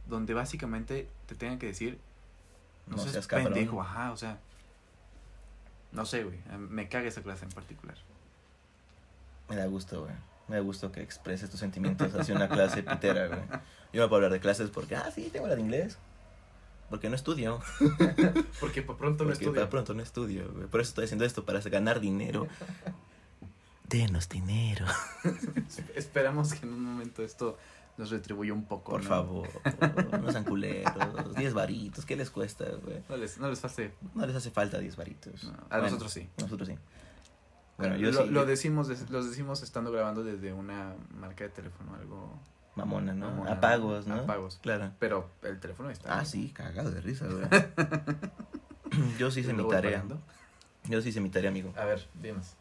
donde 0.09 0.35
básicamente 0.35 1.09
te 1.27 1.35
tengan 1.35 1.59
que 1.59 1.67
decir, 1.67 1.99
no, 2.87 2.97
No 2.97 3.03
seas 3.03 3.27
cabrón. 3.27 3.53
pendejo, 3.53 3.81
ajá, 3.83 4.13
o 4.13 4.17
sea, 4.17 4.39
no 5.93 6.05
sé, 6.07 6.25
güey, 6.25 6.39
me 6.59 6.89
caga 6.89 7.09
esa 7.09 7.23
clase 7.23 7.45
en 7.45 7.51
particular. 7.53 7.97
Me 9.49 9.57
da 9.57 9.67
gusto, 9.67 10.03
güey. 10.05 10.15
Me 10.49 10.57
da 10.57 10.63
gusto 10.63 10.91
que 10.91 11.03
expreses 11.03 11.51
tus 11.51 11.61
sentimientos 11.61 12.15
hacia 12.15 12.35
una 12.35 12.49
clase 12.49 12.83
pitera, 12.83 13.29
güey. 13.29 13.41
Yo 13.93 14.01
no 14.03 14.09
puedo 14.09 14.17
hablar 14.17 14.33
de 14.33 14.41
clases 14.41 14.71
porque, 14.71 14.97
ah, 14.97 15.11
sí, 15.15 15.29
tengo 15.33 15.47
la 15.47 15.55
de 15.55 15.61
inglés. 15.61 15.99
Porque 16.91 17.09
no 17.09 17.17
estudio. 17.17 17.59
Porque 18.61 18.83
por 18.83 18.99
pronto 18.99 19.25
no 19.25 19.31
Porque 19.31 19.45
estudio. 19.45 19.55
para 19.55 19.71
pronto 19.71 19.95
no 19.95 20.03
estudio, 20.03 20.53
güey. 20.53 20.67
Por 20.67 20.83
eso 20.83 20.91
estoy 20.91 21.05
haciendo 21.07 21.25
esto, 21.25 21.43
para 21.47 21.59
ganar 21.61 22.01
dinero. 22.01 22.49
Denos 23.93 24.29
dinero. 24.29 24.87
Esperamos 25.95 26.55
que 26.55 26.65
en 26.67 26.73
un 26.73 26.83
momento 26.83 27.23
esto 27.23 27.59
nos 27.99 28.11
retribuya 28.11 28.55
un 28.55 28.65
poco, 28.65 28.93
Por 28.93 29.03
¿no? 29.03 29.09
favor. 29.09 29.49
No 30.23 30.33
sean 30.33 30.45
culeros. 30.45 31.35
10 31.37 31.53
varitos. 31.55 32.07
¿Qué 32.07 32.17
les 32.17 32.31
cuesta, 32.31 32.65
güey? 32.83 33.03
No 33.09 33.17
les, 33.19 33.39
no 33.39 33.51
les 33.51 33.63
hace, 33.65 33.93
No 34.15 34.27
les 34.27 34.35
hace 34.35 34.51
falta 34.51 34.79
10 34.79 34.97
varitos. 34.97 35.45
no, 35.45 35.51
a 35.53 35.55
Bueno, 35.69 35.85
nosotros 35.85 36.13
sí. 36.13 36.29
Nosotros 36.39 36.69
sí. 36.69 36.79
Bueno, 37.77 37.97
yo 37.97 38.11
lo, 38.13 38.23
sí. 38.25 38.31
lo 38.31 38.47
decimos, 38.47 38.89
los 39.11 39.29
decimos 39.29 39.63
estando 39.63 39.93
grabando 39.93 40.25
desde 40.25 40.53
una 40.55 40.95
marca 41.15 41.45
de 41.45 41.51
teléfono, 41.51 41.95
algo 41.95 42.39
Mamona, 42.77 43.13
¿no? 43.13 43.31
mamona, 43.31 43.53
Apagos, 43.53 44.07
¿no? 44.07 44.15
Apagos. 44.15 44.59
Claro. 44.63 44.93
Pero 44.99 45.29
el 45.43 45.61
teléfono 45.61 45.91
está. 45.91 46.19
Ah, 46.19 46.25
sí, 46.25 46.51
cagado 46.55 46.91
de 46.91 47.01
risa, 47.03 47.27
güey. 47.27 47.45
yo 49.19 49.31
sí 49.31 49.41
hice 49.41 49.53
mi 49.53 49.69
tarea. 49.69 49.99
apagando. 49.99 50.23
Yo 50.85 51.03
sí 51.03 51.11
hice 51.11 51.21
mi 51.21 51.29
tarea, 51.29 51.51
amigo. 51.51 51.75
A 51.77 51.85
ver, 51.85 52.07
dinos. 52.15 52.55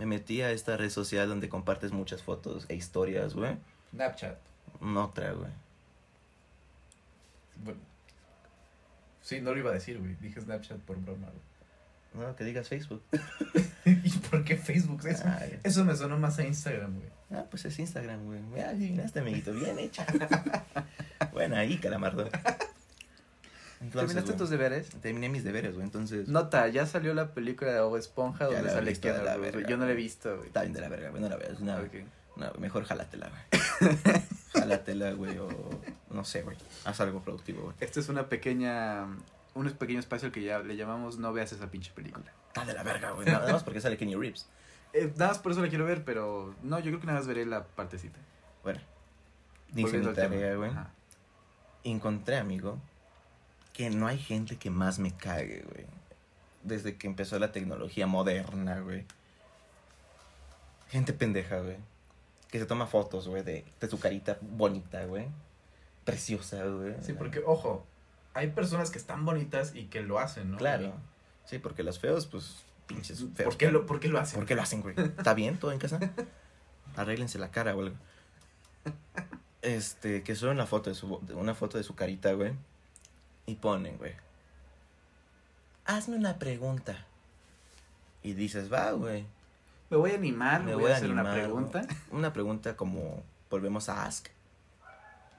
Me 0.00 0.06
metí 0.06 0.40
a 0.40 0.50
esta 0.50 0.78
red 0.78 0.88
social 0.88 1.28
donde 1.28 1.50
compartes 1.50 1.92
muchas 1.92 2.22
fotos 2.22 2.64
e 2.70 2.74
historias, 2.74 3.34
güey. 3.34 3.58
Snapchat. 3.90 4.38
Otra, 4.96 5.32
güey. 5.32 5.50
Bueno. 7.62 7.80
Sí, 9.20 9.42
no 9.42 9.52
lo 9.52 9.58
iba 9.58 9.68
a 9.68 9.74
decir, 9.74 9.98
güey. 9.98 10.14
Dije 10.14 10.40
Snapchat 10.40 10.78
por 10.78 10.96
broma, 10.96 11.26
güey. 11.26 12.26
No, 12.26 12.34
que 12.34 12.44
digas 12.44 12.66
Facebook. 12.70 13.02
¿Y 13.84 14.10
por 14.30 14.42
qué 14.42 14.56
Facebook? 14.56 15.06
Eso, 15.06 15.24
Ay, 15.26 15.60
eso 15.64 15.84
me 15.84 15.94
sonó 15.94 16.16
más 16.18 16.38
a 16.38 16.46
Instagram, 16.46 16.94
güey. 16.94 17.10
ah, 17.32 17.44
pues 17.50 17.66
es 17.66 17.78
Instagram, 17.78 18.24
güey. 18.24 18.40
Ya 18.56 18.70
adivinaste, 18.70 19.20
amiguito. 19.20 19.52
Bien 19.52 19.78
hecha. 19.78 20.06
bueno, 21.34 21.56
ahí, 21.56 21.76
calamardo. 21.76 22.26
Entonces, 23.80 24.08
¿Terminaste 24.14 24.38
tus 24.38 24.50
deberes? 24.50 24.90
Terminé 25.00 25.28
mis 25.30 25.42
deberes, 25.42 25.72
güey. 25.74 25.84
Entonces, 25.84 26.28
Nota, 26.28 26.68
ya 26.68 26.84
salió 26.84 27.14
la 27.14 27.32
película 27.32 27.72
de 27.72 27.80
Bob 27.80 27.96
Esponja 27.96 28.44
donde 28.44 28.62
la 28.62 28.70
sale 28.70 28.94
Keanu 28.94 29.24
la 29.24 29.36
verga, 29.38 29.66
Yo 29.68 29.76
no 29.78 29.86
la 29.86 29.92
he 29.92 29.94
visto, 29.94 30.34
güey. 30.36 30.48
está 30.48 30.60
bien 30.62 30.74
de 30.74 30.80
la 30.82 30.88
verga, 30.90 31.08
güey. 31.10 31.22
No 31.22 31.28
la 31.30 31.36
veas. 31.36 31.60
No, 31.60 31.76
Ok. 31.76 31.94
no, 32.36 32.52
mejor 32.58 32.84
jálatela, 32.84 33.30
güey. 33.30 33.62
jálatela, 34.52 35.12
güey. 35.12 35.38
O 35.38 35.48
no 36.10 36.24
sé, 36.24 36.42
güey. 36.42 36.56
Haz 36.84 37.00
algo 37.00 37.20
productivo, 37.22 37.62
güey. 37.62 37.76
Este 37.80 38.00
es 38.00 38.08
una 38.10 38.28
pequeña. 38.28 39.06
Un 39.54 39.68
pequeño 39.70 39.98
espacio 39.98 40.30
que 40.30 40.42
ya 40.42 40.60
le 40.60 40.76
llamamos 40.76 41.18
No 41.18 41.32
veas 41.32 41.50
esa 41.52 41.70
pinche 41.70 41.90
película. 41.92 42.32
Está 42.48 42.64
de 42.66 42.74
la 42.74 42.82
verga, 42.82 43.12
güey. 43.12 43.26
Nada 43.26 43.50
más 43.52 43.64
porque 43.64 43.80
sale 43.80 43.96
Kenny 43.96 44.14
Reeves. 44.14 44.46
Eh, 44.92 45.12
nada 45.16 45.28
más 45.28 45.38
por 45.38 45.52
eso 45.52 45.62
la 45.62 45.68
quiero 45.68 45.84
ver, 45.86 46.04
pero 46.04 46.54
no, 46.62 46.78
yo 46.80 46.86
creo 46.90 47.00
que 47.00 47.06
nada 47.06 47.18
más 47.20 47.26
veré 47.28 47.46
la 47.46 47.64
partecita. 47.64 48.18
Bueno, 48.62 48.80
dice 49.72 49.98
mi 49.98 50.12
tarea, 50.12 50.54
güey. 50.56 50.70
Encontré, 51.84 52.36
amigo, 52.36 52.78
que 53.72 53.90
no 53.90 54.06
hay 54.06 54.18
gente 54.18 54.56
que 54.56 54.70
más 54.70 54.98
me 54.98 55.14
cague, 55.16 55.64
güey. 55.70 55.86
Desde 56.62 56.96
que 56.96 57.06
empezó 57.06 57.38
la 57.38 57.52
tecnología 57.52 58.06
moderna, 58.06 58.80
güey. 58.80 59.04
Gente 60.88 61.12
pendeja, 61.12 61.60
güey. 61.60 61.76
Que 62.50 62.58
se 62.58 62.66
toma 62.66 62.86
fotos, 62.86 63.28
güey, 63.28 63.42
de, 63.42 63.64
de 63.80 63.88
su 63.88 63.98
carita 63.98 64.38
bonita, 64.40 65.04
güey. 65.04 65.26
Preciosa, 66.04 66.64
güey. 66.64 66.94
Sí, 67.00 67.12
porque, 67.12 67.42
ojo, 67.46 67.86
hay 68.34 68.48
personas 68.48 68.90
que 68.90 68.98
están 68.98 69.24
bonitas 69.24 69.74
y 69.74 69.84
que 69.84 70.02
lo 70.02 70.18
hacen, 70.18 70.50
¿no? 70.50 70.58
Claro. 70.58 70.92
Sí, 71.44 71.58
porque 71.58 71.82
los 71.82 71.98
feos, 71.98 72.26
pues, 72.26 72.62
pinches 72.86 73.24
feos. 73.34 73.48
¿Por 73.48 73.56
qué, 73.56 73.70
lo, 73.70 73.86
¿Por 73.86 74.00
qué 74.00 74.08
lo 74.08 74.18
hacen? 74.18 74.38
¿Por 74.38 74.46
qué 74.46 74.54
lo 74.54 74.62
hacen, 74.62 74.82
güey? 74.82 74.94
¿Está 74.98 75.34
bien 75.34 75.58
todo 75.58 75.72
en 75.72 75.78
casa? 75.78 75.98
Arréglense 76.96 77.38
la 77.38 77.50
cara 77.50 77.74
o 77.74 77.80
algo. 77.80 77.96
Este, 79.62 80.22
que 80.22 80.34
suben 80.36 80.54
una 80.54 80.64
foto 80.64 80.88
de 80.88 80.96
su, 80.96 81.20
de 81.20 81.34
una 81.34 81.54
foto 81.54 81.76
de 81.76 81.84
su 81.84 81.94
carita, 81.94 82.32
güey. 82.32 82.54
Y 83.46 83.56
ponen, 83.56 83.98
güey. 83.98 84.14
Hazme 85.84 86.16
una 86.16 86.38
pregunta. 86.38 87.06
Y 88.22 88.34
dices, 88.34 88.72
va, 88.72 88.92
güey. 88.92 89.24
Me 89.90 89.96
voy 89.96 90.12
a 90.12 90.14
animar, 90.14 90.62
me 90.62 90.74
voy, 90.74 90.92
a 90.92 90.96
hacer 90.96 91.10
una 91.10 91.32
pregunta. 91.32 91.86
Una 92.12 92.32
pregunta 92.32 92.76
como, 92.76 93.22
volvemos 93.50 93.88
a 93.88 94.04
Ask. 94.04 94.28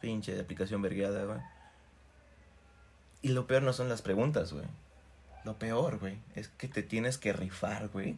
Pinche 0.02 0.34
de 0.34 0.42
aplicación 0.42 0.82
vergueada, 0.82 1.24
güey. 1.24 1.40
Y 3.22 3.30
lo 3.30 3.48
peor 3.48 3.64
no 3.64 3.72
son 3.72 3.88
las 3.88 4.02
preguntas, 4.02 4.52
güey. 4.52 4.66
Lo 5.46 5.58
peor, 5.58 6.00
güey, 6.00 6.18
es 6.36 6.50
que 6.50 6.68
te 6.68 6.84
tienes 6.84 7.18
que 7.18 7.34
rifar, 7.34 7.88
güey. 7.90 8.18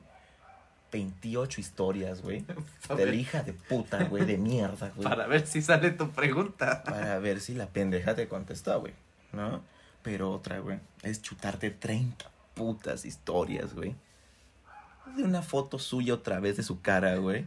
28 0.92 1.62
historias, 1.62 2.22
güey. 2.22 2.46
De 2.98 3.06
la 3.06 3.14
hija 3.14 3.44
de 3.44 3.54
puta, 3.54 4.04
güey, 4.06 4.26
de 4.26 4.38
mierda, 4.38 4.92
güey. 4.96 5.08
para 5.08 5.26
ver 5.28 5.48
si 5.48 5.62
sale 5.62 5.92
tu 5.92 6.12
pregunta. 6.12 6.84
Para 6.84 7.18
ver 7.20 7.42
si 7.42 7.54
la 7.54 7.68
pendeja 7.68 8.16
te 8.16 8.28
contestó, 8.28 8.80
güey. 8.80 8.94
¿No? 9.32 9.62
Pero 10.04 10.32
otra, 10.32 10.60
güey, 10.60 10.80
es 11.02 11.22
chutarte 11.22 11.72
30 11.72 12.30
putas 12.54 13.06
historias, 13.06 13.74
güey. 13.74 13.96
De 15.16 15.24
una 15.24 15.42
foto 15.42 15.80
suya 15.80 16.14
otra 16.14 16.40
vez 16.40 16.58
de 16.58 16.64
su 16.64 16.82
cara, 16.82 17.16
güey. 17.16 17.46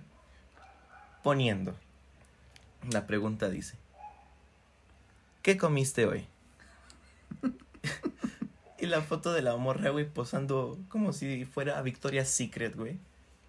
Poniendo. 1.23 1.75
La 2.91 3.07
pregunta 3.07 3.49
dice: 3.51 3.77
¿Qué 5.43 5.57
comiste 5.57 6.07
hoy? 6.07 6.27
y 8.79 8.87
la 8.87 9.03
foto 9.03 9.33
de 9.33 9.43
la 9.43 9.57
morra, 9.57 9.91
güey, 9.91 10.09
posando 10.09 10.79
como 10.89 11.13
si 11.13 11.45
fuera 11.45 11.81
Victoria's 11.83 12.29
Secret, 12.29 12.75
güey. 12.75 12.99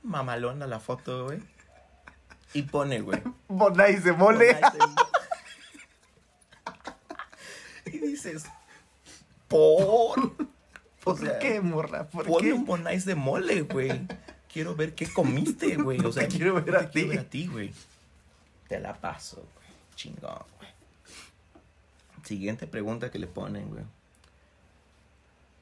mamalona 0.04 0.68
la 0.68 0.80
foto, 0.80 1.26
güey. 1.26 1.42
Y 2.54 2.64
pone, 2.64 3.02
güey. 3.02 3.22
Bonais 3.48 4.04
de 4.04 4.14
mole. 4.14 4.60
Y 7.86 8.00
dices, 8.00 8.44
por. 9.48 10.36
¿Por 11.04 11.16
o 11.16 11.18
sea, 11.18 11.40
qué, 11.40 11.62
morra? 11.62 12.06
¿Por 12.10 12.26
Ponme 12.26 12.50
qué? 12.50 12.54
un 12.54 12.66
bonais 12.66 13.06
de 13.06 13.16
mole, 13.16 13.62
güey. 13.62 14.06
Quiero 14.52 14.76
ver 14.76 14.94
qué 14.94 15.08
comiste, 15.12 15.76
güey. 15.78 16.00
O 16.02 16.12
sea, 16.12 16.24
Te 16.28 16.36
quiero 16.36 16.54
ver 16.62 16.76
a 16.76 16.90
te 16.92 17.02
ti. 17.02 17.08
ver 17.08 17.20
a 17.20 17.24
ti, 17.24 17.48
güey. 17.48 17.74
Te 18.68 18.80
la 18.80 18.94
paso, 18.94 19.38
güey. 19.38 19.68
Chingón, 19.96 20.44
güey. 20.58 20.70
Siguiente 22.26 22.68
pregunta 22.68 23.10
que 23.10 23.20
le 23.20 23.28
ponen, 23.28 23.70
güey. 23.70 23.84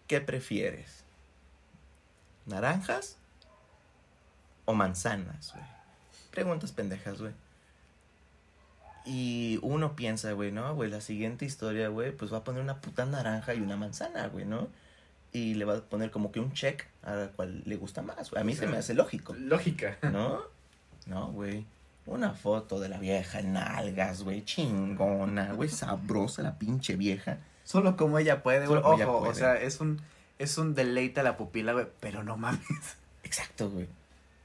¿Qué 0.07 0.19
prefieres? 0.21 1.03
¿Naranjas 2.47 3.17
o 4.65 4.73
manzanas, 4.73 5.51
güey? 5.53 5.65
Preguntas 6.31 6.71
pendejas, 6.71 7.19
güey. 7.21 7.33
Y 9.05 9.59
uno 9.61 9.95
piensa, 9.95 10.31
güey, 10.31 10.51
¿no? 10.51 10.73
Güey, 10.73 10.89
la 10.89 11.01
siguiente 11.01 11.45
historia, 11.45 11.89
güey, 11.89 12.11
pues 12.11 12.33
va 12.33 12.37
a 12.37 12.43
poner 12.43 12.61
una 12.61 12.81
puta 12.81 13.05
naranja 13.05 13.53
y 13.53 13.61
una 13.61 13.77
manzana, 13.77 14.27
güey, 14.27 14.45
¿no? 14.45 14.67
Y 15.31 15.53
le 15.53 15.65
va 15.65 15.77
a 15.77 15.81
poner 15.81 16.11
como 16.11 16.31
que 16.31 16.39
un 16.39 16.53
check 16.53 16.85
a 17.03 17.13
la 17.13 17.27
cual 17.27 17.61
le 17.65 17.75
gusta 17.75 18.01
más, 18.01 18.31
güey. 18.31 18.41
A 18.41 18.45
mí 18.45 18.55
se 18.55 18.67
me 18.67 18.77
hace 18.77 18.93
lógico, 18.93 19.35
Lógica. 19.35 19.97
¿no? 20.11 20.41
No, 21.05 21.31
güey. 21.31 21.65
Una 22.07 22.31
foto 22.33 22.79
de 22.79 22.89
la 22.89 22.97
vieja 22.99 23.39
en 23.39 23.53
nalgas, 23.53 24.23
güey, 24.23 24.43
chingona, 24.43 25.53
güey, 25.53 25.69
sabrosa 25.69 26.41
la 26.41 26.57
pinche 26.57 26.95
vieja. 26.95 27.39
Solo 27.63 27.97
como 27.97 28.19
ella 28.19 28.43
puede, 28.43 28.67
güey. 28.67 28.79
Ojo, 28.83 29.17
o 29.19 29.33
sea, 29.33 29.59
es 29.59 29.79
un, 29.81 29.99
es 30.37 30.57
un 30.57 30.75
deleite 30.75 31.19
a 31.19 31.23
la 31.23 31.35
pupila, 31.35 31.73
güey. 31.73 31.87
Pero 31.99 32.23
no 32.23 32.37
mames. 32.37 32.61
Exacto, 33.23 33.69
güey. 33.69 33.87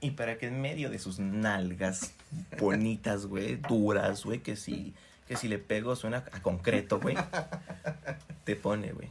Y 0.00 0.12
para 0.12 0.38
que 0.38 0.46
en 0.46 0.60
medio 0.60 0.90
de 0.90 0.98
sus 0.98 1.18
nalgas 1.18 2.12
bonitas, 2.58 3.26
güey, 3.26 3.56
duras, 3.56 4.24
güey, 4.24 4.40
que 4.40 4.56
si, 4.56 4.94
que 5.28 5.36
si 5.36 5.48
le 5.48 5.58
pego 5.58 5.94
suena 5.94 6.24
a 6.32 6.40
concreto, 6.40 7.00
güey, 7.00 7.16
te 8.44 8.56
pone, 8.56 8.92
güey. 8.92 9.08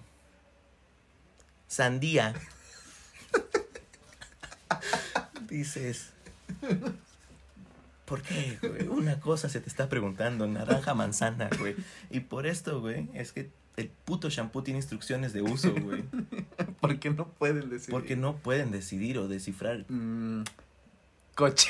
Sandía. 1.67 2.33
Dices, 5.47 6.11
¿por 8.05 8.23
qué, 8.23 8.57
güey? 8.61 8.87
Una 8.87 9.19
cosa 9.19 9.49
se 9.49 9.61
te 9.61 9.69
está 9.69 9.89
preguntando, 9.89 10.47
naranja, 10.47 10.95
manzana, 10.95 11.49
güey. 11.59 11.75
Y 12.09 12.21
por 12.21 12.47
esto, 12.47 12.81
güey, 12.81 13.09
es 13.13 13.31
que 13.31 13.51
el 13.77 13.89
puto 14.05 14.29
shampoo 14.29 14.63
tiene 14.63 14.79
instrucciones 14.79 15.31
de 15.33 15.41
uso, 15.41 15.73
güey. 15.73 16.03
Porque 16.81 17.09
no 17.11 17.29
pueden 17.29 17.69
decir. 17.69 17.91
Porque 17.91 18.15
no 18.15 18.37
pueden 18.37 18.71
decidir 18.71 19.17
o 19.17 19.27
descifrar 19.27 19.85
Mm, 19.89 20.43
coche. 21.39 21.69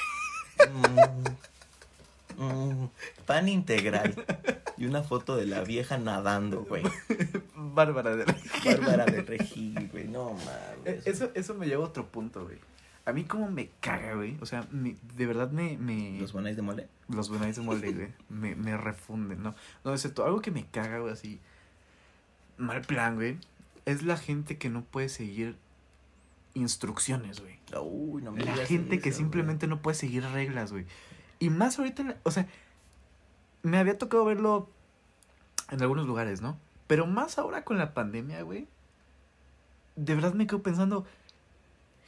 Mm, 2.37 2.43
mm, 2.43 2.89
pan 3.25 3.47
integral. 3.47 4.15
Y 4.77 4.85
una 4.85 5.03
foto 5.03 5.35
de 5.35 5.45
la 5.45 5.61
vieja 5.61 5.97
nadando, 5.97 6.63
güey. 6.63 6.83
Bárbara 7.55 8.15
de 8.15 8.25
Bárbara 8.65 9.05
de 9.05 9.21
Regil, 9.21 9.89
güey. 9.91 10.07
No 10.07 10.31
Eh, 10.31 10.35
mames. 10.85 11.07
Eso, 11.07 11.29
eso 11.35 11.53
me 11.53 11.67
lleva 11.67 11.83
a 11.83 11.87
otro 11.87 12.07
punto, 12.07 12.45
güey. 12.45 12.57
A 13.05 13.11
mí 13.13 13.25
como 13.25 13.49
me 13.51 13.69
caga, 13.79 14.15
güey. 14.15 14.37
O 14.41 14.45
sea, 14.45 14.67
me- 14.71 14.95
de 15.15 15.25
verdad 15.25 15.51
me... 15.51 15.77
me... 15.77 16.17
¿Los 16.19 16.31
bonais 16.33 16.55
de 16.55 16.61
mole? 16.61 16.87
Los 17.09 17.29
bonais 17.29 17.55
de 17.55 17.61
molde, 17.61 17.91
güey. 17.91 18.07
Me, 18.29 18.55
me 18.55 18.77
refunden, 18.77 19.41
¿no? 19.43 19.55
No, 19.83 19.93
excepto 19.93 20.23
algo 20.25 20.41
que 20.41 20.51
me 20.51 20.65
caga, 20.67 20.99
güey, 20.99 21.13
así. 21.13 21.39
Mal 22.57 22.81
plan, 22.81 23.15
güey. 23.15 23.37
Es 23.85 24.03
la 24.03 24.15
gente 24.17 24.57
que 24.57 24.69
no 24.69 24.83
puede 24.83 25.09
seguir 25.09 25.55
instrucciones, 26.59 27.39
güey. 27.39 27.59
Uy, 27.81 28.21
no 28.21 28.31
me 28.31 28.43
La 28.43 28.55
gente 28.65 28.99
que 28.99 29.11
simplemente 29.11 29.67
no 29.67 29.81
puede 29.81 29.95
seguir 29.95 30.23
reglas, 30.23 30.71
güey. 30.71 30.85
Y 31.39 31.49
más 31.49 31.79
ahorita, 31.79 32.17
o 32.23 32.31
sea, 32.31 32.47
me 33.63 33.77
había 33.77 33.97
tocado 33.97 34.25
verlo 34.25 34.69
en 35.69 35.81
algunos 35.81 36.05
lugares, 36.05 36.41
¿no? 36.41 36.57
Pero 36.87 37.05
más 37.05 37.37
ahora 37.37 37.63
con 37.63 37.77
la 37.77 37.93
pandemia, 37.93 38.41
güey. 38.41 38.67
De 39.95 40.15
verdad 40.15 40.33
me 40.33 40.47
quedo 40.47 40.61
pensando, 40.61 41.05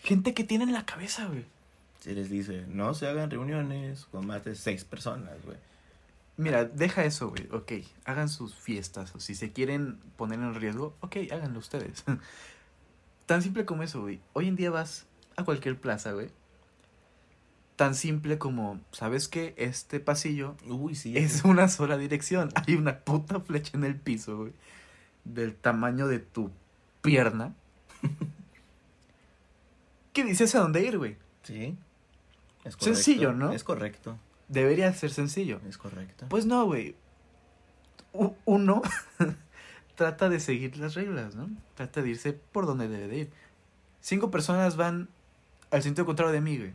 gente 0.01 0.33
que 0.33 0.43
tiene 0.43 0.63
en 0.63 0.73
la 0.73 0.85
cabeza, 0.85 1.25
güey. 1.25 1.39
güey. 1.41 1.61
Se 1.99 2.13
les 2.13 2.29
dice, 2.29 2.65
no 2.67 2.93
se 2.93 3.07
hagan 3.07 3.29
reuniones 3.29 4.05
con 4.05 4.25
más 4.25 4.43
de 4.43 4.55
seis 4.55 4.83
personas, 4.83 5.35
güey. 5.45 5.57
Mira, 6.37 6.65
deja 6.65 7.03
eso, 7.05 7.29
güey. 7.29 7.47
Ok, 7.51 7.73
hagan 8.05 8.27
sus 8.27 8.55
fiestas. 8.55 9.13
O 9.13 9.19
si 9.19 9.35
se 9.35 9.51
quieren 9.51 9.99
poner 10.17 10.39
en 10.39 10.55
riesgo, 10.55 10.95
ok, 11.01 11.17
háganlo 11.31 11.59
ustedes. 11.59 12.03
Tan 13.31 13.41
simple 13.41 13.63
como 13.63 13.81
eso, 13.81 14.01
güey. 14.01 14.19
Hoy 14.33 14.49
en 14.49 14.57
día 14.57 14.71
vas 14.71 15.05
a 15.37 15.45
cualquier 15.45 15.79
plaza, 15.79 16.11
güey. 16.11 16.27
Tan 17.77 17.95
simple 17.95 18.37
como, 18.37 18.81
¿sabes 18.91 19.29
qué? 19.29 19.53
Este 19.55 20.01
pasillo 20.01 20.57
Uy, 20.67 20.95
sí. 20.95 21.17
es 21.17 21.45
una 21.45 21.69
sola 21.69 21.97
dirección. 21.97 22.49
Hay 22.55 22.75
una 22.75 22.99
puta 22.99 23.39
flecha 23.39 23.77
en 23.77 23.85
el 23.85 23.95
piso, 23.95 24.35
güey. 24.35 24.51
Del 25.23 25.55
tamaño 25.55 26.09
de 26.09 26.19
tu 26.19 26.51
pierna. 27.01 27.55
¿Qué 30.11 30.25
dices 30.25 30.53
a 30.55 30.59
dónde 30.59 30.83
ir, 30.83 30.97
güey? 30.97 31.15
Sí. 31.43 31.77
Es 32.65 32.75
Sencillo, 32.81 33.31
¿no? 33.31 33.53
Es 33.53 33.63
correcto. 33.63 34.19
Debería 34.49 34.93
ser 34.93 35.11
sencillo. 35.11 35.61
Es 35.69 35.77
correcto. 35.77 36.25
Pues 36.27 36.45
no, 36.45 36.65
güey. 36.65 36.97
Uno 38.43 38.81
trata 39.95 40.29
de 40.29 40.39
seguir 40.39 40.77
las 40.77 40.93
reglas, 40.95 41.35
¿no? 41.35 41.49
Trata 41.75 42.01
de 42.01 42.09
irse 42.09 42.33
por 42.33 42.65
donde 42.65 42.87
debe 42.87 43.07
de 43.07 43.17
ir. 43.17 43.31
Cinco 43.99 44.31
personas 44.31 44.75
van 44.77 45.09
al 45.69 45.83
sentido 45.83 46.05
contrario 46.05 46.33
de 46.33 46.41
mí, 46.41 46.57
güey. 46.57 46.73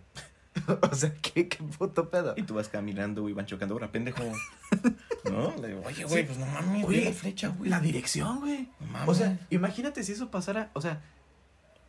o 0.90 0.94
sea, 0.94 1.12
¿qué, 1.20 1.48
qué 1.48 1.62
puto 1.62 2.08
pedo. 2.08 2.34
Y 2.36 2.42
tú 2.44 2.54
vas 2.54 2.68
caminando, 2.68 3.22
güey, 3.22 3.34
van 3.34 3.46
chocando, 3.46 3.74
ahora 3.74 3.92
pendejo. 3.92 4.22
¿No? 5.30 5.54
Le 5.60 5.68
digo, 5.68 5.82
oye, 5.84 6.04
güey, 6.04 6.22
Sí. 6.22 6.26
pues 6.26 6.38
no 6.38 6.46
mames, 6.46 6.82
güey, 6.84 7.04
la 7.04 7.12
flecha, 7.12 7.48
güey. 7.48 7.68
La 7.70 7.80
dirección, 7.80 8.40
güey. 8.40 8.70
No 8.80 8.86
mames. 8.86 9.08
O 9.08 9.14
sea, 9.14 9.38
imagínate 9.50 10.02
si 10.04 10.12
eso 10.12 10.30
pasara, 10.30 10.70
o 10.72 10.80
sea, 10.80 11.02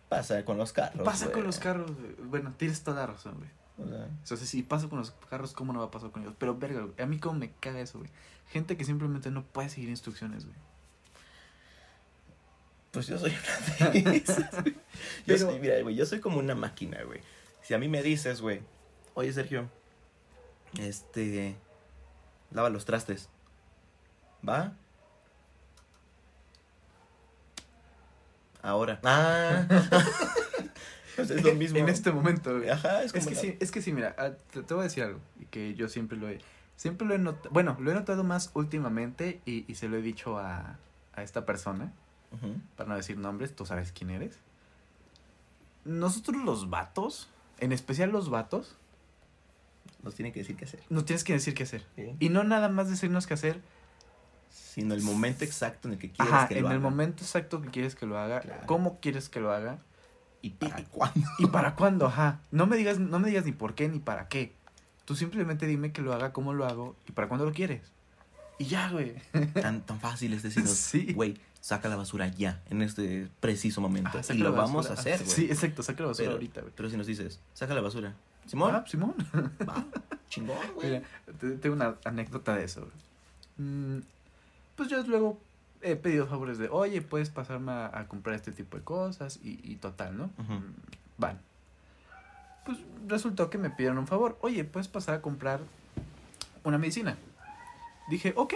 pasa 0.10 0.44
con 0.44 0.58
los 0.58 0.74
carros. 0.74 1.04
pasa 1.06 1.26
güey. 1.26 1.36
con 1.36 1.44
los 1.46 1.60
carros, 1.60 1.92
güey. 1.96 2.16
Bueno, 2.30 2.54
tienes 2.58 2.84
toda 2.84 3.02
la 3.02 3.08
razón, 3.08 3.36
güey. 3.38 3.50
O 3.80 4.26
sea, 4.26 4.38
si 4.38 4.64
pasa 4.64 4.90
con 4.90 4.98
los 4.98 5.12
carros, 5.30 5.54
¿cómo 5.54 5.72
no 5.72 5.80
va 5.80 5.86
a 5.86 5.92
pasar 5.92 6.10
con 6.10 6.24
ellos? 6.24 6.34
Pero, 6.40 6.58
verga, 6.58 6.82
güey, 6.82 6.94
a 7.00 7.06
mí 7.06 7.20
como 7.20 7.38
me 7.40 7.52
caga 7.60 7.80
eso, 7.80 8.00
güey. 8.00 8.10
Gente 8.48 8.76
que 8.76 8.84
simplemente 8.84 9.30
no 9.30 9.44
puede 9.44 9.70
seguir 9.70 9.90
instrucciones, 9.90 10.46
güey. 10.46 10.58
Pues 12.98 13.08
yo 13.08 13.20
soy 13.20 13.32
una 13.80 13.90
de 13.92 14.18
esas. 14.26 14.52
Yo 14.66 14.72
Pero- 15.28 15.38
soy, 15.52 15.60
mira, 15.60 15.80
güey, 15.84 15.96
yo 15.96 16.06
soy 16.08 16.20
como 16.20 16.40
una 16.40 16.56
máquina, 16.56 17.04
güey. 17.04 17.22
Si 17.62 17.76
a 17.76 17.78
mí 17.78 17.88
me 17.88 18.02
dices, 18.02 18.42
güey, 18.42 18.62
oye, 19.14 19.32
Sergio, 19.34 19.70
este, 20.80 21.56
lava 22.52 22.72
los 22.72 22.86
trastes. 22.86 23.30
¿Va? 24.48 24.74
Ahora. 28.62 29.00
Ah. 29.04 29.68
Pues 31.16 31.32
es 31.32 31.44
lo 31.44 31.56
mismo. 31.56 31.80
En 31.80 31.90
este 31.90 32.12
momento, 32.12 32.56
güey. 32.58 32.70
Ajá, 32.70 33.02
es 33.02 33.08
Es 33.08 33.14
como 33.14 33.26
que 33.30 33.34
la- 33.36 33.42
sí, 33.42 33.58
es 33.60 33.72
que 33.72 33.82
sí, 33.82 33.92
mira, 33.92 34.16
ah, 34.20 34.30
te, 34.52 34.62
te 34.62 34.74
voy 34.76 34.82
a 34.82 34.84
decir 34.84 35.02
algo 35.04 35.20
y 35.40 35.46
que 35.46 35.74
yo 35.74 35.90
siempre 35.90 36.16
lo 36.16 36.30
he, 36.30 36.40
siempre 36.76 37.08
lo 37.08 37.16
he 37.16 37.18
notado, 37.18 37.50
bueno, 37.52 37.76
lo 37.80 37.90
he 37.90 37.96
notado 37.96 38.24
más 38.24 38.52
últimamente 38.54 39.42
y, 39.44 39.66
y 39.68 39.74
se 39.76 39.88
lo 39.88 39.98
he 39.98 40.04
dicho 40.04 40.38
a, 40.38 40.78
a 41.16 41.24
esta 41.24 41.44
persona, 41.44 41.92
Para 42.76 42.90
no 42.90 42.96
decir 42.96 43.18
nombres, 43.18 43.56
tú 43.56 43.66
sabes 43.66 43.92
quién 43.92 44.10
eres. 44.10 44.38
Nosotros 45.86 46.44
los 46.44 46.70
vatos, 46.70 47.30
en 47.60 47.72
especial 47.72 48.10
los 48.12 48.30
vatos, 48.30 48.76
Nos 50.04 50.16
tienen 50.16 50.34
que 50.34 50.40
decir 50.40 50.56
qué 50.56 50.66
hacer. 50.66 50.82
nos 50.90 51.06
tienes 51.06 51.24
que 51.24 51.34
decir 51.34 51.54
qué 51.54 51.64
hacer. 51.64 51.86
¿sí? 51.96 52.16
Y 52.20 52.30
no 52.30 52.44
nada 52.44 52.70
más 52.70 52.90
decirnos 52.90 53.28
qué 53.28 53.34
hacer, 53.34 53.62
Sino 54.50 54.94
el 54.94 55.02
momento 55.02 55.44
exacto 55.44 55.88
en 55.88 55.96
el 55.96 56.00
que 56.00 56.12
quieres 56.12 56.34
ajá, 56.34 56.48
que 56.48 56.58
en 56.58 56.64
lo 56.64 56.70
el 56.70 56.78
haga. 56.78 56.82
momento 56.90 57.24
exacto 57.24 57.62
que 57.62 57.70
quieres 57.70 57.96
que 57.96 58.06
lo 58.06 58.18
haga, 58.20 58.42
Claro. 58.42 58.64
cómo 58.68 59.00
quieres 59.00 59.28
que 59.28 59.40
lo 59.40 59.52
haga 59.52 59.80
¿Y 60.42 60.52
para 60.52 60.84
cuándo? 60.86 61.28
y 61.40 61.48
para 61.48 61.76
cuándo, 61.76 62.06
ajá. 62.06 62.40
No 62.52 62.68
me 62.68 62.78
digas, 62.78 63.00
no 63.00 63.20
me 63.20 63.28
digas 63.30 63.44
ni 63.46 63.52
por 63.54 63.74
qué 63.76 63.90
ni 63.90 63.98
para 64.00 64.28
qué. 64.28 64.54
Tú 65.06 65.16
simplemente 65.16 65.66
dime 65.66 65.92
que 65.92 66.02
lo 66.04 66.14
haga, 66.14 66.32
cómo 66.32 66.54
lo 66.54 66.66
hago 66.66 66.96
y 67.08 67.12
para 67.14 67.28
cuándo 67.28 67.46
lo 67.46 67.54
quieres. 67.54 67.82
Y 68.60 68.66
ya, 68.66 68.90
güey. 68.92 69.16
Tan, 69.54 69.82
tan 69.82 70.00
fácil 70.00 70.34
es 70.34 70.44
decirnos, 70.44 70.72
Sí. 70.78 71.12
güey, 71.14 71.40
saca 71.68 71.90
la 71.90 71.98
basura 71.98 72.30
ya, 72.30 72.62
en 72.70 72.82
este 72.82 73.28
preciso 73.42 73.82
momento. 73.82 74.18
Ajá, 74.20 74.34
y 74.34 74.38
lo 74.38 74.52
la 74.52 74.62
vamos 74.62 74.86
a 74.86 74.92
basura. 74.92 75.16
hacer, 75.16 75.26
güey. 75.26 75.36
Sí, 75.36 75.46
exacto, 75.52 75.84
saca 75.84 76.02
la 76.04 76.08
basura 76.08 76.28
Pero- 76.28 76.36
ahorita, 76.36 76.62
güey. 76.62 76.74
Pero 76.74 76.90
si 76.90 76.96
nos 76.96 77.08
dices, 77.08 77.42
saca 77.54 77.74
la 77.74 77.82
basura. 77.82 78.14
Simón, 78.46 78.74
Ah, 78.74 78.86
Simón. 78.88 79.14
va, 79.68 79.84
chingón, 80.30 80.56
güey. 80.76 81.02
Tengo 81.60 81.76
una 81.76 81.96
anécdota 82.06 82.56
de 82.56 82.64
eso. 82.64 82.88
Mm, 83.58 83.98
pues 84.78 84.88
yo 84.88 85.04
luego 85.04 85.38
he 85.82 85.98
pedido 85.98 86.26
favores 86.28 86.58
de, 86.58 86.70
oye, 86.70 87.02
puedes 87.02 87.30
pasarme 87.30 87.74
a, 87.74 87.92
a 88.00 88.08
comprar 88.08 88.38
este 88.38 88.54
tipo 88.54 88.78
de 88.78 88.84
cosas 88.86 89.38
y, 89.44 89.60
y 89.70 89.76
total, 89.76 90.18
¿no? 90.18 90.28
Mm, 90.38 90.72
Van. 91.18 91.38
Pues 92.66 92.78
resultó 93.08 93.50
que 93.50 93.58
me 93.58 93.70
pidieron 93.72 93.98
un 93.98 94.08
favor, 94.08 94.38
oye, 94.40 94.64
puedes 94.64 94.88
pasar 94.88 95.16
a 95.16 95.22
comprar 95.22 95.60
una 96.64 96.78
medicina. 96.78 97.18
Dije, 98.10 98.32
ok, 98.38 98.54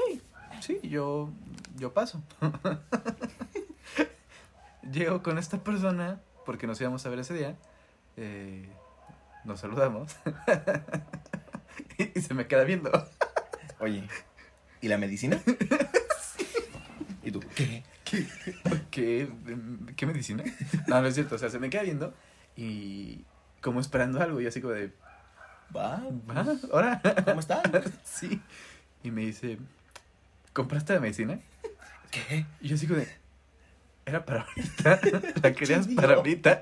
sí, 0.61 0.79
yo, 0.83 1.29
yo 1.77 1.93
paso. 1.93 2.23
Llego 4.91 5.21
con 5.21 5.37
esta 5.37 5.63
persona, 5.63 6.21
porque 6.45 6.67
nos 6.67 6.79
íbamos 6.81 7.05
a 7.05 7.09
ver 7.09 7.19
ese 7.19 7.33
día. 7.33 7.55
eh, 8.17 8.67
nos 9.43 9.59
saludamos. 9.59 10.15
y 12.15 12.21
se 12.21 12.33
me 12.33 12.47
queda 12.47 12.63
viendo. 12.63 12.91
Oye, 13.79 14.07
¿y 14.81 14.87
la 14.87 14.97
medicina? 14.97 15.39
¿Y 17.23 17.31
tú? 17.31 17.39
¿Qué? 17.55 17.83
¿Qué, 18.03 18.27
qué, 18.91 19.29
qué 19.95 20.05
medicina? 20.05 20.43
No, 20.87 21.01
no 21.01 21.07
es 21.07 21.15
cierto. 21.15 21.35
O 21.35 21.37
sea, 21.37 21.49
se 21.49 21.59
me 21.59 21.69
queda 21.69 21.83
viendo 21.83 22.13
y 22.55 23.23
como 23.61 23.79
esperando 23.79 24.21
algo 24.21 24.41
y 24.41 24.47
así 24.47 24.61
como 24.61 24.73
de, 24.73 24.91
¿Va? 25.75 26.03
¿va? 26.29 26.45
¿Ahora? 26.73 27.01
¿Cómo 27.25 27.39
estás? 27.39 27.63
Sí. 28.03 28.41
Y 29.03 29.11
me 29.11 29.21
dice, 29.21 29.57
¿compraste 30.53 30.93
la 30.93 30.99
medicina? 30.99 31.39
¿Qué? 32.11 32.45
Y 32.59 32.67
yo 32.67 32.77
como 32.87 32.99
de, 32.99 33.07
¿era 34.05 34.25
para 34.25 34.41
ahorita? 34.43 34.99
¿La 35.43 35.53
querías 35.53 35.87
para 35.87 36.15
ahorita? 36.15 36.61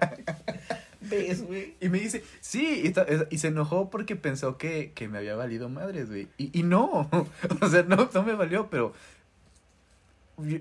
¿Ves, 1.02 1.44
güey? 1.46 1.76
Y 1.80 1.90
me 1.90 2.00
dice, 2.00 2.24
sí, 2.42 2.82
y, 2.84 2.90
ta- 2.92 3.06
y 3.30 3.38
se 3.38 3.48
enojó 3.48 3.90
porque 3.90 4.16
pensó 4.16 4.58
que, 4.58 4.92
que 4.94 5.08
me 5.08 5.18
había 5.18 5.36
valido 5.36 5.70
madres, 5.70 6.10
güey. 6.10 6.28
Y, 6.38 6.58
y 6.58 6.64
no, 6.64 7.10
o 7.62 7.70
sea, 7.70 7.84
no, 7.84 8.10
no 8.14 8.24
me 8.24 8.34
valió, 8.34 8.70
pero 8.70 8.94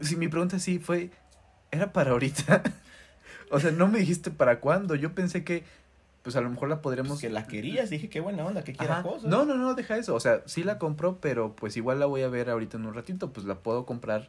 si 0.02 0.16
mi 0.16 0.28
pregunta 0.28 0.58
sí 0.58 0.78
fue, 0.78 1.10
¿era 1.70 1.92
para 1.92 2.12
ahorita? 2.12 2.62
O 3.50 3.58
sea, 3.60 3.70
no 3.70 3.88
me 3.88 4.00
dijiste 4.00 4.30
para 4.30 4.60
cuándo. 4.60 4.94
Yo 4.94 5.14
pensé 5.14 5.42
que, 5.42 5.64
pues 6.28 6.36
a 6.36 6.42
lo 6.42 6.50
mejor 6.50 6.68
la 6.68 6.82
podremos... 6.82 7.12
Pues 7.12 7.20
que 7.22 7.30
la 7.30 7.46
querías, 7.46 7.88
dije, 7.88 8.10
qué 8.10 8.20
buena 8.20 8.44
onda, 8.44 8.62
que 8.62 8.74
quiera 8.74 8.98
Ajá. 8.98 9.02
cosas. 9.02 9.24
No, 9.30 9.46
no, 9.46 9.54
no, 9.56 9.72
deja 9.72 9.96
eso. 9.96 10.14
O 10.14 10.20
sea, 10.20 10.42
sí 10.44 10.62
la 10.62 10.76
compró, 10.78 11.16
pero 11.22 11.56
pues 11.56 11.74
igual 11.78 12.00
la 12.00 12.04
voy 12.04 12.20
a 12.20 12.28
ver 12.28 12.50
ahorita 12.50 12.76
en 12.76 12.84
un 12.84 12.92
ratito. 12.92 13.32
Pues 13.32 13.46
la 13.46 13.54
puedo 13.54 13.86
comprar 13.86 14.28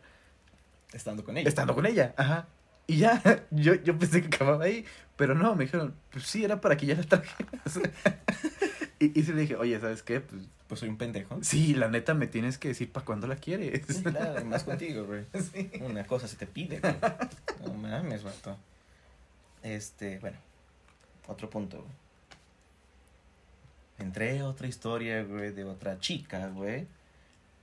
Estando 0.94 1.26
con 1.26 1.36
ella. 1.36 1.50
estando 1.50 1.76
con 1.76 1.86
ella. 1.86 2.14
Ajá. 2.16 2.48
Y 2.88 3.00
ya, 3.00 3.22
yo, 3.52 3.74
yo 3.76 4.00
pensé 4.00 4.22
que 4.22 4.28
acababa 4.34 4.64
ahí, 4.64 4.86
pero 5.18 5.36
no, 5.36 5.56
me 5.56 5.66
dijeron, 5.66 5.94
pues 6.10 6.24
sí, 6.24 6.46
era 6.46 6.62
para 6.62 6.78
que 6.78 6.86
ya 6.86 6.96
la 6.96 7.04
trajeras. 7.04 7.82
y, 9.00 9.20
y 9.20 9.24
sí 9.26 9.34
le 9.34 9.42
dije, 9.42 9.58
oye, 9.58 9.78
¿sabes 9.82 10.02
qué? 10.02 10.22
Pues 10.22 10.44
Pues 10.70 10.80
soy 10.80 10.88
un 10.88 10.98
pendejo. 10.98 11.38
sí, 11.42 11.74
la 11.76 11.90
neta 11.90 12.14
me 12.14 12.28
tienes 12.28 12.58
que 12.58 12.70
decir 12.70 12.90
para 12.94 13.06
cuándo 13.06 13.28
la 13.28 13.36
quieres. 13.36 13.86
Sí, 13.88 14.04
claro, 14.04 14.46
más 14.46 14.64
contigo, 14.64 15.04
güey. 15.04 15.26
Sí. 15.54 15.70
Una 15.82 16.06
cosa 16.06 16.30
se 16.30 16.38
te 16.38 16.48
pide, 16.48 16.80
güey. 16.80 16.96
No 17.66 17.74
mames, 17.74 18.24
vato. 18.24 18.56
Este, 19.64 20.18
bueno. 20.20 20.38
Otro 21.30 21.50
punto, 21.50 21.78
güey. 21.78 21.94
Entré 24.00 24.42
otra 24.44 24.68
historia, 24.68 25.24
güey, 25.24 25.52
de 25.52 25.64
otra 25.66 26.00
chica, 26.00 26.48
güey. 26.48 26.88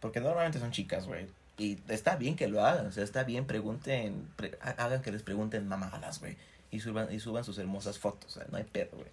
Porque 0.00 0.20
normalmente 0.20 0.58
son 0.58 0.70
chicas, 0.70 1.06
güey. 1.06 1.26
Y 1.58 1.78
está 1.88 2.16
bien 2.16 2.36
que 2.36 2.48
lo 2.48 2.64
hagan, 2.64 2.86
o 2.86 2.92
sea, 2.92 3.02
está 3.02 3.24
bien, 3.24 3.46
pregunten, 3.46 4.28
pre- 4.36 4.58
ha- 4.60 4.84
hagan 4.84 5.00
que 5.00 5.10
les 5.10 5.22
pregunten 5.22 5.66
mamadas, 5.66 6.20
güey. 6.20 6.36
Y 6.70 6.80
suban, 6.80 7.10
y 7.12 7.18
suban 7.20 7.44
sus 7.44 7.56
hermosas 7.58 7.98
fotos, 7.98 8.32
sea, 8.34 8.46
no 8.50 8.58
hay 8.58 8.64
pedo, 8.64 8.90
güey. 8.98 9.08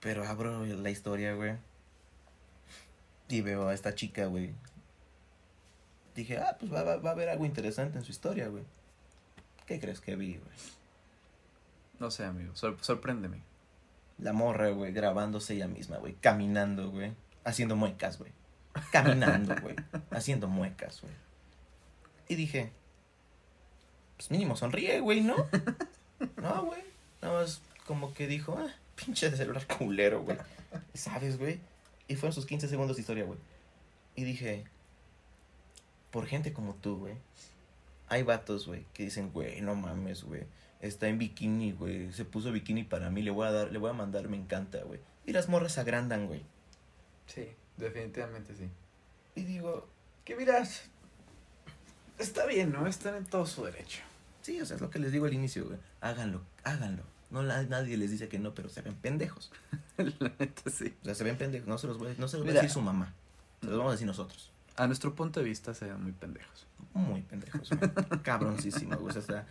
Pero 0.00 0.24
abro 0.24 0.64
la 0.64 0.90
historia, 0.90 1.34
güey. 1.34 1.54
Y 3.28 3.40
veo 3.40 3.66
a 3.68 3.74
esta 3.74 3.94
chica, 3.96 4.26
güey. 4.26 4.52
Dije, 6.14 6.38
ah, 6.38 6.56
pues 6.60 6.72
va, 6.72 6.84
va, 6.84 6.96
va 6.98 7.10
a 7.10 7.12
haber 7.12 7.28
algo 7.28 7.44
interesante 7.44 7.98
en 7.98 8.04
su 8.04 8.12
historia, 8.12 8.46
güey. 8.46 8.62
¿Qué 9.66 9.80
crees 9.80 10.00
que 10.00 10.14
vi, 10.14 10.36
güey? 10.36 10.56
No 11.98 12.10
sé, 12.10 12.24
amigo, 12.24 12.54
sor- 12.56 12.78
sorpréndeme. 12.82 13.42
La 14.18 14.32
morra, 14.32 14.68
güey, 14.70 14.92
grabándose 14.92 15.54
ella 15.54 15.68
misma, 15.68 15.98
güey. 15.98 16.14
Caminando, 16.14 16.90
güey. 16.90 17.12
Haciendo 17.44 17.76
muecas, 17.76 18.18
güey. 18.18 18.32
Caminando, 18.92 19.54
güey. 19.60 19.76
Haciendo 20.10 20.48
muecas, 20.48 21.00
güey. 21.02 21.12
Y 22.28 22.34
dije, 22.34 22.72
pues 24.16 24.30
mínimo 24.30 24.56
sonríe, 24.56 25.00
güey, 25.00 25.20
¿no? 25.20 25.36
No, 26.40 26.64
güey. 26.64 26.82
Nada 27.20 27.40
más 27.42 27.60
como 27.86 28.14
que 28.14 28.26
dijo, 28.26 28.56
ah, 28.58 28.72
pinche 28.94 29.30
de 29.30 29.36
celular 29.36 29.66
culero, 29.66 30.22
güey. 30.22 30.38
¿Sabes, 30.94 31.38
güey? 31.38 31.60
Y 32.08 32.16
fueron 32.16 32.32
sus 32.32 32.46
15 32.46 32.68
segundos 32.68 32.96
de 32.96 33.02
historia, 33.02 33.24
güey. 33.24 33.38
Y 34.14 34.24
dije, 34.24 34.64
por 36.10 36.26
gente 36.26 36.54
como 36.54 36.74
tú, 36.74 36.98
güey. 36.98 37.14
Hay 38.08 38.22
vatos, 38.22 38.66
güey, 38.66 38.86
que 38.94 39.02
dicen, 39.02 39.30
güey, 39.30 39.60
no 39.60 39.74
mames, 39.74 40.22
güey. 40.24 40.44
Está 40.80 41.08
en 41.08 41.18
bikini, 41.18 41.72
güey. 41.72 42.12
Se 42.12 42.24
puso 42.24 42.52
bikini 42.52 42.84
para 42.84 43.10
mí. 43.10 43.22
Le 43.22 43.30
voy 43.30 43.46
a 43.46 43.50
dar, 43.52 43.72
le 43.72 43.78
voy 43.78 43.90
a 43.90 43.94
mandar, 43.94 44.28
me 44.28 44.36
encanta, 44.36 44.82
güey. 44.84 45.00
Y 45.24 45.32
las 45.32 45.48
morras 45.48 45.72
se 45.72 45.80
agrandan, 45.80 46.26
güey. 46.26 46.42
Sí, 47.26 47.48
definitivamente 47.76 48.54
sí. 48.54 48.68
Y 49.34 49.42
digo, 49.44 49.88
Que 50.24 50.36
miras, 50.36 50.82
está 52.18 52.46
bien, 52.46 52.72
¿no? 52.72 52.86
Están 52.86 53.14
en 53.16 53.24
todo 53.24 53.46
su 53.46 53.64
derecho. 53.64 54.00
sí, 54.42 54.60
o 54.60 54.66
sea, 54.66 54.76
es 54.76 54.82
lo 54.82 54.90
que 54.90 54.98
les 54.98 55.12
digo 55.12 55.26
al 55.26 55.34
inicio, 55.34 55.64
güey. 55.66 55.78
Háganlo, 56.00 56.42
háganlo. 56.64 57.02
No, 57.30 57.42
la- 57.42 57.62
nadie 57.64 57.96
les 57.96 58.10
dice 58.12 58.28
que 58.28 58.38
no, 58.38 58.54
pero 58.54 58.68
se 58.68 58.82
ven 58.82 58.94
pendejos. 58.94 59.50
La 59.96 60.32
neta 60.38 60.70
sí. 60.70 60.94
O 61.02 61.04
sea, 61.04 61.14
se 61.16 61.24
ven 61.24 61.36
pendejos. 61.36 61.66
No 61.66 61.76
se 61.78 61.86
los, 61.88 61.98
voy, 61.98 62.14
no 62.18 62.28
se 62.28 62.36
los 62.38 62.46
va 62.46 62.50
a 62.50 62.54
decir 62.54 62.70
su 62.70 62.80
mamá. 62.80 63.12
Se 63.62 63.66
los 63.66 63.76
vamos 63.78 63.90
a 63.90 63.92
decir 63.94 64.06
nosotros. 64.06 64.52
A 64.76 64.86
nuestro 64.86 65.14
punto 65.14 65.40
de 65.40 65.46
vista 65.46 65.74
se 65.74 65.86
ven 65.86 66.00
muy 66.02 66.12
pendejos. 66.12 66.66
Muy 66.94 67.22
pendejos, 67.22 67.68
güey. 67.70 67.90
Cabroncísimo, 68.22 68.96
güey. 68.98 69.16
O 69.16 69.22
sea, 69.22 69.44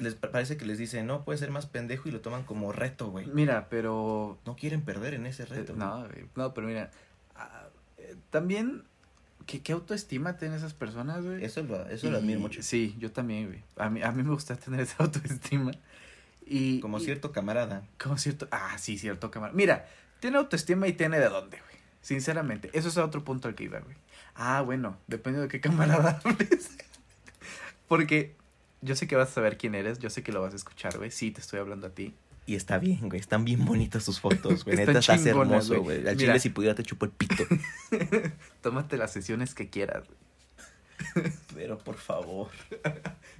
les 0.00 0.14
pa- 0.14 0.30
parece 0.30 0.56
que 0.56 0.64
les 0.64 0.78
dice, 0.78 1.02
no, 1.02 1.24
puede 1.24 1.38
ser 1.38 1.50
más 1.50 1.66
pendejo 1.66 2.08
y 2.08 2.12
lo 2.12 2.20
toman 2.20 2.42
como 2.44 2.72
reto, 2.72 3.10
güey. 3.10 3.26
Mira, 3.26 3.68
pero 3.68 4.38
No 4.46 4.56
quieren 4.56 4.82
perder 4.82 5.14
en 5.14 5.26
ese 5.26 5.44
reto. 5.46 5.72
Eh, 5.72 5.76
no, 5.76 6.00
güey, 6.06 6.26
no, 6.36 6.54
pero 6.54 6.66
mira, 6.66 6.90
ah, 7.36 7.68
eh, 7.98 8.16
también, 8.30 8.82
¿qué, 9.46 9.60
qué 9.62 9.72
autoestima 9.72 10.36
tienen 10.38 10.56
esas 10.58 10.74
personas, 10.74 11.24
güey? 11.24 11.44
Eso 11.44 11.62
lo, 11.62 11.86
eso 11.88 12.10
lo 12.10 12.18
admiro 12.18 12.40
mucho. 12.40 12.62
Sí, 12.62 12.96
yo 12.98 13.12
también, 13.12 13.46
güey. 13.46 13.62
A 13.76 13.90
mí, 13.90 14.02
a 14.02 14.10
mí 14.12 14.22
me 14.22 14.30
gusta 14.30 14.56
tener 14.56 14.80
esa 14.80 14.96
autoestima. 15.04 15.72
Y, 16.46 16.80
Como 16.80 16.98
y- 16.98 17.04
cierto 17.04 17.30
camarada. 17.32 17.82
Como 18.02 18.18
cierto. 18.18 18.48
Ah, 18.50 18.76
sí, 18.78 18.98
cierto, 18.98 19.30
cámara. 19.30 19.52
Mira, 19.52 19.86
tiene 20.18 20.38
autoestima 20.38 20.88
y 20.88 20.94
tiene 20.94 21.18
de 21.20 21.28
dónde, 21.28 21.58
güey. 21.58 21.70
Sinceramente, 22.02 22.70
eso 22.72 22.88
es 22.88 22.96
otro 22.96 23.22
punto 23.24 23.46
al 23.48 23.54
que 23.54 23.64
iba, 23.64 23.78
güey. 23.80 23.96
Ah, 24.34 24.62
bueno, 24.62 24.96
depende 25.06 25.40
de 25.40 25.48
qué 25.48 25.60
camarada 25.60 26.20
hables. 26.24 26.70
Porque 27.88 28.34
yo 28.82 28.96
sé 28.96 29.06
que 29.06 29.16
vas 29.16 29.30
a 29.30 29.32
saber 29.32 29.58
quién 29.58 29.74
eres, 29.74 29.98
yo 29.98 30.10
sé 30.10 30.22
que 30.22 30.32
lo 30.32 30.40
vas 30.40 30.52
a 30.52 30.56
escuchar, 30.56 30.96
güey. 30.98 31.10
Sí, 31.10 31.30
te 31.30 31.40
estoy 31.40 31.60
hablando 31.60 31.86
a 31.86 31.90
ti. 31.90 32.14
Y 32.46 32.56
está 32.56 32.78
bien, 32.78 33.08
güey. 33.08 33.20
Están 33.20 33.44
bien 33.44 33.64
bonitas 33.64 34.02
sus 34.02 34.20
fotos, 34.20 34.64
güey. 34.64 34.76
Neta, 34.76 34.98
estás 34.98 35.24
hermoso, 35.26 35.82
güey. 35.82 36.06
Al 36.08 36.16
chile, 36.16 36.38
si 36.40 36.50
pudiera, 36.50 36.74
te 36.74 36.82
chupo 36.82 37.04
el 37.04 37.12
pito. 37.12 37.44
Tómate 38.62 38.96
las 38.96 39.12
sesiones 39.12 39.54
que 39.54 39.68
quieras, 39.68 40.04
güey. 40.06 41.30
Pero 41.54 41.78
por 41.78 41.96
favor. 41.96 42.48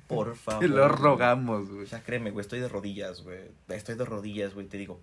Por 0.07 0.37
favor. 0.37 0.61
Te 0.61 0.69
lo 0.69 0.89
rogamos, 0.89 1.71
güey. 1.71 1.87
Sea, 1.87 2.03
créeme, 2.03 2.31
güey. 2.31 2.43
Estoy 2.43 2.61
de 2.61 2.69
rodillas, 2.69 3.23
güey. 3.23 3.41
Estoy 3.69 3.97
de 3.97 4.05
rodillas, 4.05 4.55
güey. 4.55 4.67
Te 4.67 4.79
digo, 4.79 5.01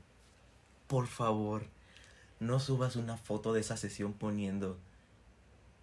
por 0.87 1.07
favor. 1.07 1.63
No 2.39 2.59
subas 2.59 2.95
una 2.95 3.17
foto 3.17 3.51
de 3.51 3.61
esa 3.61 3.77
sesión 3.77 4.13
poniendo 4.13 4.77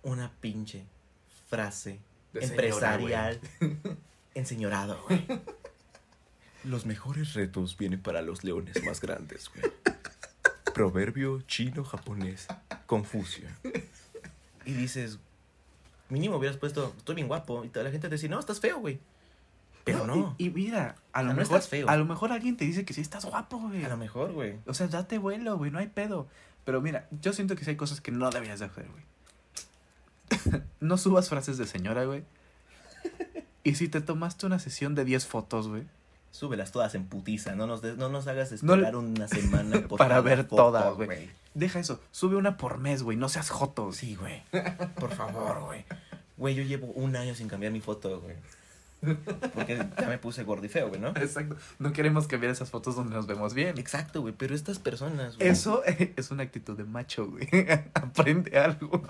una 0.02 0.30
pinche 0.40 0.84
frase 1.48 1.98
De 2.32 2.42
señora, 2.42 2.64
empresarial 2.64 3.40
enseñorado, 4.34 5.02
güey. 5.08 5.26
Los 6.64 6.86
mejores 6.86 7.34
retos 7.34 7.76
vienen 7.76 8.00
para 8.00 8.22
los 8.22 8.42
leones 8.42 8.82
más 8.86 9.02
grandes, 9.02 9.50
güey. 9.50 9.70
Proverbio 10.72 11.42
chino-japonés. 11.42 12.46
Confucio. 12.86 13.46
Y 14.64 14.72
dices, 14.72 15.18
mínimo 16.08 16.38
hubieras 16.38 16.56
puesto, 16.56 16.94
estoy 16.96 17.16
bien 17.16 17.28
guapo. 17.28 17.64
Y 17.64 17.68
toda 17.68 17.84
la 17.84 17.90
gente 17.90 18.08
te 18.08 18.14
dice, 18.14 18.30
no, 18.30 18.40
estás 18.40 18.60
feo, 18.60 18.78
güey. 18.78 18.98
Pero 19.84 20.06
no. 20.06 20.34
Y, 20.38 20.46
y 20.46 20.50
mira, 20.50 20.96
a 21.12 21.22
lo 21.22 21.34
mejor 21.34 21.42
estás 21.42 21.68
feo. 21.68 21.86
a 21.86 21.96
lo 21.98 22.06
mejor 22.06 22.32
alguien 22.32 22.56
te 22.56 22.64
dice 22.64 22.86
que 22.86 22.94
sí 22.94 23.02
estás 23.02 23.26
guapo, 23.26 23.58
güey. 23.58 23.84
A 23.84 23.90
lo 23.90 23.98
mejor, 23.98 24.32
güey. 24.32 24.58
O 24.66 24.72
sea, 24.72 24.86
date 24.86 25.18
vuelo, 25.18 25.58
güey, 25.58 25.70
no 25.70 25.78
hay 25.78 25.88
pedo. 25.88 26.28
Pero 26.64 26.80
mira, 26.80 27.08
yo 27.20 27.34
siento 27.34 27.56
que 27.56 27.64
sí 27.64 27.70
hay 27.70 27.76
cosas 27.76 28.00
que 28.00 28.10
no 28.10 28.30
deberías 28.30 28.60
de 28.60 28.64
hacer, 28.64 28.86
güey. 28.88 30.62
no 30.80 30.96
subas 30.96 31.28
frases 31.28 31.58
de 31.58 31.66
señora, 31.66 32.04
güey. 32.04 32.24
Y 33.64 33.74
si 33.74 33.88
te 33.88 34.00
tomaste 34.00 34.46
una 34.46 34.58
sesión 34.58 34.94
de 34.94 35.04
10 35.04 35.26
fotos, 35.26 35.68
güey. 35.68 35.82
Súbelas 36.30 36.70
todas 36.70 36.94
en 36.94 37.06
putiza. 37.06 37.54
No 37.54 37.66
nos, 37.66 37.82
no 37.82 38.08
nos 38.08 38.26
hagas 38.26 38.50
No 38.62 38.74
esperar 38.74 38.96
una 38.96 39.26
semana 39.26 39.80
por 39.88 39.98
Para 39.98 40.20
ver 40.20 40.44
foto, 40.44 40.56
todas, 40.56 40.94
güey. 40.94 41.30
Deja 41.54 41.78
eso, 41.78 42.00
sube 42.10 42.36
una 42.36 42.56
por 42.56 42.78
mes, 42.78 43.02
güey, 43.02 43.16
no 43.16 43.28
seas 43.28 43.48
joto. 43.50 43.92
Sí, 43.92 44.16
güey. 44.16 44.42
Por 44.96 45.14
favor, 45.14 45.60
güey. 45.60 45.84
Güey, 46.36 46.54
yo 46.56 46.62
llevo 46.64 46.88
un 46.88 47.14
año 47.16 47.34
sin 47.34 47.48
cambiar 47.48 47.72
mi 47.72 47.80
foto, 47.80 48.20
güey. 48.20 48.34
Porque 49.54 49.76
ya 49.76 50.08
me 50.08 50.18
puse 50.18 50.42
gordifeo, 50.44 50.88
güey, 50.88 51.00
¿no? 51.00 51.08
Exacto. 51.08 51.56
No 51.78 51.92
queremos 51.92 52.26
cambiar 52.26 52.52
esas 52.52 52.70
fotos 52.70 52.96
donde 52.96 53.14
nos 53.14 53.26
vemos 53.26 53.54
bien. 53.54 53.78
Exacto, 53.78 54.20
güey. 54.20 54.34
Pero 54.36 54.54
estas 54.54 54.78
personas, 54.78 55.36
güey. 55.36 55.48
Eso 55.48 55.82
es 56.16 56.30
una 56.30 56.42
actitud 56.42 56.76
de 56.76 56.84
macho, 56.84 57.26
güey. 57.30 57.48
Aprende 57.94 58.58
algo. 58.58 59.02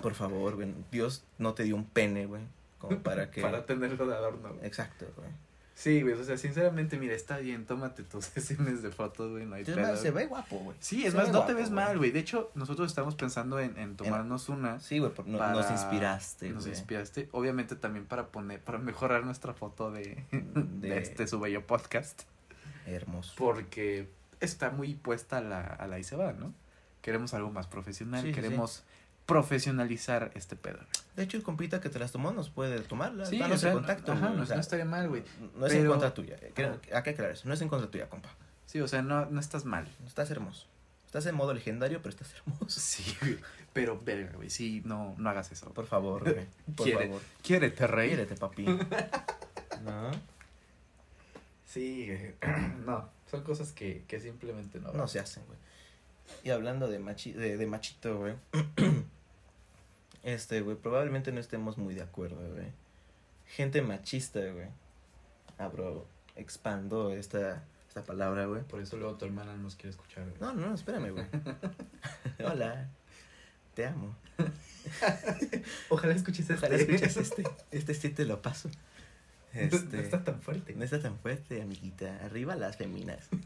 Por 0.00 0.14
favor, 0.14 0.54
güey. 0.56 0.72
Dios 0.92 1.24
no 1.38 1.54
te 1.54 1.64
dio 1.64 1.76
un 1.76 1.84
pene, 1.84 2.26
güey. 2.26 2.42
Como 2.78 2.98
para 3.02 3.30
que. 3.30 3.42
Para 3.42 3.64
tenerlo 3.66 4.06
de 4.06 4.14
adorno, 4.14 4.54
güey. 4.54 4.66
Exacto, 4.66 5.06
güey. 5.16 5.28
Sí, 5.74 6.00
güey, 6.00 6.14
o 6.14 6.24
sea, 6.24 6.38
sinceramente, 6.38 6.96
mira, 6.98 7.14
está 7.14 7.36
bien, 7.36 7.66
tómate 7.66 8.02
tus 8.02 8.24
sesiones 8.34 8.82
de 8.82 8.90
fotos, 8.90 9.30
güey, 9.32 9.44
no 9.44 9.56
hay 9.56 9.64
pedo. 9.64 9.78
más, 9.82 10.00
se 10.00 10.10
ve 10.10 10.24
guapo, 10.24 10.56
güey. 10.56 10.74
Sí, 10.80 11.04
es 11.04 11.12
Se 11.12 11.18
más, 11.18 11.30
no 11.30 11.44
te 11.44 11.52
ves 11.52 11.70
güey. 11.70 11.84
mal, 11.84 11.98
güey. 11.98 12.10
De 12.12 12.20
hecho, 12.20 12.50
nosotros 12.54 12.88
estamos 12.90 13.14
pensando 13.14 13.60
en, 13.60 13.76
en 13.78 13.94
tomarnos 13.94 14.48
una. 14.48 14.80
Sí, 14.80 15.00
güey. 15.00 15.12
por- 15.12 15.26
para- 15.26 15.52
Nos 15.52 15.70
inspiraste, 15.70 16.48
Nos 16.48 16.64
güey. 16.64 16.74
inspiraste. 16.78 17.28
Obviamente 17.32 17.76
también 17.76 18.06
para 18.06 18.28
poner, 18.28 18.60
para 18.62 18.78
mejorar 18.78 19.24
nuestra 19.24 19.52
foto 19.52 19.90
de, 19.90 20.24
de... 20.32 20.88
De- 20.88 20.98
este 20.98 21.26
su 21.26 21.38
bello 21.40 21.66
podcast. 21.66 22.22
Hermoso. 22.86 23.34
Porque 23.36 24.08
está 24.40 24.70
muy 24.70 24.94
puesta 24.94 25.38
a 25.38 25.40
la, 25.42 25.60
a 25.60 25.86
la 25.86 25.98
y 25.98 26.04
se 26.04 26.16
va, 26.16 26.32
¿no? 26.32 26.54
Queremos 27.02 27.34
algo 27.34 27.50
más 27.50 27.66
profesional, 27.66 28.22
Sí, 28.22 28.28
sí, 28.28 28.34
queremos 28.34 28.82
profesionalizar 29.26 30.30
este 30.34 30.56
pedo. 30.56 30.78
De 31.16 31.22
hecho, 31.24 31.36
el 31.36 31.42
compita 31.42 31.80
que 31.80 31.88
te 31.88 31.98
las 31.98 32.12
tomó 32.12 32.30
nos 32.32 32.48
puede 32.50 32.80
tomarlas. 32.80 33.28
Sí, 33.28 33.38
danos 33.38 33.58
o 33.58 33.60
sea, 33.60 33.70
el 33.70 33.76
contacto. 33.78 34.12
ajá, 34.12 34.30
no, 34.30 34.42
o 34.42 34.46
sea, 34.46 34.56
no 34.56 34.60
estaría 34.60 34.84
mal, 34.84 35.08
güey. 35.08 35.22
No 35.56 35.66
es 35.66 35.72
en 35.74 35.86
contra 35.86 36.14
tuya. 36.14 36.36
eh, 36.40 36.52
Hay 36.92 37.02
que 37.02 37.10
aclarar 37.10 37.32
eso. 37.32 37.48
No 37.48 37.54
es 37.54 37.60
en 37.60 37.68
contra 37.68 37.90
tuya, 37.90 38.08
compa. 38.08 38.30
Sí, 38.66 38.80
o 38.80 38.88
sea, 38.88 39.02
no, 39.02 39.26
no 39.26 39.40
estás 39.40 39.64
mal. 39.64 39.88
Estás 40.06 40.30
hermoso. 40.30 40.66
Estás 41.06 41.26
en 41.26 41.34
modo 41.34 41.54
legendario, 41.54 41.98
pero 42.02 42.10
estás 42.10 42.32
hermoso. 42.34 42.80
Sí, 42.80 43.16
güey. 43.20 43.38
Pero, 43.72 44.00
verga, 44.02 44.32
güey, 44.36 44.48
sí, 44.50 44.82
no, 44.84 45.14
no 45.18 45.28
hagas 45.30 45.52
eso. 45.52 45.72
Por 45.72 45.86
favor, 45.86 46.22
güey. 46.22 46.46
Por 46.76 46.86
Quiere- 46.86 47.06
favor. 47.06 47.22
Quiérete, 47.42 47.86
rey. 47.86 48.08
Quiérete, 48.08 48.36
papi. 48.36 48.66
No, 49.84 50.10
Sí, 51.66 52.06
güey. 52.06 52.34
no, 52.86 53.08
son 53.30 53.42
cosas 53.42 53.72
que, 53.72 54.04
que 54.08 54.20
simplemente 54.20 54.80
no. 54.80 54.92
no 54.92 55.06
se 55.08 55.18
hacen, 55.20 55.44
güey. 55.46 55.58
Y 56.44 56.50
hablando 56.50 56.88
de, 56.88 56.98
machi 56.98 57.32
de, 57.32 57.56
de 57.56 57.66
machito, 57.66 58.18
güey. 58.18 58.34
Este, 60.26 60.60
güey, 60.60 60.76
probablemente 60.76 61.30
no 61.30 61.38
estemos 61.38 61.78
muy 61.78 61.94
de 61.94 62.02
acuerdo, 62.02 62.36
güey. 62.52 62.66
Gente 63.46 63.80
machista, 63.80 64.40
güey. 64.40 64.66
Abro, 65.56 66.08
expando 66.34 67.12
esta, 67.12 67.62
esta 67.86 68.02
palabra, 68.02 68.46
güey. 68.46 68.64
Por 68.64 68.80
eso 68.80 68.96
luego 68.96 69.14
tu 69.14 69.24
hermana 69.24 69.54
no 69.54 69.62
nos 69.62 69.76
quiere 69.76 69.90
escuchar, 69.90 70.24
güey. 70.24 70.40
No, 70.40 70.52
no, 70.52 70.74
espérame, 70.74 71.12
güey. 71.12 71.26
Hola. 72.44 72.88
Te 73.74 73.86
amo. 73.86 74.16
Ojalá 75.90 76.14
escuches 76.14 76.50
Ojalá 76.50 76.74
escuches 76.74 77.16
este. 77.18 77.44
Este 77.70 77.94
sí 77.94 78.08
te 78.08 78.24
lo 78.24 78.42
paso. 78.42 78.68
Este, 79.52 79.96
No 79.96 80.02
está 80.02 80.24
tan 80.24 80.42
fuerte. 80.42 80.74
no 80.74 80.82
está 80.82 81.00
tan 81.00 81.20
fuerte, 81.20 81.62
amiguita. 81.62 82.18
Arriba 82.24 82.56
las 82.56 82.76
feminas. 82.76 83.28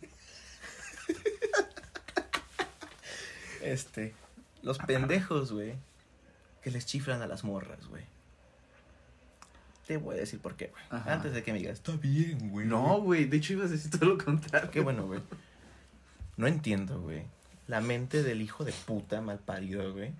Este. 3.60 4.14
Los 4.62 4.78
pendejos, 4.78 5.52
güey. 5.52 5.74
Que 6.62 6.70
les 6.70 6.86
chiflan 6.86 7.22
a 7.22 7.26
las 7.26 7.44
morras, 7.44 7.86
güey. 7.88 8.04
Te 9.86 9.96
voy 9.96 10.16
a 10.16 10.20
decir 10.20 10.40
por 10.40 10.54
qué, 10.56 10.68
güey. 10.68 10.82
Ajá. 10.90 11.14
Antes 11.14 11.32
de 11.32 11.42
que 11.42 11.52
me 11.52 11.58
digas, 11.58 11.74
está 11.74 11.92
bien, 11.92 12.50
güey. 12.50 12.66
No, 12.66 13.00
güey, 13.00 13.24
de 13.24 13.38
hecho 13.38 13.54
ibas 13.54 13.70
a 13.70 13.72
decir 13.72 13.90
todo 13.90 14.10
lo 14.10 14.24
contrario. 14.24 14.70
Qué 14.70 14.80
bueno, 14.80 15.06
güey. 15.06 15.20
No 16.36 16.46
entiendo, 16.46 17.00
güey. 17.00 17.24
La 17.66 17.80
mente 17.80 18.22
del 18.22 18.40
hijo 18.42 18.64
de 18.64 18.72
puta 18.72 19.20
mal 19.20 19.38
parido, 19.38 19.92
güey. 19.92 20.12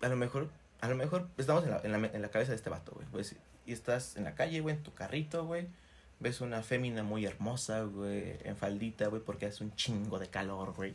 A 0.00 0.08
lo 0.08 0.16
mejor, 0.16 0.48
a 0.80 0.88
lo 0.88 0.96
mejor 0.96 1.28
estamos 1.38 1.64
en 1.64 1.70
la, 1.70 1.80
en 1.82 1.92
la, 1.92 1.98
en 2.08 2.22
la 2.22 2.28
cabeza 2.28 2.50
de 2.52 2.56
este 2.56 2.70
vato, 2.70 2.92
güey. 2.92 3.06
Pues, 3.10 3.36
y 3.66 3.72
estás 3.72 4.16
en 4.16 4.24
la 4.24 4.34
calle, 4.34 4.60
güey, 4.60 4.76
en 4.76 4.82
tu 4.82 4.92
carrito, 4.92 5.44
güey. 5.46 5.66
Ves 6.20 6.40
una 6.40 6.62
fémina 6.62 7.02
muy 7.02 7.26
hermosa, 7.26 7.82
güey, 7.82 8.36
en 8.44 8.56
faldita, 8.56 9.08
güey, 9.08 9.22
porque 9.22 9.46
hace 9.46 9.64
un 9.64 9.74
chingo 9.74 10.18
de 10.18 10.28
calor, 10.28 10.72
güey. 10.74 10.94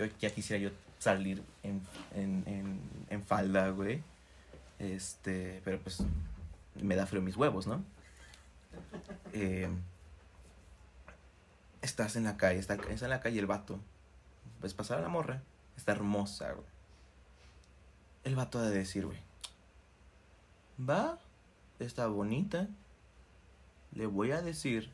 Yo 0.00 0.06
ya 0.18 0.30
quisiera 0.30 0.62
yo 0.62 0.70
salir 0.98 1.42
en, 1.62 1.82
en, 2.14 2.42
en, 2.46 2.80
en 3.10 3.22
falda, 3.22 3.68
güey. 3.68 4.02
Este, 4.78 5.60
pero 5.62 5.78
pues 5.78 6.02
me 6.80 6.96
da 6.96 7.04
frío 7.04 7.20
mis 7.20 7.36
huevos, 7.36 7.66
¿no? 7.66 7.84
Eh, 9.34 9.68
estás 11.82 12.16
en 12.16 12.24
la 12.24 12.38
calle, 12.38 12.58
está, 12.58 12.76
está 12.88 13.04
en 13.04 13.10
la 13.10 13.20
calle 13.20 13.38
el 13.38 13.46
vato. 13.46 13.78
Ves 14.62 14.72
pasar 14.72 15.00
a 15.00 15.02
la 15.02 15.10
morra, 15.10 15.42
está 15.76 15.92
hermosa, 15.92 16.50
güey. 16.52 16.66
El 18.24 18.36
vato 18.36 18.58
ha 18.58 18.62
de 18.62 18.78
decir, 18.78 19.04
güey. 19.04 19.18
Va, 20.80 21.18
está 21.78 22.06
bonita. 22.06 22.68
Le 23.92 24.06
voy 24.06 24.30
a 24.30 24.40
decir 24.40 24.90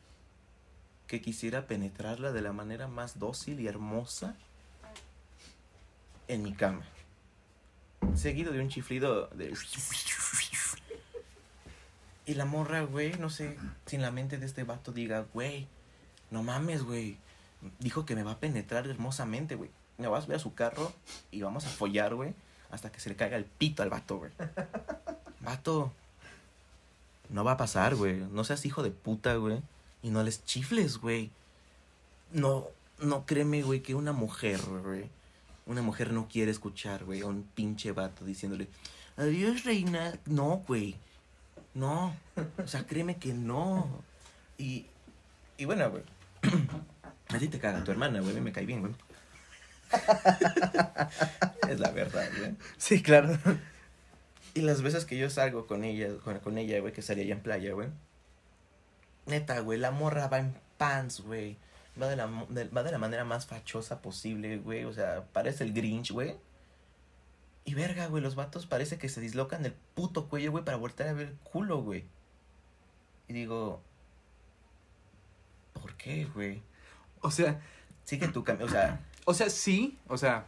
que 1.07 1.21
quisiera 1.21 1.65
penetrarla 1.65 2.33
de 2.33 2.41
la 2.41 2.51
manera 2.51 2.89
más 2.89 3.19
dócil 3.19 3.61
y 3.61 3.67
hermosa 3.67 4.35
en 6.27 6.43
mi 6.43 6.53
cama. 6.53 6.83
Seguido 8.15 8.51
de 8.51 8.61
un 8.61 8.69
chiflido 8.69 9.27
de... 9.27 9.53
Y 12.25 12.33
la 12.33 12.45
morra, 12.45 12.81
güey, 12.81 13.13
no 13.13 13.29
sé 13.29 13.57
si 13.85 13.95
en 13.95 14.01
la 14.01 14.11
mente 14.11 14.37
de 14.37 14.45
este 14.45 14.63
vato 14.63 14.91
diga, 14.91 15.25
güey, 15.33 15.67
no 16.29 16.43
mames, 16.43 16.83
güey. 16.83 17.17
Dijo 17.79 18.05
que 18.05 18.15
me 18.15 18.23
va 18.23 18.33
a 18.33 18.39
penetrar 18.39 18.85
hermosamente, 18.87 19.55
güey. 19.55 19.69
Me 19.97 20.07
vas 20.07 20.19
a 20.19 20.25
subir 20.25 20.35
a 20.35 20.39
su 20.39 20.53
carro 20.53 20.91
y 21.31 21.41
vamos 21.41 21.65
a 21.65 21.69
follar, 21.69 22.15
güey, 22.15 22.33
hasta 22.69 22.91
que 22.91 22.99
se 22.99 23.09
le 23.09 23.15
caiga 23.15 23.37
el 23.37 23.45
pito 23.45 23.81
al 23.81 23.89
vato, 23.89 24.17
güey. 24.17 24.31
Vato, 25.39 25.93
no 27.29 27.43
va 27.43 27.53
a 27.53 27.57
pasar, 27.57 27.95
güey. 27.95 28.17
No 28.17 28.43
seas 28.43 28.65
hijo 28.65 28.83
de 28.83 28.91
puta, 28.91 29.35
güey. 29.35 29.61
Y 30.01 30.09
no 30.09 30.21
les 30.21 30.43
chifles, 30.43 30.97
güey. 30.97 31.31
No, 32.31 32.67
no 32.99 33.25
créeme, 33.25 33.61
güey, 33.63 33.81
que 33.81 33.95
una 33.95 34.11
mujer, 34.11 34.59
güey. 34.61 35.09
Una 35.67 35.81
mujer 35.81 36.13
no 36.13 36.27
quiere 36.27 36.49
escuchar, 36.49 37.03
güey, 37.03 37.21
a 37.21 37.27
un 37.27 37.43
pinche 37.43 37.91
vato 37.91 38.23
diciéndole, 38.25 38.69
adiós, 39.17 39.65
reina. 39.65 40.17
No, 40.25 40.63
güey. 40.65 40.95
No. 41.73 42.15
O 42.57 42.67
sea, 42.67 42.87
créeme 42.87 43.17
que 43.17 43.33
no. 43.33 44.01
Y, 44.57 44.85
y 45.57 45.65
bueno, 45.65 45.91
güey. 45.91 46.03
A 47.29 47.37
ti 47.37 47.49
te 47.49 47.59
caga 47.59 47.83
tu 47.83 47.91
hermana, 47.91 48.21
güey. 48.21 48.31
A 48.31 48.35
mí 48.35 48.41
me 48.41 48.53
cae 48.53 48.65
bien, 48.65 48.79
güey. 48.79 48.93
es 51.69 51.79
la 51.79 51.91
verdad, 51.91 52.29
güey. 52.39 52.55
Sí, 52.77 53.01
claro. 53.01 53.37
Y 54.53 54.61
las 54.61 54.81
veces 54.81 55.03
que 55.03 55.17
yo 55.17 55.29
salgo 55.29 55.67
con 55.67 55.83
ella, 55.83 56.17
con, 56.23 56.39
con 56.39 56.57
ella, 56.57 56.79
güey, 56.79 56.93
que 56.93 57.01
salía 57.01 57.25
allá 57.25 57.33
en 57.33 57.41
playa, 57.41 57.73
güey. 57.73 57.89
Neta, 59.25 59.59
güey, 59.59 59.77
la 59.77 59.91
morra 59.91 60.29
va 60.29 60.39
en 60.39 60.55
pants, 60.77 61.19
güey. 61.19 61.57
Va 62.01 62.07
de, 62.07 62.15
la, 62.15 62.27
de- 62.49 62.65
va 62.69 62.83
de 62.83 62.91
la 62.91 62.97
manera 62.97 63.23
más 63.25 63.45
fachosa 63.47 64.01
posible, 64.01 64.57
güey. 64.57 64.85
O 64.85 64.93
sea, 64.93 65.25
parece 65.33 65.63
el 65.63 65.73
Grinch, 65.73 66.11
güey. 66.11 66.35
Y 67.65 67.73
verga, 67.73 68.07
güey, 68.07 68.23
los 68.23 68.35
vatos 68.35 68.65
parece 68.65 68.97
que 68.97 69.09
se 69.09 69.19
dislocan 69.19 69.65
el 69.65 69.73
puto 69.73 70.29
cuello, 70.29 70.51
güey, 70.51 70.63
para 70.63 70.77
voltear 70.77 71.09
a 71.09 71.13
ver 71.13 71.27
el 71.29 71.35
culo, 71.37 71.81
güey. 71.81 72.05
Y 73.27 73.33
digo, 73.33 73.81
¿por 75.73 75.95
qué, 75.95 76.25
güey? 76.33 76.61
O 77.21 77.31
sea, 77.31 77.59
Sigue 78.05 78.29
tu 78.29 78.41
camino, 78.41 78.63
o 78.65 78.69
sea, 78.69 79.01
o 79.25 79.33
sea, 79.33 79.49
sí, 79.49 79.99
o 80.07 80.17
sea, 80.17 80.45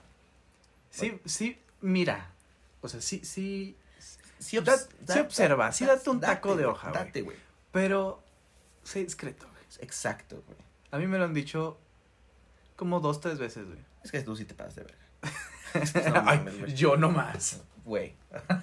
sí, 0.90 1.20
sí, 1.26 1.60
mira. 1.82 2.32
O 2.80 2.88
sea, 2.88 3.02
sí, 3.02 3.20
sí, 3.26 3.76
sí, 4.40 4.58
Da- 4.62 4.76
obs- 4.78 4.88
sí 5.14 5.20
observa, 5.20 5.72
sí 5.74 5.86
date 5.86 6.10
un 6.10 6.22
taco 6.22 6.56
de 6.56 6.66
hoja, 6.66 6.92
güey. 6.92 7.04
Date, 7.04 7.22
güey. 7.22 7.38
pero 7.74 8.24
sé 8.84 9.04
discreto, 9.04 9.46
güey. 9.50 9.62
Exacto, 9.82 10.42
güey. 10.48 10.58
A 10.92 10.98
mí 10.98 11.08
me 11.08 11.18
lo 11.18 11.26
han 11.26 11.34
dicho 11.34 11.78
como 12.76 13.00
dos, 13.00 13.20
tres 13.22 13.38
veces, 13.40 13.66
güey. 13.68 13.80
Es 14.04 14.12
que 14.12 14.22
tú 14.22 14.36
sí 14.36 14.46
te 14.46 14.54
pasas 14.54 14.76
de 14.76 14.84
verga. 14.84 15.00
No 16.12 16.24
Ay, 16.26 16.40
mames, 16.40 16.74
yo 16.74 16.98
no 16.98 17.12
más. 17.12 17.62
Güey, 17.86 18.16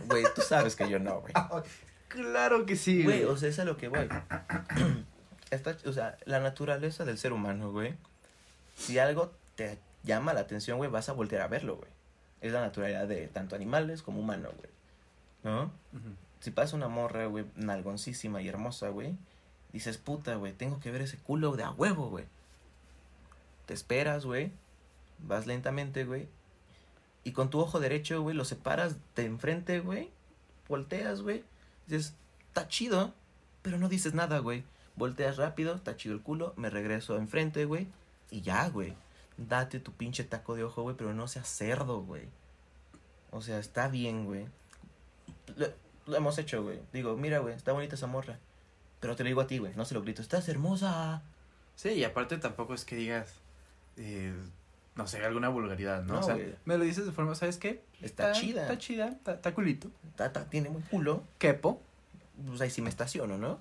güey, 0.07 0.25
tú 0.35 0.43
sabes 0.43 0.75
que 0.75 0.89
yo 0.89 0.99
no, 0.99 1.21
güey. 1.21 1.33
Claro 2.09 2.65
que 2.67 2.77
sí, 2.77 3.03
Güey, 3.05 3.23
güey. 3.25 3.33
o 3.33 3.37
sea, 3.37 3.49
es 3.49 3.59
a 3.59 3.65
lo 3.65 3.77
que 3.77 3.89
voy. 3.89 4.09
Esta, 5.51 5.77
o 5.87 5.93
sea, 5.93 6.17
la 6.25 6.41
naturaleza 6.41 7.05
del 7.05 7.19
ser 7.19 7.33
humano, 7.33 7.73
güey. 7.73 7.95
Si 8.77 8.99
algo 8.99 9.33
te 9.57 9.79
llama 10.05 10.33
la 10.33 10.41
atención, 10.41 10.79
güey, 10.79 10.91
vas 10.91 11.09
a 11.09 11.13
voltear 11.13 11.43
a 11.43 11.49
verlo, 11.49 11.77
güey. 11.77 11.91
Es 12.41 12.53
la 12.53 12.61
naturalidad 12.61 13.07
de 13.09 13.27
tanto 13.29 13.55
animales 13.57 14.03
como 14.03 14.21
humanos, 14.21 14.53
güey. 14.57 14.71
¿No? 15.45 15.71
Si 16.41 16.51
pasa 16.53 16.77
una 16.77 16.89
morra, 16.89 17.27
güey, 17.27 17.45
nalgoncísima 17.57 18.41
y 18.43 18.49
hermosa, 18.49 18.89
güey, 18.89 19.17
dices, 19.77 19.99
puta, 19.99 20.37
güey, 20.37 20.53
tengo 20.53 20.81
que 20.81 20.91
ver 20.91 21.03
ese 21.03 21.19
culo 21.19 21.57
de 21.57 21.65
a 21.65 21.71
huevo, 21.71 22.09
güey. 22.09 22.25
Te 23.67 23.75
esperas, 23.75 24.25
güey, 24.25 24.53
vas 25.19 25.47
lentamente, 25.47 26.05
güey, 26.05 26.29
y 27.25 27.33
con 27.33 27.51
tu 27.51 27.59
ojo 27.59 27.81
derecho, 27.81 28.23
güey, 28.23 28.37
lo 28.37 28.45
separas 28.45 28.97
de 29.17 29.25
enfrente, 29.25 29.81
güey, 29.81 30.11
volteas, 30.69 31.23
güey, 31.23 31.45
dices, 31.87 32.15
está 32.49 32.69
chido, 32.69 33.13
pero 33.63 33.79
no 33.79 33.89
dices 33.89 34.15
nada, 34.15 34.39
güey. 34.39 34.65
Volteas 34.95 35.37
rápido, 35.37 35.75
está 35.75 35.97
chido 35.97 36.15
el 36.15 36.23
culo, 36.23 36.55
me 36.57 36.71
regreso 36.71 37.17
enfrente, 37.17 37.65
güey, 37.65 37.89
y 38.31 38.43
ya, 38.43 38.69
güey. 38.69 38.95
Date 39.37 39.81
tu 39.81 39.93
pinche 39.93 40.25
taco 40.25 40.55
de 40.55 40.65
ojo, 40.65 40.83
güey, 40.83 40.97
pero 40.97 41.13
no 41.13 41.29
seas 41.29 41.49
cerdo, 41.49 42.01
güey. 42.01 42.29
O 43.33 43.43
sea, 43.43 43.59
está 43.59 43.89
bien, 43.89 44.25
güey. 44.25 44.47
Lo, 45.57 45.67
lo 46.07 46.17
hemos 46.17 46.39
hecho, 46.39 46.63
güey. 46.63 46.81
Digo, 46.93 47.17
mira, 47.17 47.41
güey, 47.41 47.55
está 47.55 47.73
bonita 47.73 47.97
esa 47.97 48.07
morra. 48.07 48.39
Pero 49.01 49.15
te 49.17 49.23
lo 49.25 49.29
digo 49.29 49.41
a 49.41 49.47
ti, 49.47 49.59
güey, 49.59 49.73
no 49.77 49.85
se 49.85 49.95
lo 49.95 50.03
grito. 50.03 50.23
Estás 50.23 50.49
hermosa. 50.49 51.23
Sí, 51.75 51.91
y 51.91 52.05
aparte 52.05 52.39
tampoco 52.39 52.75
es 52.75 52.85
que 52.85 52.97
digas, 52.97 53.35
eh, 53.97 54.35
no 54.95 55.07
sé, 55.07 55.23
alguna 55.25 55.49
vulgaridad, 55.51 56.03
¿no? 56.05 56.15
No, 56.15 56.21
o 56.21 56.23
sea, 56.23 56.37
me 56.65 56.79
lo 56.79 56.85
dices 56.85 57.05
de 57.07 57.13
forma, 57.13 57.35
¿sabes 57.35 57.59
qué? 57.59 57.83
Está 58.01 58.33
chida. 58.33 58.63
Está 58.63 58.79
chida, 58.79 59.09
está, 59.09 59.35
está 59.35 59.55
culito. 59.55 59.91
Ta- 60.17 60.33
ta- 60.33 60.47
tiene 60.49 60.71
muy 60.71 60.83
culo. 60.83 61.23
Quepo. 61.39 61.81
Pues 62.47 62.61
ahí 62.61 62.71
sí 62.71 62.83
me 62.83 62.89
estaciono, 62.91 63.37
¿no? 63.39 63.59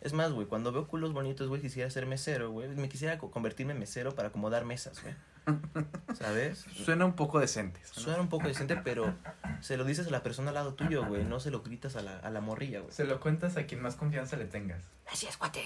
Es 0.00 0.12
más, 0.12 0.30
güey, 0.32 0.46
cuando 0.46 0.70
veo 0.70 0.86
culos 0.86 1.12
bonitos, 1.12 1.48
güey, 1.48 1.60
quisiera 1.60 1.90
ser 1.90 2.06
mesero, 2.06 2.50
güey. 2.52 2.68
Me 2.68 2.88
quisiera 2.88 3.18
co- 3.18 3.30
convertirme 3.32 3.72
en 3.72 3.80
mesero 3.80 4.14
para 4.14 4.28
acomodar 4.28 4.64
mesas, 4.64 5.02
güey. 5.02 5.14
¿Sabes? 6.14 6.58
Suena 6.84 7.04
un 7.04 7.14
poco 7.14 7.38
decente. 7.40 7.80
Suena 7.84 8.20
un 8.20 8.28
poco 8.28 8.48
decente, 8.48 8.76
pero 8.76 9.14
se 9.60 9.76
lo 9.76 9.84
dices 9.84 10.06
a 10.06 10.10
la 10.10 10.22
persona 10.22 10.48
al 10.50 10.54
lado 10.54 10.74
tuyo, 10.74 11.04
güey. 11.06 11.24
No 11.24 11.40
se 11.40 11.50
lo 11.50 11.62
gritas 11.62 11.96
a 11.96 12.02
la, 12.02 12.18
a 12.18 12.30
la 12.30 12.40
morrilla, 12.40 12.80
güey. 12.80 12.92
Se 12.92 13.04
lo 13.04 13.20
cuentas 13.20 13.56
a 13.56 13.66
quien 13.66 13.80
más 13.82 13.96
confianza 13.96 14.36
le 14.36 14.46
tengas. 14.46 14.82
Así 15.10 15.26
es, 15.26 15.36
cuate. 15.36 15.62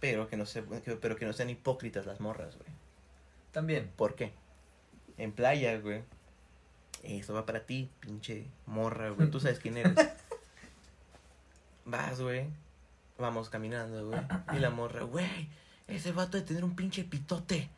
Pero 0.00 0.28
que 0.28 0.36
no 0.36 0.46
se, 0.46 0.62
que- 0.64 0.96
pero 0.96 1.16
que 1.16 1.26
no 1.26 1.32
sean 1.32 1.50
hipócritas 1.50 2.06
las 2.06 2.20
morras, 2.20 2.56
güey. 2.56 2.68
También. 3.52 3.90
¿Por 3.96 4.14
qué? 4.14 4.32
En 5.18 5.32
playa, 5.32 5.78
güey. 5.78 6.02
Eso 7.02 7.34
va 7.34 7.46
para 7.46 7.60
ti, 7.66 7.90
pinche 8.00 8.46
morra, 8.66 9.10
güey. 9.10 9.30
Tú 9.30 9.40
sabes 9.40 9.58
quién 9.58 9.76
eres. 9.78 9.94
Vas, 11.84 12.20
güey. 12.20 12.48
Vamos 13.18 13.48
caminando, 13.48 14.08
güey. 14.08 14.20
Y 14.54 14.58
la 14.58 14.70
morra, 14.70 15.02
güey, 15.04 15.48
ese 15.88 16.12
vato 16.12 16.36
de 16.36 16.42
tener 16.42 16.64
un 16.64 16.74
pinche 16.74 17.04
pitote. 17.04 17.70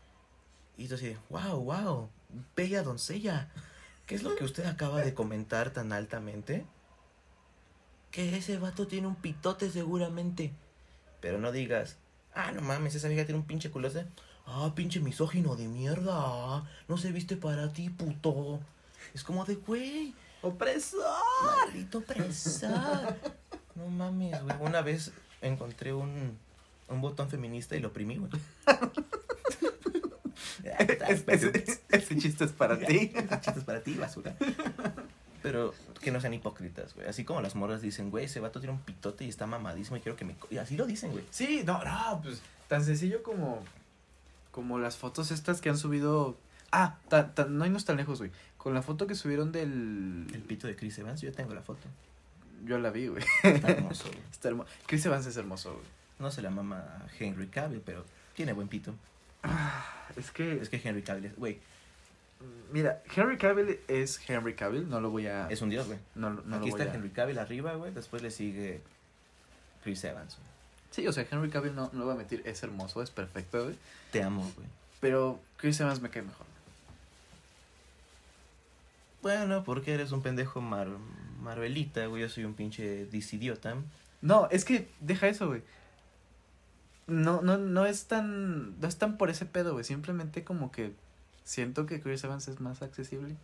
Y 0.77 0.89
tú 0.89 0.95
así, 0.95 1.17
wow, 1.31 1.63
wow, 1.63 2.09
bella 2.57 2.83
doncella. 2.83 3.49
¿Qué 4.07 4.15
es 4.15 4.23
lo 4.23 4.35
que 4.37 4.45
usted 4.45 4.65
acaba 4.65 5.03
de 5.03 5.13
comentar 5.13 5.71
tan 5.71 5.93
altamente? 5.93 6.65
Que 8.11 8.37
ese 8.37 8.59
vato 8.59 8.87
tiene 8.87 9.07
un 9.07 9.17
pitote 9.17 9.71
seguramente. 9.71 10.53
Pero 11.21 11.39
no 11.39 11.53
digas, 11.53 11.97
ah, 12.35 12.53
no 12.53 12.63
mames, 12.63 12.95
esa 12.95 13.09
vieja 13.09 13.27
tiene 13.27 13.41
un 13.41 13.47
pinche 13.47 13.71
culote. 13.71 14.07
Ah, 14.47 14.73
pinche 14.75 15.01
misógino 15.01 15.57
de 15.57 15.69
mierda. 15.69 16.67
No 16.89 16.97
se 16.97 17.13
viste 17.13 17.37
para 17.37 17.73
ti, 17.73 17.91
puto. 17.91 18.61
Es 19.13 19.23
como 19.25 19.45
de, 19.45 19.57
güey, 19.57 20.15
¡Opresor! 20.41 21.03
maldito 21.45 22.01
presa. 22.01 23.17
No 23.75 23.89
mames, 23.89 24.43
güey. 24.43 24.57
Una 24.61 24.81
vez 24.81 25.13
encontré 25.43 25.93
un, 25.93 26.39
un 26.89 27.01
botón 27.01 27.28
feminista 27.28 27.76
y 27.76 27.80
lo 27.80 27.89
oprimí, 27.89 28.16
güey. 28.16 28.30
Es- 31.09 31.24
ese, 31.26 31.78
ese 31.91 32.18
chiste 32.18 32.45
es 32.45 32.53
para 32.53 32.78
ti. 32.78 33.12
Ese 33.14 33.41
chiste 33.41 33.59
es 33.61 33.64
para 33.64 33.82
ti, 33.82 33.95
basura. 33.95 34.36
Pero 35.43 35.74
que 36.01 36.11
no 36.11 36.20
sean 36.20 36.34
hipócritas, 36.34 36.95
güey. 36.95 37.07
Así 37.09 37.24
como 37.24 37.41
las 37.41 37.55
morras 37.55 37.80
dicen, 37.80 38.11
güey, 38.11 38.24
ese 38.26 38.41
vato 38.41 38.61
tiene 38.61 38.74
un 38.74 38.80
pitote 38.80 39.24
y 39.24 39.28
está 39.28 39.47
mamadísimo 39.47 39.97
y 39.97 40.01
quiero 40.01 40.16
que 40.16 40.24
me... 40.24 40.34
co-". 40.34 40.49
Y 40.51 40.59
así 40.59 40.76
lo 40.76 40.86
dicen, 40.86 41.12
güey. 41.12 41.24
Sí, 41.30 41.62
no, 41.64 41.82
no, 41.84 42.20
pues 42.22 42.41
tan 42.68 42.84
sencillo 42.84 43.22
como 43.22 43.62
como 44.51 44.78
las 44.78 44.97
fotos 44.97 45.30
estas 45.30 45.61
que 45.61 45.68
han 45.68 45.78
subido. 45.78 46.36
Ah, 46.72 46.99
tan, 47.09 47.34
tan- 47.34 47.57
no 47.57 47.64
irnos 47.64 47.84
tan 47.84 47.97
lejos, 47.97 48.18
güey. 48.18 48.30
Con 48.57 48.74
la 48.74 48.82
foto 48.82 49.07
que 49.07 49.14
subieron 49.14 49.53
del 49.53 50.26
El 50.34 50.43
pito 50.43 50.66
de 50.66 50.74
Chris 50.76 50.99
Evans, 50.99 51.20
yo 51.20 51.32
tengo 51.32 51.55
la 51.55 51.62
foto. 51.62 51.86
yo 52.64 52.78
la 52.78 52.91
vi, 52.91 53.07
güey. 53.09 53.24
Está 53.45 53.68
hermoso, 53.68 54.09
güey. 54.09 54.18
Está 54.32 54.49
hermoso. 54.49 54.68
Chris 54.86 55.07
Evans 55.07 55.26
es 55.26 55.36
hermoso, 55.36 55.72
güey. 55.74 55.84
No 56.19 56.31
se 56.31 56.43
la 56.43 56.51
mama 56.51 57.07
Henry 57.19 57.47
Cavill, 57.49 57.81
pero 57.85 58.05
tiene 58.35 58.53
buen 58.53 58.69
pito. 58.69 58.95
Es 60.16 60.31
que 60.31 60.61
Es 60.61 60.69
que 60.69 60.81
Henry 60.83 61.03
Cavill 61.03 61.27
es, 61.27 61.37
güey, 61.37 61.61
mira, 62.73 63.03
Henry 63.14 63.37
Cavill 63.37 63.79
es 63.89 64.21
Henry 64.29 64.55
Cavill, 64.55 64.89
no 64.89 65.01
lo 65.01 65.11
voy 65.11 65.27
a 65.27 65.49
es 65.49 65.62
un 65.62 65.71
dios, 65.71 65.87
güey. 65.87 65.99
no, 66.14 66.31
no 66.31 66.39
Aquí 66.41 66.49
lo 66.51 66.59
voy 66.61 66.81
está 66.81 66.93
a 66.93 66.95
Henry 66.95 67.11
Cavill 67.11 67.39
arriba, 67.39 67.75
güey. 67.75 67.93
Después 67.93 68.23
le 68.23 68.31
sigue 68.31 68.81
Chris 69.83 70.03
Evans. 70.05 70.37
güey. 70.37 70.49
Sí, 70.91 71.07
o 71.07 71.12
sea, 71.12 71.27
Henry 71.31 71.51
Cavill 71.51 71.75
no, 71.75 71.91
no 71.93 72.01
lo 72.01 72.05
voy 72.07 72.14
a 72.14 72.19
mentir, 72.19 72.43
es 72.45 72.62
hermoso, 72.62 73.03
es 73.03 73.11
perfecto, 73.11 73.64
güey. 73.64 73.77
Te 74.11 74.23
amo, 74.23 74.43
güey. 74.57 74.66
Pero 75.01 75.39
Chris 75.59 75.79
Evans 75.81 76.01
me 76.01 76.11
cae 76.11 76.23
mejor. 76.23 76.47
Bueno, 79.23 79.64
porque 79.64 79.95
eres 79.95 80.12
un 80.12 80.23
pendejo 80.23 80.61
mar 80.61 80.89
Marvelita, 81.43 82.07
güey. 82.07 82.23
Yo 82.23 82.29
soy 82.29 82.45
un 82.45 82.55
pinche 82.55 83.07
disidiota. 83.07 83.77
No, 84.23 84.49
es 84.51 84.64
que 84.64 84.89
deja 85.01 85.29
eso, 85.29 85.49
güey. 85.49 85.62
No, 87.09 87.43
no, 87.43 87.59
no 87.59 87.87
es 87.87 88.07
tan, 88.07 88.79
no 88.81 88.87
es 88.87 88.97
tan 88.99 89.17
por 89.17 89.31
ese 89.31 89.47
pedo, 89.47 89.73
güey. 89.73 89.85
Simplemente 89.85 90.45
como 90.45 90.71
que 90.71 90.93
siento 91.43 91.87
que 91.87 92.01
Chris 92.01 92.23
Evans 92.23 92.47
es 92.49 92.61
más 92.61 92.83
accesible. 92.83 93.35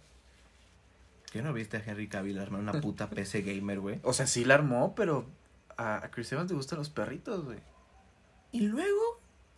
¿Qué 1.32 1.42
no 1.42 1.52
viste 1.52 1.78
a 1.78 1.82
Henry 1.84 2.06
Cavill 2.06 2.38
armar 2.38 2.60
una 2.60 2.80
puta 2.80 3.10
PC 3.10 3.42
gamer, 3.42 3.80
güey? 3.80 3.98
O 4.04 4.12
sea, 4.12 4.26
sí 4.26 4.44
la 4.44 4.54
armó, 4.54 4.94
pero 4.94 5.26
a, 5.76 5.96
a 6.04 6.10
Chris 6.10 6.30
Evans 6.30 6.50
le 6.50 6.56
gustan 6.56 6.78
los 6.78 6.90
perritos, 6.90 7.44
güey. 7.44 7.58
Y 8.52 8.60
luego, 8.60 9.00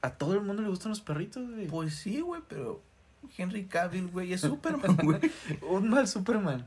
A 0.00 0.10
todo 0.12 0.34
el 0.34 0.40
mundo 0.40 0.62
le 0.62 0.68
gustan 0.68 0.90
los 0.90 1.00
perritos, 1.02 1.50
güey. 1.50 1.66
pues 1.66 1.94
sí, 1.96 2.20
güey, 2.20 2.40
pero 2.48 2.80
Henry 3.36 3.66
Cavill, 3.66 4.06
güey, 4.08 4.32
es 4.32 4.40
Superman, 4.42 4.96
güey. 5.02 5.20
Un 5.68 5.90
mal 5.90 6.06
Superman. 6.08 6.64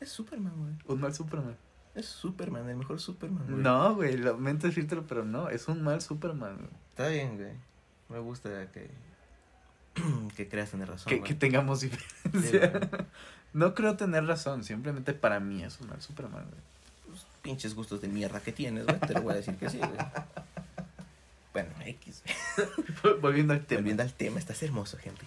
Es 0.00 0.10
Superman, 0.10 0.52
güey. 0.58 0.74
Un 0.86 1.00
mal 1.00 1.14
Superman. 1.14 1.56
Es 1.94 2.06
Superman, 2.06 2.68
el 2.70 2.76
mejor 2.76 3.00
Superman, 3.00 3.46
güey. 3.46 3.62
No, 3.62 3.94
güey, 3.94 4.16
lamento 4.16 4.66
decírtelo, 4.66 5.06
pero 5.06 5.24
no, 5.24 5.50
es 5.50 5.68
un 5.68 5.82
mal 5.82 6.00
Superman. 6.00 6.56
güey. 6.56 6.70
Está 6.90 7.08
bien, 7.08 7.36
güey. 7.36 7.52
Me 8.08 8.18
gusta 8.18 8.48
que. 8.72 8.90
que 10.36 10.48
creas 10.48 10.70
tener 10.70 10.88
razón. 10.88 11.10
Que, 11.10 11.18
güey. 11.18 11.28
que 11.28 11.34
tengamos 11.34 11.80
diferencia. 11.82 12.80
no 13.52 13.74
creo 13.74 13.96
tener 13.96 14.24
razón, 14.24 14.64
simplemente 14.64 15.12
para 15.12 15.38
mí 15.38 15.62
es 15.62 15.80
un 15.80 15.88
mal 15.88 16.00
Superman, 16.00 16.46
güey. 16.48 16.60
Los 17.10 17.26
pinches 17.42 17.74
gustos 17.74 18.00
de 18.00 18.08
mierda 18.08 18.40
que 18.40 18.52
tienes, 18.52 18.86
güey. 18.86 18.98
Te 19.00 19.12
lo 19.12 19.20
voy 19.20 19.34
a 19.34 19.36
decir 19.36 19.56
que 19.56 19.68
sí, 19.68 19.78
güey. 19.78 19.90
Bueno, 21.52 21.70
X, 21.84 22.22
güey. 22.24 23.14
Volviendo 23.20 23.52
al 23.52 23.66
tema. 23.66 23.80
Volviendo 23.80 24.02
al 24.02 24.14
tema, 24.14 24.38
estás 24.38 24.62
hermoso, 24.62 24.96
gente. 24.96 25.26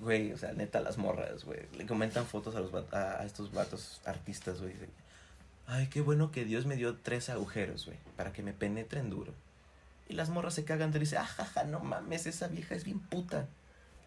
Güey, 0.00 0.32
o 0.32 0.38
sea, 0.38 0.54
neta, 0.54 0.80
las 0.80 0.96
morras, 0.96 1.44
güey. 1.44 1.60
Le 1.76 1.84
comentan 1.84 2.24
fotos 2.24 2.56
a, 2.56 2.60
los 2.60 2.72
a, 2.94 3.20
a 3.20 3.26
estos 3.26 3.52
vatos 3.52 4.00
artistas, 4.06 4.62
güey. 4.62 4.72
Ay, 5.72 5.86
qué 5.86 6.00
bueno 6.00 6.32
que 6.32 6.44
Dios 6.44 6.66
me 6.66 6.74
dio 6.74 6.96
tres 6.96 7.30
agujeros, 7.30 7.86
güey, 7.86 7.96
para 8.16 8.32
que 8.32 8.42
me 8.42 8.52
penetren 8.52 9.08
duro. 9.08 9.32
Y 10.08 10.14
las 10.14 10.28
morras 10.28 10.54
se 10.54 10.64
cagan, 10.64 10.90
te 10.90 10.98
dicen, 10.98 11.20
ah, 11.20 11.26
jaja, 11.26 11.62
no 11.62 11.78
mames, 11.78 12.26
esa 12.26 12.48
vieja 12.48 12.74
es 12.74 12.82
bien 12.82 12.98
puta. 12.98 13.46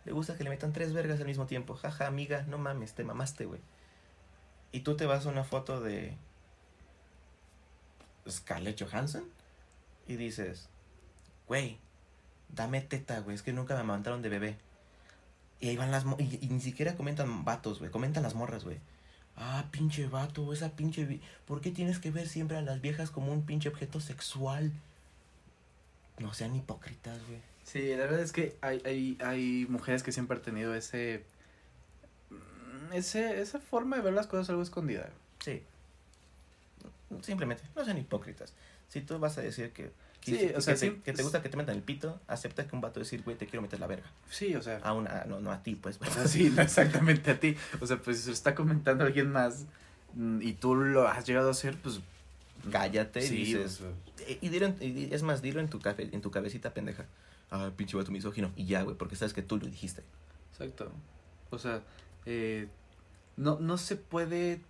Le 0.03 0.11
gusta 0.11 0.35
que 0.35 0.43
le 0.43 0.49
metan 0.49 0.73
tres 0.73 0.91
vergas 0.91 1.21
al 1.21 1.25
mismo 1.25 1.45
tiempo. 1.45 1.75
Jaja, 1.75 2.05
amiga, 2.05 2.43
no 2.49 2.57
mames, 2.57 2.95
te 2.95 3.05
mamaste, 3.05 3.45
güey. 3.45 3.61
Y 4.73 4.81
tú 4.81 4.97
te 4.97 5.05
vas 5.05 5.25
a 5.25 5.29
una 5.29 5.45
foto 5.45 5.79
de 5.79 6.17
Scarlett 8.29 8.83
Johansson 8.83 9.23
y 10.05 10.17
dices, 10.17 10.67
güey, 11.47 11.79
dame 12.49 12.81
teta, 12.81 13.21
güey, 13.21 13.35
es 13.35 13.41
que 13.41 13.53
nunca 13.53 13.73
me 13.75 13.79
amamantaron 13.79 14.21
de 14.21 14.27
bebé. 14.27 14.57
Y 15.61 15.69
ahí 15.69 15.77
van 15.77 15.91
las 15.91 16.03
y, 16.17 16.39
y 16.41 16.49
ni 16.49 16.59
siquiera 16.59 16.97
comentan 16.97 17.45
vatos, 17.45 17.79
güey, 17.79 17.89
comentan 17.89 18.21
las 18.21 18.35
morras, 18.35 18.65
güey. 18.65 18.79
Ah, 19.35 19.65
pinche 19.71 20.07
vato, 20.07 20.53
esa 20.53 20.75
pinche... 20.75 21.19
¿Por 21.47 21.61
qué 21.61 21.71
tienes 21.71 21.99
que 21.99 22.11
ver 22.11 22.27
siempre 22.27 22.57
a 22.57 22.61
las 22.61 22.81
viejas 22.81 23.09
como 23.09 23.31
un 23.31 23.45
pinche 23.45 23.69
objeto 23.69 23.99
sexual? 23.99 24.71
No 26.19 26.33
sean 26.33 26.55
hipócritas, 26.55 27.19
güey. 27.27 27.39
Sí, 27.63 27.89
la 27.89 28.03
verdad 28.03 28.19
es 28.19 28.31
que 28.31 28.57
hay, 28.61 28.81
hay, 28.85 29.17
hay 29.23 29.65
mujeres 29.69 30.03
que 30.03 30.11
siempre 30.11 30.37
han 30.37 30.43
tenido 30.43 30.75
ese, 30.75 31.23
ese, 32.91 33.41
esa 33.41 33.59
forma 33.59 33.95
de 33.95 34.03
ver 34.03 34.13
las 34.13 34.27
cosas 34.27 34.49
algo 34.49 34.61
escondida. 34.61 35.09
Sí. 35.39 35.63
Simplemente, 37.21 37.63
no 37.75 37.85
sean 37.85 37.97
hipócritas. 37.97 38.53
Si 38.89 39.01
tú 39.01 39.17
vas 39.17 39.37
a 39.37 39.41
decir 39.41 39.71
que... 39.71 39.91
Sí, 40.25 40.37
que, 40.37 40.55
o 40.55 40.61
sea, 40.61 40.73
que 40.75 40.79
te, 40.79 40.85
sí, 40.91 41.01
que 41.03 41.13
te 41.13 41.23
gusta 41.23 41.41
que 41.41 41.49
te 41.49 41.57
metan 41.57 41.75
el 41.75 41.81
pito, 41.83 42.19
acepta 42.27 42.65
que 42.67 42.75
un 42.75 42.81
vato 42.81 42.99
decir, 42.99 43.23
güey, 43.23 43.35
te 43.37 43.45
quiero 43.45 43.61
meter 43.61 43.79
la 43.79 43.87
verga. 43.87 44.05
Sí, 44.29 44.55
o 44.55 44.61
sea, 44.61 44.77
A 44.83 44.93
una, 44.93 45.25
no, 45.25 45.39
no 45.41 45.51
a 45.51 45.61
ti, 45.63 45.75
pues. 45.75 45.99
o 46.01 46.05
sea, 46.05 46.27
sí, 46.27 46.49
no 46.49 46.61
exactamente 46.61 47.31
a 47.31 47.39
ti. 47.39 47.55
O 47.81 47.85
sea, 47.87 47.97
pues 48.01 48.17
si 48.17 48.23
se 48.23 48.29
lo 48.29 48.33
está 48.33 48.55
comentando 48.55 49.03
alguien 49.03 49.29
más 49.31 49.65
mm, 50.13 50.41
y 50.41 50.53
tú 50.53 50.75
lo 50.75 51.07
has 51.07 51.25
llegado 51.25 51.49
a 51.49 51.51
hacer, 51.51 51.75
pues... 51.77 51.99
Cállate 52.71 53.25
y 53.25 53.29
dices, 53.29 53.81
o 53.81 53.91
sea, 54.17 54.27
Y, 54.41 54.45
y 54.45 54.49
dilo 54.49 54.67
en- 54.67 54.77
y 54.79 55.13
es 55.13 55.21
más, 55.23 55.41
dilo 55.41 55.59
en 55.59 55.67
tu, 55.69 55.79
cafe, 55.81 56.07
en 56.13 56.21
tu 56.21 56.31
cabecita, 56.31 56.73
pendeja. 56.73 57.05
Ah, 57.51 57.71
pinche 57.75 57.97
vato 57.97 58.09
misógino. 58.11 58.51
Y 58.55 58.65
ya, 58.65 58.83
güey, 58.83 58.95
porque 58.95 59.17
sabes 59.17 59.33
que 59.33 59.41
tú 59.41 59.57
lo 59.57 59.65
dijiste. 59.65 60.01
Exacto. 60.53 60.89
O 61.49 61.59
sea, 61.59 61.81
eh, 62.25 62.69
no, 63.35 63.59
no 63.59 63.77
se 63.77 63.97
puede, 63.97 64.61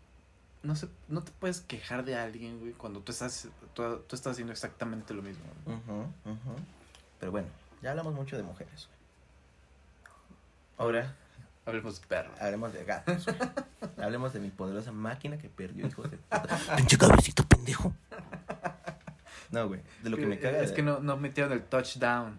no 0.63 0.75
se, 0.75 0.87
no 1.09 1.21
te 1.21 1.31
puedes 1.33 1.61
quejar 1.61 2.03
de 2.05 2.15
alguien, 2.15 2.59
güey, 2.59 2.71
cuando 2.73 2.99
tú 3.01 3.11
estás, 3.11 3.47
tú, 3.73 3.99
tú 4.07 4.15
estás 4.15 4.31
haciendo 4.33 4.51
exactamente 4.53 5.13
lo 5.13 5.21
mismo. 5.21 5.43
Ujú, 5.65 6.01
ujú. 6.31 6.55
Pero 7.19 7.31
bueno, 7.31 7.47
ya 7.81 7.91
hablamos 7.91 8.13
mucho 8.13 8.35
de 8.37 8.43
mujeres, 8.43 8.87
güey. 8.87 8.99
Ahora 10.77 11.15
Hablemos 11.65 12.01
de 12.01 12.07
perros. 12.07 12.41
hablemos 12.41 12.73
de 12.73 12.83
gatos, 12.83 13.25
güey. 13.25 13.37
hablemos 14.05 14.33
de 14.33 14.39
mi 14.41 14.49
poderosa 14.49 14.91
máquina 14.91 15.37
que 15.37 15.49
perdió, 15.49 15.87
hijo 15.87 16.03
de 16.03 16.17
puta. 16.17 16.57
Pinche 16.77 16.97
cabecito 16.97 17.43
pendejo. 17.47 17.93
No, 19.51 19.67
güey, 19.67 19.81
de 20.01 20.09
lo 20.09 20.17
que 20.17 20.25
me 20.25 20.39
caga 20.39 20.59
Es 20.59 20.69
de- 20.71 20.75
que 20.75 20.81
no, 20.81 20.99
no 20.99 21.15
metieron 21.15 21.53
el 21.53 21.63
touchdown. 21.63 22.37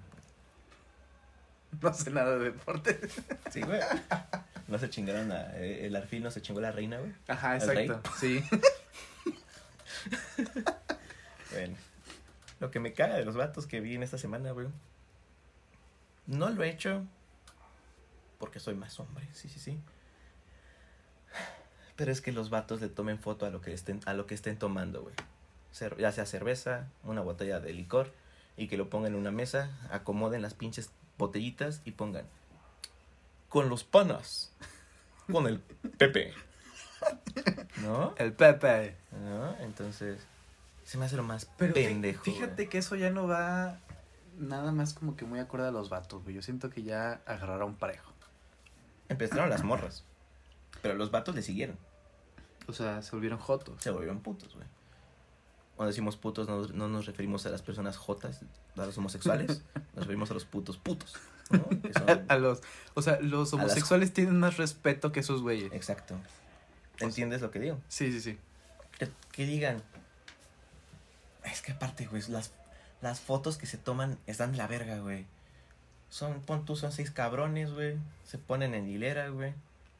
No 1.81 1.93
sé 1.95 2.11
nada 2.11 2.39
de 2.39 2.45
deporte. 2.47 3.01
Sí, 3.51 3.61
güey. 3.63 3.81
No 4.69 4.79
se 4.79 4.89
chingaron 4.91 5.31
a... 5.33 5.57
eh, 5.59 5.87
El 5.87 5.97
arfil 5.97 6.23
no 6.23 6.31
se 6.31 6.41
chingó 6.43 6.59
a 6.61 6.63
la 6.63 6.73
reina, 6.73 6.99
güey. 6.99 7.13
Ajá, 7.29 7.57
exacto. 7.57 8.01
Sí. 8.19 8.43
Bueno, 11.53 11.77
lo 12.61 12.71
que 12.71 12.81
me 12.81 12.93
caga 12.93 13.15
de 13.15 13.25
los 13.25 13.37
vatos 13.37 13.67
que 13.67 13.81
vi 13.81 13.95
en 13.95 14.03
esta 14.03 14.19
semana, 14.19 14.51
güey. 14.51 14.67
No 16.27 16.51
lo 16.51 16.65
he 16.65 16.71
hecho 16.71 17.05
porque 18.39 18.59
soy 18.61 18.75
más 18.75 18.99
hombre, 19.01 19.27
sí, 19.33 19.49
sí, 19.49 19.59
sí. 19.61 19.79
Pero 21.97 22.11
es 22.11 22.21
que 22.21 22.33
los 22.33 22.51
vatos 22.51 22.81
le 22.81 22.89
tomen 22.89 23.19
foto 23.19 23.47
a 23.47 23.51
lo 23.51 23.61
que 23.61 23.73
estén, 23.73 24.01
a 24.05 24.15
lo 24.15 24.27
que 24.27 24.35
estén 24.35 24.59
tomando, 24.59 25.03
güey. 25.03 25.15
Ya 25.99 26.13
sea 26.13 26.27
cerveza, 26.27 26.89
una 27.05 27.21
botella 27.21 27.61
de 27.61 27.73
licor, 27.73 28.13
y 28.57 28.67
que 28.69 28.77
lo 28.77 28.91
pongan 28.91 29.13
en 29.13 29.19
una 29.19 29.31
mesa, 29.31 29.71
acomoden 29.91 30.43
las 30.43 30.55
pinches 30.55 30.91
botellitas 31.19 31.81
y 31.85 31.93
pongan 31.93 32.27
con 33.55 33.69
los 33.69 33.85
panas, 33.85 34.51
con 35.31 35.47
el 35.47 35.61
Pepe. 35.61 36.35
¿No? 37.83 38.13
El 38.19 38.33
Pepe. 38.33 38.97
¿No? 39.13 39.55
Entonces, 39.61 40.21
se 40.83 40.99
me 40.99 41.05
hace 41.05 41.15
lo 41.15 41.23
más 41.23 41.49
Pero 41.57 41.73
pendejo. 41.73 42.25
fíjate 42.25 42.55
güey. 42.65 42.69
que 42.69 42.79
eso 42.79 42.97
ya 42.97 43.11
no 43.11 43.29
va 43.29 43.79
nada 44.37 44.73
más 44.73 44.93
como 44.93 45.15
que 45.15 45.25
muy 45.25 45.39
acorde 45.39 45.69
a 45.69 45.71
los 45.71 45.89
vatos, 45.89 46.25
güey. 46.25 46.35
Yo 46.35 46.43
siento 46.43 46.69
que 46.69 46.83
ya 46.83 47.23
agarraron 47.27 47.77
parejo. 47.77 48.13
Empezaron 49.09 49.49
las 49.51 49.63
morras. 49.63 50.03
Pero 50.83 50.95
los 50.97 51.13
vatos 51.13 51.37
le 51.37 51.43
siguieron. 51.43 51.79
O 52.67 52.73
sea, 52.73 53.03
se 53.03 53.13
volvieron 53.13 53.39
jotos. 53.39 53.81
Se 53.81 53.93
volvieron 53.93 54.19
putos, 54.19 54.53
güey. 54.57 54.67
Cuando 55.77 55.91
decimos 55.91 56.17
putos 56.17 56.49
no, 56.49 56.67
no 56.67 56.89
nos 56.89 57.07
referimos 57.07 57.47
a 57.47 57.51
las 57.51 57.63
personas 57.63 57.99
jotas, 57.99 58.41
a 58.77 58.85
los 58.85 58.99
homosexuales. 58.99 59.63
nos 59.95 60.07
referimos 60.07 60.29
a 60.33 60.35
los 60.35 60.45
putos 60.45 60.77
putos. 60.77 61.15
¿No? 61.51 61.69
Que 61.83 61.93
son- 61.93 62.25
A 62.29 62.37
los, 62.37 62.63
o 62.95 63.03
sea, 63.03 63.19
los 63.21 63.53
las- 63.53 63.53
homosexuales 63.55 64.13
tienen 64.13 64.39
más 64.39 64.57
respeto 64.57 65.13
que 65.13 65.21
esos 65.21 65.43
güeyes. 65.43 65.73
Exacto. 65.73 66.17
¿Entiendes 67.01 67.41
lo 67.43 67.51
que 67.51 67.59
digo? 67.61 67.79
Sí, 67.89 68.13
sí, 68.13 68.21
sí. 68.21 68.39
Que, 68.99 69.09
que 69.33 69.47
digan. 69.47 69.83
Es 71.45 71.61
que 71.63 71.73
aparte, 71.73 72.07
güey, 72.07 72.23
las, 72.29 72.53
las 73.03 73.21
fotos 73.21 73.59
que 73.59 73.67
se 73.67 73.77
toman 73.79 74.19
están 74.27 74.53
de 74.53 74.59
la 74.59 74.67
verga, 74.67 74.99
güey. 74.99 75.27
Son, 76.09 76.41
pon 76.43 76.65
tú, 76.65 76.77
son 76.77 76.93
seis 76.93 77.11
cabrones, 77.11 77.73
güey. 77.73 77.97
Se 78.25 78.39
ponen 78.39 78.75
en 78.75 78.89
hilera, 78.89 79.29
güey. 79.29 79.53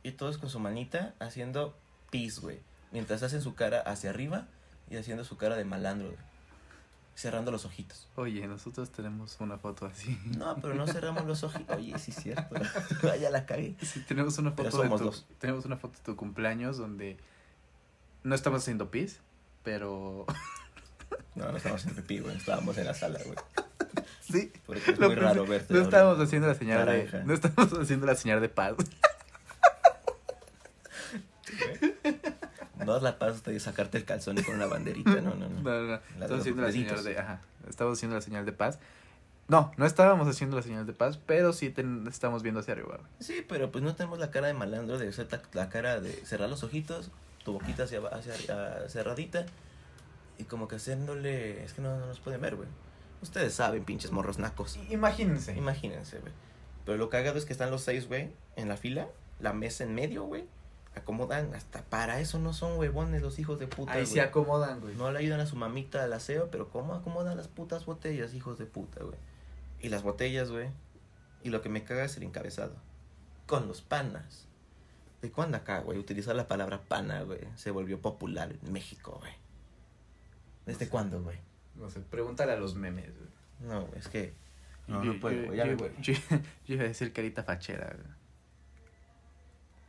Y 0.03 0.13
todos 0.13 0.39
con 0.39 0.49
su 0.51 0.59
manita 0.61 1.15
haciendo 1.19 1.77
pis, 2.11 2.39
güey. 2.41 2.61
Mientras 2.93 3.23
hacen 3.23 3.43
su 3.43 3.55
cara 3.55 3.81
hacia 3.81 4.11
arriba 4.11 4.47
y 4.89 4.97
haciendo 4.97 5.25
su 5.25 5.37
cara 5.37 5.57
de 5.57 5.65
malandro, 5.65 6.09
güey. 6.09 6.19
Cerrando 7.15 7.53
los 7.53 7.65
ojitos. 7.65 8.09
Oye, 8.17 8.45
nosotros 8.49 8.91
tenemos 8.91 9.37
una 9.41 9.57
foto 9.57 9.87
así. 9.87 10.19
No, 10.37 10.57
pero 10.61 10.75
no 10.75 10.87
cerramos 10.87 11.25
los 11.27 11.45
ojitos. 11.45 11.77
Oye, 11.77 11.97
sí 11.99 12.11
es 12.11 12.17
cierto. 12.23 12.55
Ya 13.21 13.31
la 13.31 13.47
cagué. 13.47 13.77
Sí, 13.83 14.01
tenemos 14.01 14.37
una 14.39 14.55
Pero 14.57 14.71
foto 14.71 14.83
de 14.83 14.89
somos 14.89 15.01
tu, 15.01 15.07
dos. 15.07 15.27
tenemos 15.39 15.65
una 15.65 15.77
foto 15.77 15.97
de 15.99 16.05
tu 16.05 16.17
cumpleaños 16.17 16.77
donde 16.77 17.17
no 18.25 18.35
estamos 18.35 18.63
haciendo 18.63 18.91
pis, 18.91 19.21
pero 19.63 20.27
No, 21.37 21.51
no 21.51 21.57
estábamos 21.57 21.87
en 21.87 21.95
pipí, 21.95 22.19
güey. 22.19 22.37
Estábamos 22.37 22.77
en 22.79 22.87
la 22.87 22.95
sala, 22.95 23.21
güey. 23.25 23.37
sí, 24.21 24.53
Porque 24.67 24.91
es 24.93 24.99
Lo 24.99 25.07
muy 25.09 25.15
raro 25.17 25.47
verte. 25.47 25.73
no 25.73 25.81
estábamos 25.83 26.19
haciendo 26.21 26.49
la 26.49 26.55
señal 26.57 26.85
Naranja. 26.85 27.19
de 27.19 27.25
no 27.25 27.35
estamos 27.35 27.73
haciendo 27.79 28.07
la 28.07 28.15
señal 28.17 28.41
de 28.41 28.49
paz. 28.49 28.75
No 32.85 33.01
la 33.01 33.19
paz 33.19 33.37
hasta 33.37 33.51
de 33.51 33.61
sacarte 33.61 33.99
el 33.99 34.05
calzón 34.05 34.39
y 34.39 34.43
con 34.43 34.55
una 34.57 34.67
banderita, 34.67 35.21
no, 35.21 35.35
no, 35.35 35.49
no. 35.49 35.61
No, 35.63 35.83
no, 35.83 35.95
Estamos 36.21 36.41
haciendo 36.41 36.63
la 36.63 36.73
señal 36.73 37.05
de 37.05 37.19
ajá, 37.19 37.41
estamos 37.69 37.99
haciendo 37.99 38.17
la 38.17 38.23
señal 38.23 38.45
de 38.47 38.53
paz. 38.53 38.79
No, 39.47 39.73
no 39.77 39.85
estábamos 39.85 40.27
haciendo 40.27 40.57
la 40.57 40.63
señal 40.63 40.87
de 40.87 40.93
paz, 40.95 41.19
pero 41.27 41.53
sí 41.53 41.69
ten- 41.71 42.07
estamos 42.09 42.43
viendo 42.43 42.61
hacia 42.61 42.73
arriba. 42.73 42.97
güey. 42.97 43.09
Sí, 43.21 43.45
pero 43.47 43.71
pues 43.71 43.85
no 43.85 43.95
tenemos 43.95 44.19
la 44.19 44.31
cara 44.31 44.47
de 44.47 44.55
malandro 44.55 44.97
de 44.99 45.09
hacer 45.09 45.29
la, 45.31 45.43
la 45.53 45.69
cara 45.69 46.01
de 46.01 46.13
cerrar 46.25 46.49
los 46.49 46.63
ojitos, 46.65 47.11
tu 47.45 47.53
boquita 47.53 47.83
hacia, 47.85 48.01
hacia, 48.09 48.33
hacia- 48.35 48.89
cerradita 48.89 49.45
y 50.39 50.45
como 50.45 50.67
que 50.67 50.77
haciéndole... 50.77 51.63
Es 51.63 51.75
que 51.75 51.83
no, 51.83 51.99
no 51.99 52.07
nos 52.07 52.21
pueden 52.21 52.41
ver, 52.41 52.57
güey. 52.57 52.69
Ustedes 53.21 53.53
saben, 53.55 53.85
pinches 53.85 54.13
morros 54.13 54.39
nacos. 54.39 54.79
Imagínense. 54.91 55.55
Imagínense, 55.57 56.19
güey. 56.21 56.33
Pero 56.87 56.97
lo 56.99 57.09
cagado 57.11 57.37
es 57.39 57.45
que 57.45 57.53
están 57.53 57.71
los 57.71 57.83
seis, 57.83 58.09
güey, 58.09 58.31
en 58.57 58.69
la 58.69 58.77
fila, 58.79 59.09
la 59.41 59.53
mesa 59.53 59.85
en 59.85 59.95
medio, 59.95 60.25
güey. 60.25 60.45
Acomodan, 60.97 61.55
hasta 61.55 61.83
para 61.83 62.21
eso 62.21 62.39
no 62.39 62.53
son 62.53 62.79
huevones 62.79 63.21
los 63.21 63.39
hijos 63.39 63.59
de 63.59 63.67
puta, 63.67 63.93
Ahí 63.95 64.07
se 64.07 64.21
acomodan, 64.21 64.81
güey. 64.81 64.95
No 64.95 65.11
le 65.11 65.19
ayudan 65.19 65.41
a 65.41 65.47
su 65.47 65.57
mamita 65.57 66.05
al 66.05 66.13
aseo, 66.13 66.51
pero 66.51 66.69
¿cómo 66.71 66.95
acomodan 66.95 67.37
las 67.37 67.49
putas 67.49 67.85
botellas, 67.85 68.33
hijos 68.35 68.59
de 68.59 68.67
puta, 68.67 69.03
güey? 69.03 69.17
Y 69.81 69.89
las 69.89 70.03
botellas, 70.03 70.51
güey. 70.51 70.69
Y 71.43 71.51
lo 71.51 71.61
que 71.63 71.69
me 71.69 71.83
caga 71.85 72.05
es 72.05 72.17
el 72.17 72.23
encabezado. 72.23 72.75
Con 73.47 73.67
los 73.69 73.83
panas. 73.83 74.47
¿De 75.21 75.31
cuándo 75.33 75.57
acá, 75.57 75.81
güey? 75.81 75.99
Utilizar 75.99 76.37
la 76.37 76.47
palabra 76.49 76.83
pana, 76.83 77.23
güey. 77.23 77.41
Se 77.57 77.71
volvió 77.71 78.01
popular 78.01 78.53
en 78.53 78.73
México, 78.73 79.17
güey. 79.21 79.33
¿Desde 80.67 80.79
No 80.81 80.85
sé. 80.87 80.89
cuándo, 80.91 81.23
güey? 81.23 81.39
No 81.75 81.91
sé, 81.91 82.01
pregúntale 82.01 82.53
a 82.53 82.57
los 82.57 82.75
memes, 82.77 83.11
güey. 83.19 83.31
No, 83.71 83.87
güey, 83.87 83.99
es 83.99 84.09
que... 84.09 84.33
No, 84.87 85.03
Yo- 85.03 85.15
no 85.15 85.21
puedo, 85.21 85.35
yo- 85.37 85.47
güey. 85.47 85.59
Ya 85.59 85.65
yo- 85.65 85.71
me 85.73 85.77
voy. 85.77 85.91
Yo, 86.01 86.13
yo 86.67 86.75
iba 86.75 86.85
a 86.85 86.89
decir 86.89 87.13
carita 87.13 87.43
fachera, 87.43 87.87
güey. 87.95 88.15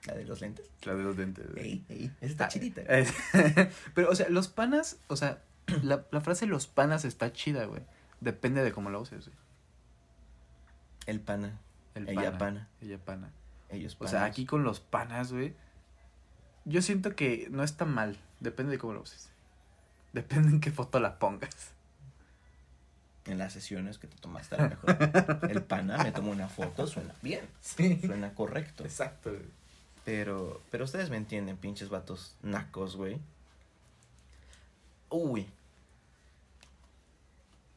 La 0.06 0.14
de 0.14 0.26
los 0.26 0.42
lentes. 0.42 0.70
La 0.84 0.94
de 0.96 1.04
los 1.04 1.18
dentes, 1.18 1.52
güey. 1.52 1.64
Ey, 1.66 1.86
ey, 1.90 2.12
esa 2.22 2.26
está 2.32 2.46
Ah, 2.46 2.48
chidita. 2.50 2.82
es- 2.82 3.14
Pero, 3.96 4.10
o 4.10 4.16
sea, 4.16 4.30
los 4.30 4.48
panas, 4.48 4.98
o 5.08 5.16
sea, 5.16 5.42
la, 5.84 6.06
la 6.12 6.22
frase 6.22 6.46
los 6.46 6.68
panas 6.68 7.06
está 7.06 7.32
chida, 7.34 7.66
güey. 7.66 7.82
Depende 8.22 8.64
de 8.64 8.72
cómo 8.72 8.90
la 8.90 9.00
uses, 9.00 9.26
güey. 9.28 9.38
El 11.08 11.20
pana. 11.22 11.60
El 11.96 12.10
Ella 12.10 12.38
pana. 12.38 12.68
Ella 12.82 12.98
pana. 12.98 13.32
Ellos 13.70 13.96
O 13.96 14.00
panas. 14.00 14.12
sea, 14.12 14.26
aquí 14.26 14.46
con 14.46 14.64
los 14.64 14.80
panas, 14.80 15.32
güey. 15.32 15.54
Yo 16.66 16.82
siento 16.82 17.16
que 17.16 17.48
no 17.52 17.64
está 17.64 17.86
mal. 17.86 18.18
Depende 18.40 18.72
de 18.74 18.78
cómo 18.80 18.94
lo 18.94 19.02
uses. 19.02 19.30
Depende 20.14 20.50
en 20.50 20.60
qué 20.60 20.72
foto 20.72 21.00
la 21.00 21.20
pongas. 21.20 21.72
En 23.26 23.38
las 23.40 23.54
sesiones 23.54 23.98
que 23.98 24.08
te 24.08 24.18
tomaste 24.18 24.56
a 24.56 24.64
lo 24.64 24.70
mejor. 24.70 24.98
el 25.50 25.64
pana 25.64 25.98
me 26.04 26.12
tomó 26.12 26.32
una 26.32 26.48
foto, 26.48 26.86
suena 26.88 27.14
bien. 27.22 27.46
Sí. 27.60 28.00
Suena 28.06 28.34
correcto. 28.34 28.84
Exacto, 28.84 29.32
güey. 29.32 29.46
Pero, 30.06 30.62
pero 30.72 30.86
ustedes 30.86 31.10
me 31.10 31.18
entienden, 31.18 31.58
pinches 31.58 31.90
vatos 31.90 32.36
nacos, 32.44 32.96
güey. 32.96 33.18
Uy. 35.10 35.48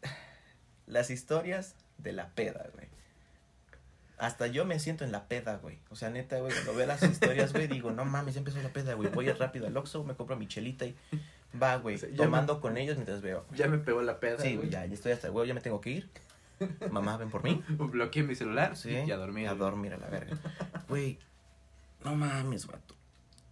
Las 0.87 1.11
historias 1.11 1.75
de 1.99 2.13
la 2.13 2.29
peda, 2.29 2.67
güey. 2.75 2.87
Hasta 4.19 4.47
yo 4.49 4.65
me 4.65 4.79
siento 4.81 5.05
en 5.05 5.13
la 5.13 5.29
peda, 5.29 5.57
güey. 5.59 5.79
O 5.91 5.97
sea, 5.97 6.11
neta, 6.11 6.39
güey, 6.41 6.53
cuando 6.53 6.75
veo 6.75 6.87
las 6.89 7.05
historias, 7.05 7.53
güey, 7.53 7.69
digo, 7.69 7.93
no 7.93 8.05
mames, 8.05 8.35
ya 8.35 8.41
empezó 8.41 8.61
la 8.61 8.71
peda, 8.71 8.95
güey. 8.95 9.09
Voy 9.11 9.31
rápido 9.31 9.69
al 9.69 9.77
Oxxo, 9.77 10.03
me 10.03 10.17
compro 10.17 10.35
mi 10.37 10.49
chelita 10.49 10.87
y 10.87 10.97
va, 11.61 11.77
güey, 11.77 11.95
O 11.95 11.99
sea, 11.99 12.09
tomando 12.17 12.61
con 12.61 12.77
ellos 12.77 12.97
mientras 12.97 13.23
veo. 13.23 13.47
Ya 13.55 13.69
me 13.69 13.79
pegó 13.79 14.03
la 14.03 14.19
peda. 14.19 14.39
Sí, 14.43 14.57
güey, 14.57 14.71
ya, 14.71 14.85
ya 14.87 14.95
estoy 14.95 15.13
hasta 15.13 15.29
el 15.29 15.33
huevo, 15.35 15.45
ya 15.47 15.55
me 15.55 15.61
tengo 15.61 15.81
que 15.81 15.91
ir. 15.91 16.11
Mamá, 16.91 17.17
ven 17.17 17.31
por 17.31 17.45
mí. 17.45 17.63
Bloqueé 17.69 18.25
mi 18.25 18.35
celular 18.35 18.77
Sí. 18.77 18.91
y 18.91 19.11
a 19.13 19.17
dormir. 19.17 19.47
A 19.47 19.55
dormir 19.55 19.95
a 19.95 19.99
la 19.99 20.09
verga. 20.09 20.37
Güey, 20.89 21.21
no 22.05 22.15
mames, 22.15 22.67
vato. 22.67 22.95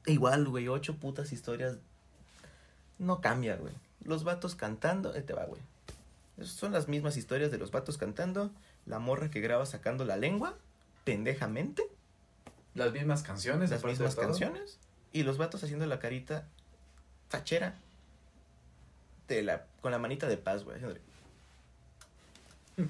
Igual, 0.07 0.47
güey, 0.47 0.69
ocho 0.69 0.97
putas 0.97 1.33
historias. 1.33 1.79
No 2.99 3.21
cambia, 3.21 3.57
güey. 3.57 3.75
Los 4.05 4.25
vatos 4.25 4.55
cantando, 4.55 5.13
ahí 5.13 5.23
te 5.23 5.33
va, 5.33 5.45
güey. 5.45 5.61
Son 6.43 6.73
las 6.73 6.87
mismas 6.87 7.17
historias 7.17 7.51
de 7.51 7.59
los 7.59 7.71
vatos 7.71 7.99
cantando. 7.99 8.51
La 8.85 8.99
morra 8.99 9.31
que 9.31 9.41
graba 9.41 9.67
sacando 9.67 10.05
la 10.05 10.17
lengua, 10.17 10.55
pendejamente. 11.05 11.83
Las 12.75 12.93
mismas 12.93 13.23
canciones. 13.23 13.71
Las 13.71 13.85
mismas 13.85 14.15
canciones. 14.15 14.79
Y 15.13 15.23
los 15.25 15.39
vatos 15.39 15.65
haciendo 15.65 15.87
la 15.87 15.99
carita 15.99 16.47
fachera. 17.29 17.75
De 19.29 19.43
la, 19.43 19.67
con 19.81 19.91
la 19.91 19.99
manita 19.99 20.29
de 20.29 20.37
paz, 20.37 20.63
güey. 20.63 20.79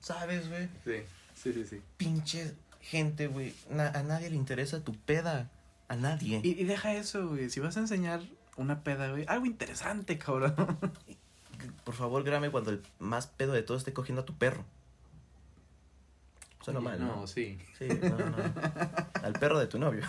¿Sabes, 0.00 0.48
güey? 0.48 0.68
Sí, 0.84 1.02
sí, 1.34 1.52
sí, 1.52 1.64
sí. 1.64 1.82
pinche 1.96 2.54
gente, 2.88 3.26
güey. 3.28 3.54
Na- 3.70 3.88
a 3.90 4.02
nadie 4.02 4.30
le 4.30 4.36
interesa 4.36 4.80
tu 4.82 4.94
peda. 4.94 5.50
A 5.88 5.96
nadie. 5.96 6.40
Y, 6.42 6.50
y 6.60 6.64
deja 6.64 6.94
eso, 6.94 7.28
güey. 7.28 7.50
Si 7.50 7.60
vas 7.60 7.76
a 7.76 7.80
enseñar 7.80 8.20
una 8.56 8.82
peda, 8.82 9.10
güey, 9.10 9.24
algo 9.28 9.46
interesante, 9.46 10.18
cabrón. 10.18 10.54
Por 11.84 11.94
favor, 11.94 12.22
grábame 12.24 12.50
cuando 12.50 12.70
el 12.70 12.82
más 12.98 13.26
pedo 13.26 13.52
de 13.52 13.62
todo 13.62 13.76
esté 13.76 13.92
cogiendo 13.92 14.22
a 14.22 14.24
tu 14.24 14.34
perro. 14.36 14.64
Suena 16.62 16.80
mal, 16.80 17.00
¿no? 17.00 17.16
No, 17.16 17.26
sí. 17.26 17.58
Sí, 17.78 17.88
no, 17.88 18.16
no. 18.18 18.36
Al 19.22 19.32
perro 19.34 19.58
de 19.58 19.66
tu 19.68 19.78
novio. 19.78 20.02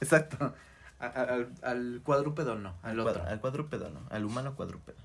Exacto. 0.00 0.54
A- 1.00 1.06
a- 1.06 1.22
al, 1.22 1.52
al 1.62 2.00
cuadrúpedo 2.04 2.54
no, 2.56 2.74
al 2.82 2.98
otro. 3.00 3.12
Cuadra- 3.14 3.30
al 3.30 3.40
cuadrúpedo, 3.40 3.90
no. 3.90 4.00
Al 4.10 4.24
humano 4.24 4.54
cuadrúpedo. 4.56 4.96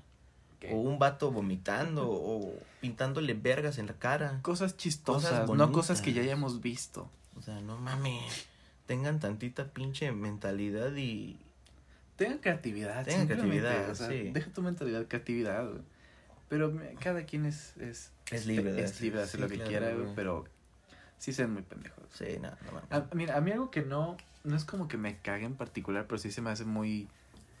O 0.72 0.76
un 0.76 0.98
vato 0.98 1.30
vomitando 1.30 2.08
o 2.10 2.54
pintándole 2.80 3.34
vergas 3.34 3.78
en 3.78 3.86
la 3.86 3.94
cara. 3.94 4.38
Cosas 4.42 4.76
chistosas, 4.76 5.40
Cosas 5.42 5.56
no 5.56 5.72
cosas 5.72 6.00
que 6.02 6.12
ya 6.12 6.22
hayamos 6.22 6.60
visto. 6.60 7.10
O 7.36 7.42
sea, 7.42 7.60
no 7.60 7.76
mames. 7.78 8.46
Tengan 8.86 9.18
tantita 9.20 9.72
pinche 9.72 10.12
mentalidad 10.12 10.94
y... 10.96 11.38
Tengan 12.16 12.38
creatividad. 12.38 13.04
Tengan 13.04 13.26
creatividad, 13.26 13.90
o 13.90 13.94
sea, 13.94 14.08
sí. 14.08 14.30
Deja 14.30 14.50
tu 14.52 14.62
mentalidad, 14.62 15.06
creatividad, 15.08 15.68
güey. 15.68 15.82
Pero 16.48 16.70
me- 16.70 16.94
cada 16.94 17.24
quien 17.24 17.46
es, 17.46 17.76
es, 17.78 18.12
Es 18.30 18.46
libre 18.46 18.72
de 18.72 18.84
es 18.84 18.90
hacer- 18.92 19.02
libre 19.02 19.18
de 19.18 19.24
hacer 19.24 19.38
sí, 19.40 19.42
lo 19.42 19.48
que 19.48 19.54
claro, 19.56 19.70
quiera, 19.70 19.86
güey, 19.90 20.02
güey. 20.02 20.14
pero 20.14 20.44
sí 21.18 21.32
sean 21.32 21.52
muy 21.52 21.62
pendejos. 21.62 22.04
Sí, 22.12 22.24
no, 22.40 22.50
no 22.50 22.72
mames. 22.72 22.92
A, 22.92 23.08
mira, 23.14 23.36
a 23.36 23.40
mí 23.40 23.50
algo 23.50 23.70
que 23.70 23.82
no, 23.82 24.16
no 24.44 24.54
es 24.56 24.64
como 24.64 24.86
que 24.86 24.96
me 24.96 25.16
cague 25.18 25.46
en 25.46 25.54
particular, 25.56 26.06
pero 26.06 26.18
sí 26.18 26.30
se 26.30 26.40
me 26.42 26.50
hace 26.50 26.64
muy, 26.64 27.08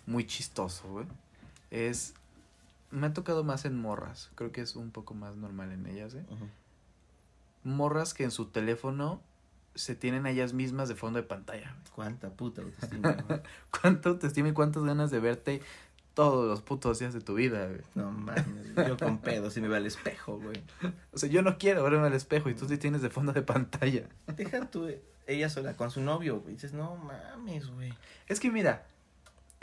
muy 0.06 0.26
chistoso, 0.26 0.86
güey. 0.88 1.06
Es, 1.72 2.14
me 2.90 3.06
ha 3.06 3.12
tocado 3.12 3.44
más 3.44 3.64
en 3.64 3.80
morras, 3.80 4.30
creo 4.34 4.52
que 4.52 4.60
es 4.60 4.76
un 4.76 4.90
poco 4.90 5.14
más 5.14 5.36
normal 5.36 5.72
en 5.72 5.86
ellas, 5.86 6.14
¿eh? 6.14 6.24
Morras 7.64 8.14
que 8.14 8.24
en 8.24 8.30
su 8.30 8.46
teléfono 8.46 9.20
se 9.74 9.94
tienen 9.94 10.26
a 10.26 10.30
ellas 10.30 10.52
mismas 10.52 10.88
de 10.88 10.94
fondo 10.94 11.18
de 11.18 11.24
pantalla. 11.24 11.74
Cuánta 11.94 12.30
puta 12.30 12.62
autoestima. 12.62 13.12
güey. 13.28 13.40
¿Cuánto 13.80 14.10
autoestima 14.10 14.48
y 14.48 14.52
cuántas 14.52 14.84
ganas 14.84 15.10
de 15.10 15.20
verte 15.20 15.62
todos 16.14 16.46
los 16.46 16.62
putos 16.62 17.00
días 17.00 17.12
de 17.12 17.20
tu 17.20 17.34
vida, 17.34 17.66
güey? 17.66 17.80
No 17.94 18.10
mames, 18.12 18.46
yo 18.86 18.96
con 18.96 19.18
pedos 19.18 19.56
y 19.56 19.60
me 19.60 19.68
veo 19.68 19.76
al 19.76 19.86
espejo, 19.86 20.38
güey. 20.38 20.62
O 21.12 21.18
sea, 21.18 21.28
yo 21.28 21.42
no 21.42 21.58
quiero 21.58 21.82
verme 21.82 22.06
al 22.06 22.12
espejo 22.12 22.48
y 22.50 22.54
tú 22.54 22.68
sí 22.68 22.78
tienes 22.78 23.02
de 23.02 23.10
fondo 23.10 23.32
de 23.32 23.42
pantalla. 23.42 24.08
Deja 24.36 24.70
tú, 24.70 24.86
eh, 24.86 25.02
ella 25.26 25.48
sola 25.48 25.76
con 25.76 25.90
su 25.90 26.00
novio, 26.00 26.40
güey. 26.40 26.54
Dices, 26.54 26.72
no 26.72 26.96
mames, 26.96 27.66
güey. 27.68 27.92
Es 28.28 28.40
que 28.40 28.50
mira, 28.50 28.86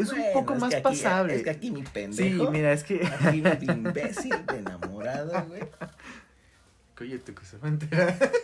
es 0.03 0.09
Bueno, 0.09 0.25
un 0.27 0.33
poco 0.33 0.53
es 0.53 0.59
más 0.59 0.69
que 0.69 0.75
aquí- 0.77 0.83
pasable. 0.83 1.35
Es 1.35 1.43
que 1.43 1.49
aquí 1.49 1.71
mi 1.71 1.81
sí, 1.81 1.89
pendejo. 1.93 2.51
mira, 2.51 2.71
es 2.73 2.83
que... 2.83 3.05
Aquí 3.05 3.41
mi 3.41 3.49
imbécil 3.73 4.33
enamoró. 4.33 4.57
enamorado, 5.09 5.45
güey. 5.47 5.61
Oye, 6.99 7.17
tu 7.19 7.33
cosa 7.33 7.57
va 7.63 7.67
a 7.67 7.71
enterar. 7.71 8.31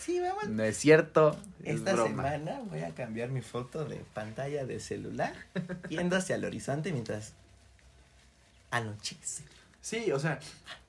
Sí, 0.00 0.18
vamos. 0.18 0.48
No 0.48 0.62
es 0.64 0.76
cierto. 0.78 1.38
es 1.62 1.76
Esta 1.76 1.92
broma. 1.92 2.08
semana 2.08 2.60
voy 2.70 2.80
a 2.80 2.94
cambiar 2.94 3.28
mi 3.28 3.42
foto 3.42 3.84
de 3.84 3.96
pantalla 4.14 4.64
de 4.64 4.80
celular 4.80 5.34
yendo 5.88 6.16
hacia 6.16 6.36
el 6.36 6.44
horizonte 6.44 6.90
mientras 6.92 7.34
anochece. 8.70 9.44
Sí, 9.80 10.10
o 10.12 10.18
sea, 10.18 10.38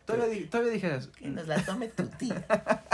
todavía, 0.05 0.27
di- 0.39 0.45
todavía 0.45 0.71
dijeras. 0.73 1.07
Que 1.07 1.27
nos 1.27 1.47
la 1.47 1.63
tome 1.63 1.87
tu 1.89 2.07
tía. 2.07 2.45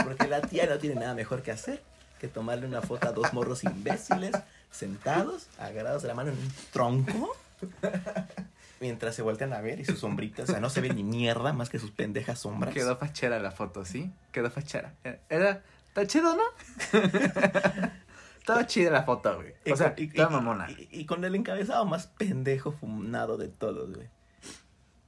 Porque 0.04 0.26
la 0.26 0.40
tía 0.40 0.66
no 0.66 0.78
tiene 0.78 0.96
nada 0.96 1.14
mejor 1.14 1.42
que 1.42 1.52
hacer 1.52 1.82
que 2.20 2.26
tomarle 2.26 2.66
una 2.66 2.82
foto 2.82 3.08
a 3.08 3.12
dos 3.12 3.32
morros 3.32 3.62
imbéciles 3.62 4.32
sentados, 4.70 5.48
agarrados 5.58 6.02
de 6.02 6.08
la 6.08 6.14
mano 6.14 6.30
en 6.30 6.38
un 6.38 6.52
tronco. 6.72 7.36
Mientras 8.80 9.14
se 9.16 9.22
voltean 9.22 9.52
a 9.52 9.60
ver 9.60 9.80
y 9.80 9.84
sus 9.84 9.98
sombritas, 9.98 10.48
o 10.48 10.52
sea, 10.52 10.60
no 10.60 10.70
se 10.70 10.80
ve 10.80 10.90
ni 10.90 11.02
mierda 11.02 11.52
más 11.52 11.68
que 11.68 11.80
sus 11.80 11.90
pendejas 11.90 12.38
sombras. 12.40 12.72
Quedó 12.72 12.96
fachera 12.96 13.40
la 13.40 13.50
foto, 13.50 13.84
¿sí? 13.84 14.12
Quedó 14.30 14.50
fachera. 14.50 14.94
Era-. 15.28 15.62
¿Está 15.88 16.06
chido, 16.06 16.36
no? 16.36 16.42
Estaba 18.38 18.66
chida 18.66 18.90
la 18.90 19.02
foto, 19.02 19.36
güey. 19.36 19.52
O 19.70 19.76
sea, 19.76 19.94
con- 19.94 20.04
y- 20.04 20.06
estaba 20.08 20.30
y- 20.30 20.34
mamona. 20.34 20.70
Y, 20.70 20.88
y 20.92 21.06
con 21.06 21.24
el 21.24 21.34
encabezado 21.34 21.84
más 21.86 22.06
pendejo 22.06 22.72
fumado 22.72 23.36
de 23.36 23.48
todos, 23.48 23.92
güey. 23.94 24.08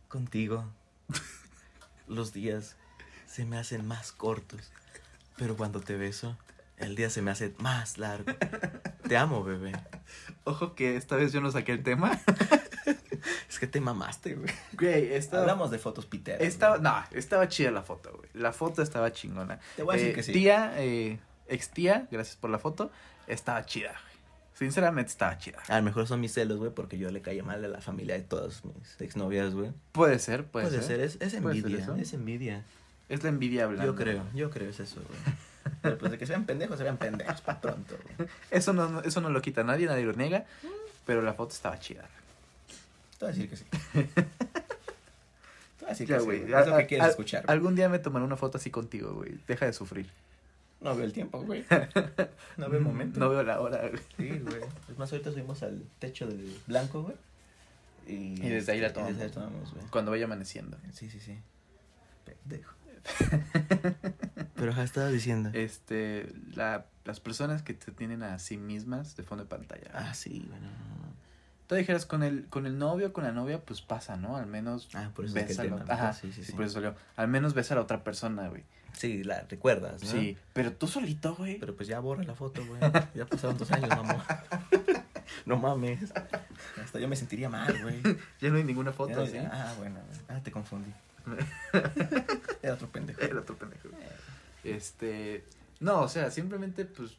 Contigo, 0.09 0.65
los 2.09 2.33
días 2.33 2.77
se 3.27 3.45
me 3.45 3.57
hacen 3.57 3.87
más 3.87 4.11
cortos. 4.13 4.73
Pero 5.37 5.57
cuando 5.57 5.81
te 5.81 5.97
beso, 5.97 6.37
el 6.81 6.97
día 6.97 7.11
se 7.11 7.23
me 7.23 7.31
hace 7.31 7.55
más 7.59 7.99
largo. 7.99 8.33
Te 9.09 9.17
amo, 9.17 9.43
bebé. 9.45 9.73
Ojo 10.45 10.75
que 10.75 10.97
esta 10.97 11.17
vez 11.17 11.33
yo 11.33 11.41
no 11.41 11.51
saqué 11.51 11.73
el 11.73 11.83
tema. 11.83 12.19
Es 13.51 13.59
que 13.59 13.67
te 13.67 13.81
mamaste, 13.83 14.35
güey. 14.35 14.51
Güey, 14.73 15.13
estaba. 15.13 15.43
Hablamos 15.43 15.71
de 15.71 15.79
fotos 15.79 16.07
piteras. 16.07 16.41
Estaba, 16.41 16.79
güey. 16.79 16.91
no, 16.91 17.05
estaba 17.19 17.49
chida 17.49 17.71
la 17.71 17.83
foto, 17.83 18.13
güey. 18.17 18.31
La 18.33 18.53
foto 18.53 18.81
estaba 18.81 19.13
chingona. 19.13 19.61
Te 19.77 19.83
voy 19.83 19.95
a 19.95 19.99
decir 19.99 20.13
Eh, 20.13 20.15
que 20.15 20.23
sí. 20.23 20.33
Tía, 20.33 20.73
eh, 20.79 21.19
ex 21.49 21.69
tía, 21.69 22.09
gracias 22.11 22.37
por 22.37 22.49
la 22.49 22.59
foto. 22.59 22.91
Estaba 23.27 23.67
chida, 23.67 23.91
güey. 23.91 24.15
Sinceramente 24.55 25.11
estaba 25.11 25.37
chida. 25.37 25.59
A 25.69 25.77
lo 25.77 25.83
mejor 25.83 26.07
son 26.07 26.21
mis 26.21 26.33
celos, 26.33 26.57
güey, 26.59 26.71
porque 26.73 26.97
yo 26.97 27.11
le 27.11 27.21
caía 27.21 27.43
mal 27.43 27.63
a 27.63 27.69
la 27.69 27.81
familia 27.83 28.15
de 28.15 28.23
todas 28.23 28.65
mis 28.65 28.99
exnovias, 29.01 29.55
güey. 29.55 29.73
Puede 29.93 30.19
ser, 30.19 30.45
puede, 30.47 30.69
Puede, 30.69 30.79
ser. 30.83 30.97
ser, 30.97 31.01
es, 31.01 31.13
es 31.21 31.41
Puede 31.43 31.57
ser 31.61 31.65
envidia, 31.67 31.97
es 31.99 32.13
envidia. 32.15 32.65
Es 33.11 33.23
la 33.23 33.29
envidia 33.29 33.65
hablando. 33.65 33.93
Yo 33.93 33.97
creo, 33.97 34.25
yo 34.35 34.49
creo 34.51 34.71
es 34.71 34.81
eso, 34.81 35.03
güey. 35.07 35.37
Pero 35.83 35.97
pues 35.99 36.13
de 36.13 36.19
que 36.19 36.27
se 36.27 36.33
vean 36.33 36.45
pendejos, 36.47 36.77
se 36.79 36.85
vean 36.85 36.97
pendejos, 36.99 37.41
para 37.41 37.61
pronto, 37.61 37.97
güey. 38.19 38.29
Eso 38.51 38.73
no, 38.73 39.01
eso 39.03 39.21
no 39.21 39.31
lo 39.31 39.41
quita 39.41 39.65
nadie, 39.65 39.87
nadie 39.87 40.05
lo 40.05 40.13
niega. 40.13 40.45
Pero 41.07 41.23
la 41.23 41.33
foto 41.35 41.53
estaba 41.55 41.79
chida. 41.79 42.03
Te 43.19 43.25
voy 43.27 43.33
a 43.33 43.37
decir 43.37 43.49
que 43.51 43.57
sí. 43.57 43.65
Te 43.95 44.15
voy 45.81 45.87
a 45.87 45.89
decir 45.89 46.07
Ya, 46.09 46.19
que 46.19 46.23
güey. 46.25 46.39
sí. 46.41 46.45
güey. 46.51 46.61
Es 46.63 46.67
lo 46.69 46.77
que 46.77 46.87
quieres 46.87 47.09
escuchar. 47.09 47.45
güey. 47.47 47.53
Algún 47.57 47.75
día 47.75 47.89
me 47.89 47.99
tomaré 47.99 48.25
una 48.25 48.37
foto 48.37 48.59
así 48.59 48.71
contigo, 48.71 49.15
güey. 49.15 49.39
Deja 49.49 49.67
de 49.67 49.73
sufrir. 49.73 50.11
No 50.81 50.95
veo 50.97 51.05
el 51.05 51.13
tiempo, 51.13 51.41
güey. 51.43 51.65
No 52.57 52.69
veo 52.69 52.79
el 52.79 52.85
momento. 52.85 53.19
No 53.21 53.29
veo 53.31 53.43
la 53.43 53.61
hora, 53.61 53.81
güey. 53.89 54.01
Sí, 54.17 54.39
güey. 54.39 54.61
Es 54.91 54.99
más, 54.99 55.11
ahorita 55.13 55.31
subimos 55.31 55.63
al 55.63 55.83
techo 55.99 56.27
del 56.27 56.57
blanco, 56.67 57.03
güey. 57.03 57.17
Y, 58.07 58.35
Y 58.45 58.49
desde 58.49 58.73
ahí 58.73 58.81
la 58.81 58.89
y 58.89 58.93
desde 58.93 59.25
ahí 59.25 59.31
tomamos. 59.31 59.33
tomamos, 59.33 59.75
güey. 59.75 59.85
Cuando 59.91 60.11
vaya 60.11 60.25
amaneciendo. 60.27 60.77
Sí, 60.93 61.09
sí, 61.11 61.21
sí. 61.21 61.39
Pendejo. 62.25 62.75
Pero 64.61 64.73
ya 64.77 64.83
estaba 64.83 65.09
diciendo. 65.09 65.51
Este, 65.55 66.31
la, 66.55 66.85
las 67.07 67.19
personas 67.19 67.63
que 67.63 67.73
te 67.73 67.93
tienen 67.93 68.23
a 68.23 68.39
sí 68.39 68.59
mismas 68.59 69.17
de 69.17 69.23
fondo 69.23 69.45
de 69.45 69.49
pantalla. 69.49 69.91
Ah, 69.95 70.13
sí, 70.13 70.45
bueno. 70.51 70.69
Tú 71.67 71.77
dijeras 71.77 72.05
con 72.05 72.23
el, 72.23 72.47
con 72.49 72.67
el 72.67 72.77
novio, 72.79 73.13
con 73.15 73.25
la 73.25 73.33
novia, 73.33 73.61
pues 73.65 73.81
pasa, 73.81 74.17
¿no? 74.17 74.37
Al 74.37 74.47
menos 74.47 74.89
Ah, 74.93 75.11
por 75.15 75.25
eso 75.25 75.35
ves 75.35 75.51
es 75.51 75.59
a 75.61 75.65
la. 75.65 75.85
Ajá, 75.89 76.13
Sí, 76.13 76.31
sí, 76.33 76.45
sí, 76.45 76.53
por 76.53 76.65
eso 76.65 76.75
salió. 76.75 76.95
Al 77.17 77.29
menos 77.29 77.55
ves 77.55 77.73
a 77.73 77.77
la 77.77 77.81
otra 77.81 78.05
persona, 78.05 78.49
güey. 78.49 78.65
Sí, 78.93 79.25
la 79.25 79.43
recuerdas, 79.49 80.03
¿no? 80.03 80.11
Sí, 80.11 80.37
pero 80.53 80.73
tú 80.73 80.89
solito, 80.89 81.35
güey. 81.37 81.59
Pero 81.59 81.75
pues 81.75 81.89
ya 81.89 81.99
borra 82.01 82.23
la 82.25 82.35
foto, 82.35 82.63
güey. 82.67 82.81
Ya 83.15 83.25
pasaron 83.25 83.57
dos 83.57 83.71
años, 83.73 83.89
mamá. 83.89 84.25
No 85.47 85.57
mames. 85.57 86.13
Hasta 86.85 86.99
yo 86.99 87.09
me 87.09 87.17
sentiría 87.17 87.49
mal, 87.49 87.75
güey. 87.83 88.03
Ya 88.43 88.51
no 88.51 88.57
hay 88.57 88.65
ninguna 88.65 88.93
foto, 88.93 89.15
no- 89.15 89.27
¿sí? 89.27 89.39
Ah, 89.39 89.73
bueno. 89.79 90.01
Ah, 90.29 90.41
te 90.43 90.51
confundí. 90.51 90.93
Era 92.63 92.75
otro 92.75 92.89
pendejo. 92.89 93.21
El 93.23 93.39
otro 93.39 93.57
pendejo. 93.57 93.89
Este, 94.65 95.45
no, 95.81 96.01
o 96.03 96.09
sea, 96.09 96.31
simplemente, 96.31 96.85
pues, 96.85 97.13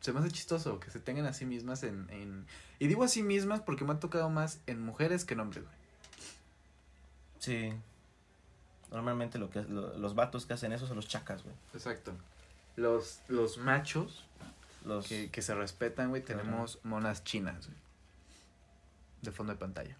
se 0.00 0.12
me 0.12 0.20
hace 0.20 0.30
chistoso 0.30 0.78
que 0.80 0.90
se 0.90 1.00
tengan 1.00 1.26
a 1.26 1.32
sí 1.32 1.44
mismas 1.46 1.82
en, 1.82 2.08
en... 2.10 2.46
Y 2.78 2.86
digo 2.86 3.02
a 3.04 3.08
sí 3.08 3.22
mismas 3.22 3.60
porque 3.60 3.84
me 3.84 3.92
ha 3.92 4.00
tocado 4.00 4.30
más 4.30 4.60
en 4.66 4.80
mujeres 4.80 5.24
que 5.24 5.34
en 5.34 5.40
hombres, 5.40 5.64
güey. 5.64 5.76
Sí. 7.40 7.72
Normalmente 8.90 9.38
lo 9.38 9.50
que 9.50 9.62
lo- 9.62 9.96
los 9.98 10.14
vatos 10.14 10.46
que 10.46 10.54
hacen 10.54 10.72
eso 10.72 10.86
son 10.86 10.96
los 10.96 11.08
chacas, 11.08 11.42
güey. 11.42 11.54
Exacto. 11.74 12.12
Los, 12.76 13.20
los 13.28 13.58
machos 13.58 14.24
Los 14.84 15.06
que, 15.08 15.30
que 15.30 15.42
se 15.42 15.54
respetan, 15.54 16.10
güey, 16.10 16.22
Ajá. 16.22 16.34
tenemos 16.36 16.78
monas 16.84 17.24
chinas, 17.24 17.66
güey. 17.66 17.78
De 19.22 19.32
fondo 19.32 19.52
de 19.52 19.58
pantalla. 19.58 19.96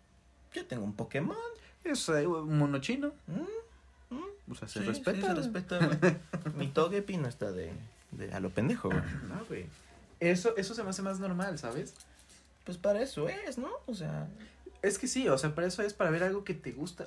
Yo 0.55 0.65
tengo 0.67 0.85
un 0.85 0.95
Pokémon. 0.95 1.37
Es 1.85 2.09
eh, 2.09 2.27
un 2.27 2.57
mono 2.57 2.79
chino. 2.81 3.13
Mm, 3.27 3.43
O 4.51 4.55
sea, 4.55 4.67
se 4.69 4.81
sí, 4.81 4.87
respeta. 4.87 5.21
sí, 5.21 5.27
se 5.27 5.35
respeta, 5.35 5.79
güey. 5.87 5.99
Mi 6.57 6.69
Togepi 6.69 7.17
no 7.19 7.29
está 7.29 7.53
de, 7.53 7.73
de 8.13 8.33
a 8.33 8.41
lo 8.41 8.51
pendejo, 8.51 8.89
güey. 8.89 9.03
No, 9.29 9.45
güey. 9.47 9.67
Eso, 10.21 10.57
eso 10.57 10.75
se 10.75 10.83
me 10.83 10.91
hace 10.91 11.03
más 11.03 11.21
normal, 11.21 11.59
¿sabes? 11.59 11.95
Pues 12.65 12.79
para 12.79 13.01
eso 13.03 13.29
es, 13.29 13.59
¿no? 13.59 13.69
O 13.87 13.95
sea, 13.95 14.29
Es 14.83 14.99
que 14.99 15.07
sí, 15.07 15.29
o 15.29 15.37
sea, 15.39 15.55
para 15.55 15.67
eso 15.67 15.83
es 15.83 15.93
para 15.95 16.11
ver 16.11 16.23
algo 16.25 16.45
que 16.45 16.55
te 16.55 16.73
gusta. 16.73 17.07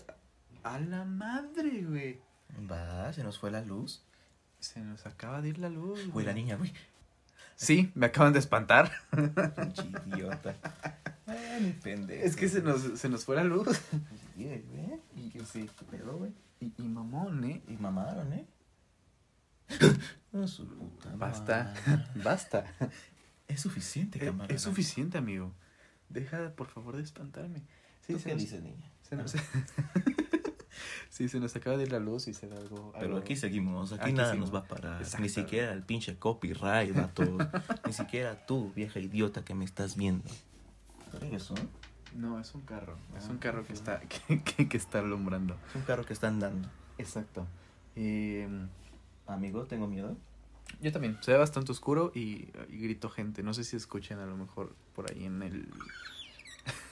A 0.64 0.80
la 0.80 1.04
madre, 1.04 1.84
güey. 1.84 2.20
va, 2.70 3.12
se 3.14 3.24
nos 3.24 3.40
fue 3.40 3.50
la 3.52 3.62
luz. 3.62 4.04
Se 4.60 4.80
nos 4.80 5.06
acaba 5.08 5.42
de 5.42 5.50
ir 5.50 5.58
la 5.58 5.70
luz. 5.70 6.08
Güey, 6.12 6.26
la 6.26 6.34
niña, 6.34 6.56
güey. 6.56 6.72
Sí, 7.56 7.92
me 7.96 8.08
acaban 8.08 8.34
de 8.34 8.40
espantar. 8.40 8.92
Pinche 9.12 9.84
idiota. 10.08 10.56
Ay, 11.26 11.62
mi 11.62 11.72
pendejo. 11.74 12.24
Es 12.26 12.36
que 12.36 12.48
se 12.50 12.62
nos, 12.62 13.00
se 13.00 13.10
nos 13.10 13.26
fue 13.26 13.36
la 13.36 13.44
luz. 13.44 13.68
Sí, 14.36 14.46
güey. 14.46 15.00
Y 15.16 15.30
que 15.30 15.44
sí. 15.46 15.70
¿Qué 15.78 15.86
pedo, 15.86 16.18
güey? 16.18 16.32
Y, 16.62 16.72
y 16.78 16.88
mamón, 16.88 17.44
¿eh? 17.44 17.62
Y 17.68 17.74
mamaron, 17.74 18.32
¿eh? 18.34 18.46
No, 20.32 20.48
su 20.48 20.66
puta 20.68 21.14
Basta. 21.16 21.74
madre. 21.86 22.06
Basta. 22.24 22.66
Es 23.48 23.60
suficiente, 23.62 24.20
camarada. 24.20 24.54
es 24.56 24.62
suficiente, 24.62 25.18
amigo. 25.18 25.54
Deja, 26.08 26.52
por 26.56 26.68
favor, 26.68 26.96
de 26.96 27.04
espantarme. 27.04 27.60
Sí, 28.02 28.14
¿Tú 28.14 28.20
se 28.20 28.26
qué 28.30 28.34
nos- 28.36 28.42
dices, 28.44 28.62
niña? 28.64 28.90
se 29.02 29.16
nos- 29.18 29.36
sí, 31.10 31.28
se 31.30 31.40
nos 31.40 31.56
acaba 31.56 31.76
de 31.78 31.84
ir 31.84 31.92
la 31.92 32.00
luz 32.00 32.28
y 32.28 32.34
se 32.34 32.48
da 32.48 32.58
algo. 32.58 32.92
Pero 32.94 33.06
algo- 33.08 33.18
aquí 33.20 33.36
seguimos, 33.36 33.92
aquí, 33.92 34.04
Aquí 34.04 34.14
nada 34.14 34.30
seguimos. 34.30 34.52
nos 34.52 34.62
va 34.62 34.66
a 34.66 34.68
parar. 34.68 35.02
Exacto. 35.02 35.22
Ni 35.24 35.30
siquiera 35.30 35.74
el 35.74 35.84
pinche 35.84 36.18
copyright, 36.18 36.96
vato. 36.96 37.38
Ni 37.86 37.94
siquiera 37.94 38.46
tú, 38.46 38.72
vieja 38.76 39.00
idiota 39.00 39.44
que 39.44 39.54
me 39.56 39.66
estás 39.66 39.96
viendo. 39.98 40.30
¿Qué 41.20 41.28
es 41.36 41.44
eso? 41.44 41.56
No, 42.16 42.40
es 42.40 42.54
un 42.56 42.62
carro. 42.62 42.98
Es 43.18 43.26
Ah, 43.28 43.32
un 43.32 43.38
carro 43.38 43.66
que 43.66 43.74
está, 43.74 44.00
que, 44.28 44.42
que- 44.44 44.68
que 44.70 44.78
está 44.78 45.00
alumbrando. 45.00 45.56
Es 45.70 45.76
un 45.76 45.82
carro 45.84 46.06
que 46.06 46.14
están 46.14 46.40
dando. 46.40 46.68
Exacto. 46.98 47.48
Eh, 47.96 48.48
Amigo, 49.28 49.64
tengo 49.66 49.88
miedo. 49.88 50.18
yo 50.82 50.92
también. 50.92 51.18
Se 51.22 51.32
ve 51.32 51.38
bastante 51.38 51.72
oscuro 51.72 52.12
y, 52.14 52.50
y 52.70 52.78
grito 52.80 53.10
gente. 53.10 53.44
No 53.44 53.54
sé 53.54 53.64
si 53.64 53.76
escuchen 53.78 54.20
a 54.20 54.26
lo 54.26 54.36
mejor 54.38 54.76
por 54.96 55.10
ahí 55.12 55.26
en 55.26 55.42
el. 55.42 55.68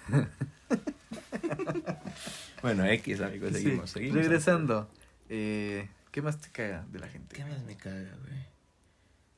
Bueno, 2.62 2.86
X, 2.86 3.22
amigos, 3.22 3.54
Sí, 3.54 3.64
seguimos. 3.64 3.94
Regresando. 3.96 4.90
Eh, 5.30 5.88
¿Qué 6.12 6.22
más 6.22 6.40
te 6.42 6.50
caga 6.50 6.86
de 6.92 7.00
la 7.00 7.08
gente? 7.08 7.36
¿Qué 7.36 7.46
más 7.46 7.64
me 7.64 7.78
caga, 7.78 8.16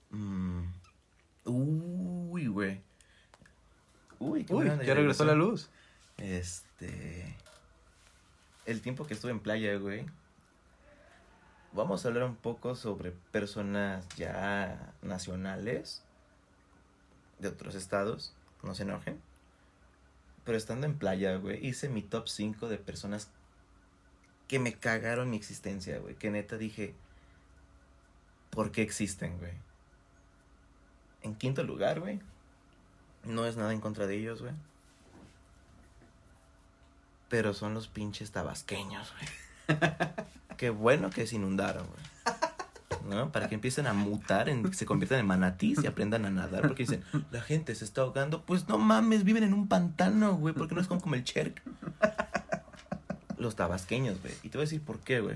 güey? 0.10 0.22
Mm. 0.22 0.74
Uy, 1.46 2.48
güey. 2.48 2.82
Uy, 4.22 4.46
qué 4.46 4.54
Uy, 4.54 4.68
buena 4.68 4.84
ya 4.84 4.94
regresó 4.94 5.26
la 5.26 5.34
luz. 5.34 5.70
Este. 6.18 7.36
El 8.68 8.82
tiempo 8.82 9.08
que 9.08 9.16
estuve 9.16 9.32
en 9.32 9.40
playa, 9.40 9.76
güey. 9.78 10.06
Vamos 11.74 12.06
a 12.06 12.10
hablar 12.10 12.26
un 12.26 12.36
poco 12.36 12.76
sobre 12.76 13.12
personas 13.32 14.08
ya 14.16 14.94
nacionales 15.02 16.04
de 17.40 17.48
otros 17.48 17.74
estados. 17.74 18.36
No 18.62 18.76
se 18.76 18.84
enojen. 18.84 19.20
Pero 20.44 20.56
estando 20.56 20.86
en 20.86 21.00
playa, 21.00 21.36
güey, 21.38 21.66
hice 21.66 21.90
mi 21.90 22.04
top 22.04 22.28
5 22.28 22.70
de 22.70 22.78
personas 22.78 23.32
que 24.48 24.60
me 24.60 24.74
cagaron 24.74 25.32
mi 25.32 25.38
existencia, 25.38 25.98
güey. 25.98 26.14
Que 26.14 26.30
neta 26.30 26.58
dije, 26.58 26.94
¿por 28.52 28.72
qué 28.72 28.84
existen, 28.84 29.40
güey? 29.40 29.54
En 31.24 31.34
quinto 31.34 31.64
lugar, 31.64 32.00
güey. 32.00 32.20
No 33.26 33.46
es 33.46 33.56
nada 33.56 33.72
en 33.72 33.80
contra 33.82 34.08
de 34.08 34.18
ellos, 34.18 34.42
güey. 34.42 34.54
Pero 37.30 37.54
son 37.54 37.74
los 37.74 37.88
pinches 37.88 38.32
tabasqueños, 38.32 39.14
güey. 39.14 39.80
Qué 40.58 40.70
bueno 40.70 41.10
que 41.10 41.26
se 41.28 41.38
inundaron, 41.38 41.88
güey. 41.88 43.10
¿No? 43.10 43.32
Para 43.32 43.50
que 43.50 43.56
empiecen 43.56 43.88
a 43.88 43.94
mutar, 43.94 44.48
en, 44.48 44.74
se 44.74 44.86
conviertan 44.86 45.20
en 45.20 45.26
manatís 45.26 45.84
y 45.84 45.88
aprendan 45.88 46.26
a 46.26 46.30
nadar. 46.30 46.62
Porque 46.62 46.84
dicen, 46.84 47.04
la 47.32 47.42
gente 47.42 47.74
se 47.74 47.86
está 47.86 48.02
ahogando. 48.02 48.44
Pues 48.44 48.68
no 48.68 48.78
mames, 48.78 49.24
viven 49.24 49.44
en 49.44 49.54
un 49.54 49.68
pantano, 49.68 50.36
güey. 50.36 50.54
Porque 50.54 50.76
no 50.76 50.82
es 50.82 50.88
como, 50.88 51.02
como 51.02 51.16
el 51.16 51.24
Cherk. 51.24 51.62
los 53.38 53.56
tabasqueños, 53.56 54.22
güey. 54.22 54.34
Y 54.44 54.50
te 54.50 54.58
voy 54.58 54.64
a 54.64 54.68
decir 54.68 54.82
por 54.82 55.00
qué, 55.00 55.20
güey. 55.20 55.36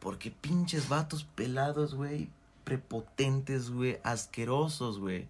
Porque 0.00 0.30
pinches 0.30 0.88
vatos 0.88 1.24
pelados, 1.24 1.94
güey. 1.94 2.28
Prepotentes, 2.64 3.70
güey. 3.70 3.98
Asquerosos, 4.02 4.98
güey. 4.98 5.26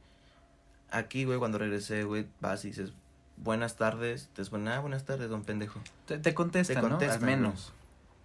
Aquí, 0.91 1.25
güey, 1.25 1.39
cuando 1.39 1.59
regresé, 1.59 2.05
güey, 2.05 2.27
vas 2.41 2.65
y 2.65 2.69
dices, 2.69 2.93
buenas 3.37 3.77
tardes. 3.77 4.29
Te 4.35 4.43
dicen, 4.43 4.67
ah, 4.69 4.81
buenas 4.81 5.05
tardes, 5.05 5.29
don 5.29 5.43
pendejo. 5.45 5.81
Te, 6.07 6.19
te 6.19 6.35
contestan, 6.35 6.77
Te 6.77 6.83
¿no? 6.83 6.89
contestan, 6.91 7.21
Al 7.21 7.27
menos. 7.27 7.73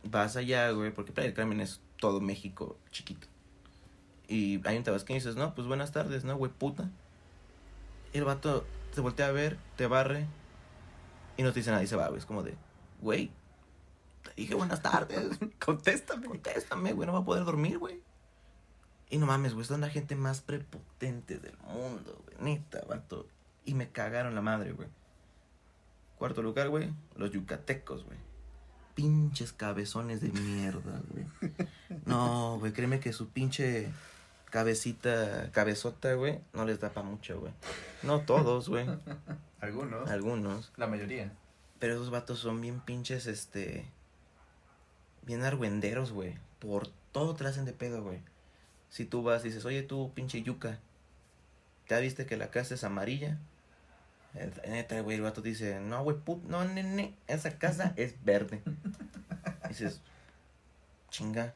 Vas 0.04 0.36
allá, 0.36 0.70
güey, 0.72 0.92
porque 0.92 1.12
Playa 1.12 1.28
del 1.28 1.36
Carmen 1.36 1.62
es 1.62 1.80
todo 1.98 2.22
México 2.22 2.78
chiquito. 2.92 3.28
Y 4.28 4.66
hay 4.68 4.78
un 4.78 4.84
tabasqueño 4.84 5.18
y 5.18 5.20
dices, 5.20 5.36
no, 5.36 5.54
pues 5.54 5.68
buenas 5.68 5.92
tardes, 5.92 6.24
¿no, 6.24 6.36
güey, 6.38 6.52
puta? 6.52 6.90
Y 8.14 8.18
el 8.18 8.24
vato 8.26 8.66
te 8.96 9.02
voltea 9.02 9.28
a 9.28 9.32
ver, 9.32 9.58
te 9.76 9.88
barre 9.88 10.26
y 11.38 11.44
no 11.44 11.52
te 11.54 11.60
dice 11.60 11.72
nada 11.72 11.84
y 11.84 11.88
se 11.88 11.96
va, 11.96 12.08
güey. 12.08 12.20
Es 12.20 12.26
como 12.26 12.42
de, 12.44 12.56
güey, 13.02 13.32
te 14.24 14.32
dije 14.36 14.56
buenas 14.56 14.82
tardes. 14.82 15.38
Contéstame. 15.64 16.28
Contéstame, 16.28 16.94
güey, 16.94 17.06
no 17.08 17.14
va 17.14 17.20
a 17.20 17.26
poder 17.26 17.44
dormir, 17.46 17.78
güey. 17.78 18.02
Y 19.12 19.18
no 19.18 19.26
mames, 19.26 19.54
güey, 19.54 19.66
son 19.66 19.82
la 19.82 19.90
gente 19.90 20.16
más 20.16 20.40
prepotente 20.40 21.38
del 21.38 21.58
mundo, 21.58 22.20
güey. 22.26 22.38
Neta, 22.40 22.82
vato. 22.88 23.28
Y 23.66 23.74
me 23.74 23.90
cagaron 23.90 24.34
la 24.34 24.42
madre, 24.42 24.72
güey. 24.72 24.88
Cuarto 26.18 26.42
lugar, 26.42 26.70
güey, 26.70 26.94
los 27.18 27.32
yucatecos, 27.32 28.06
güey. 28.06 28.18
Pinches 28.96 29.52
cabezones 29.52 30.22
de 30.22 30.30
mierda, 30.30 31.02
güey. 31.10 31.26
No, 32.06 32.58
güey, 32.60 32.72
créeme 32.72 33.02
que 33.02 33.12
su 33.12 33.28
pinche 33.30 33.92
cabecita, 34.50 35.52
cabezota, 35.52 36.14
güey, 36.14 36.40
no 36.54 36.64
les 36.64 36.80
da 36.80 36.92
pa' 36.92 37.04
mucho, 37.04 37.40
güey. 37.40 37.52
No 38.04 38.22
todos, 38.22 38.70
güey. 38.70 38.88
Algunos. 39.60 40.10
Algunos. 40.10 40.72
La 40.78 40.88
mayoría. 40.88 41.34
Pero 41.80 41.96
esos 41.96 42.12
vatos 42.12 42.40
son 42.40 42.62
bien 42.62 42.80
pinches, 42.80 43.28
este. 43.28 43.86
Bien 45.24 45.44
argüenderos, 45.44 46.14
güey. 46.14 46.38
Por 46.60 46.88
todo 47.12 47.36
te 47.36 47.46
hacen 47.46 47.66
de 47.66 47.74
pedo, 47.74 48.04
güey. 48.04 48.22
Si 48.92 49.06
tú 49.06 49.24
vas 49.24 49.44
y 49.44 49.48
dices, 49.48 49.66
oye, 49.66 49.82
tú, 49.82 50.12
pinche 50.14 50.44
yuca. 50.44 50.78
¿Ya 51.90 51.98
viste 52.00 52.26
que 52.28 52.38
la 52.38 52.52
casa 52.52 52.76
es 52.76 52.84
amarilla? 52.84 53.40
El- 54.36 54.54
Neta, 54.70 55.02
güey, 55.02 55.16
el 55.18 55.24
vato 55.24 55.42
dice, 55.42 55.80
no, 55.80 56.04
güey, 56.04 56.18
put, 56.18 56.44
no, 56.44 56.64
nene, 56.64 57.16
esa 57.28 57.58
casa 57.58 57.94
es 57.98 58.24
verde. 58.24 58.62
dices, 59.68 60.02
chinga. 61.10 61.56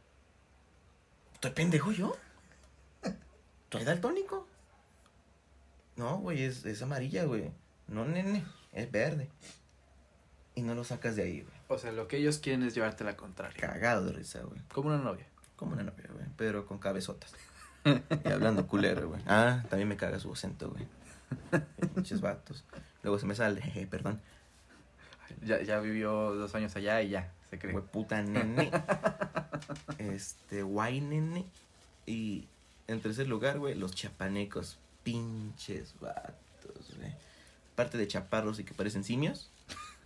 ¿Estoy 1.36 1.52
pendejo 1.52 1.92
yo? 1.92 2.18
¿Estoy 3.66 3.84
daltónico? 3.84 4.48
No, 5.98 6.18
güey, 6.18 6.44
es, 6.44 6.66
es 6.66 6.82
amarilla, 6.82 7.26
güey. 7.26 7.52
No, 7.88 8.06
nene, 8.06 8.44
es 8.74 8.90
verde. 8.92 9.30
Y 10.56 10.62
no 10.62 10.74
lo 10.74 10.84
sacas 10.84 11.16
de 11.16 11.24
ahí, 11.24 11.42
güey. 11.42 11.54
O 11.68 11.78
sea, 11.78 11.92
lo 11.92 12.08
que 12.08 12.18
ellos 12.18 12.40
quieren 12.40 12.64
es 12.64 12.74
llevarte 12.76 13.04
la 13.04 13.16
contraria. 13.18 13.60
Cagado 13.60 14.06
de 14.06 14.14
risa, 14.14 14.42
güey. 14.42 14.62
Como 14.74 14.90
una 14.90 14.98
novia. 15.00 15.28
Como 15.56 15.74
una 15.74 15.84
novia, 15.84 16.10
güey. 16.14 16.26
Pero 16.38 16.66
con 16.66 16.80
cabezotas. 16.80 17.32
y 17.86 18.30
hablando 18.30 18.68
culero, 18.68 19.10
güey. 19.10 19.22
Ah, 19.28 19.64
también 19.70 19.88
me 19.88 19.98
caga 19.98 20.20
su 20.20 20.32
acento, 20.32 20.70
güey. 20.72 20.88
Pinches 21.94 22.22
vatos. 22.22 22.64
Luego 23.04 23.20
se 23.20 23.26
me 23.26 23.36
sale, 23.36 23.62
jeje, 23.62 23.88
perdón. 23.88 24.20
Ya, 25.44 25.62
ya 25.62 25.80
vivió 25.80 26.34
dos 26.34 26.56
años 26.56 26.76
allá 26.76 27.02
y 27.02 27.10
ya, 27.10 27.32
se 27.50 27.60
cree. 27.60 27.74
Güey, 27.74 27.86
puta 27.86 28.22
nene. 28.22 28.72
Este, 29.98 30.62
guay 30.62 31.02
nene. 31.02 31.46
Y 32.06 32.48
en 32.88 33.02
tercer 33.02 33.28
lugar, 33.28 33.58
güey, 33.60 33.76
los 33.76 33.96
chapanecos. 33.96 34.78
Pinches 35.04 35.94
vatos, 36.00 36.96
güey. 36.98 37.14
Parte 37.76 37.98
de 37.98 38.08
chaparros 38.08 38.60
y 38.60 38.64
que 38.64 38.74
parecen 38.74 39.04
simios. 39.04 39.50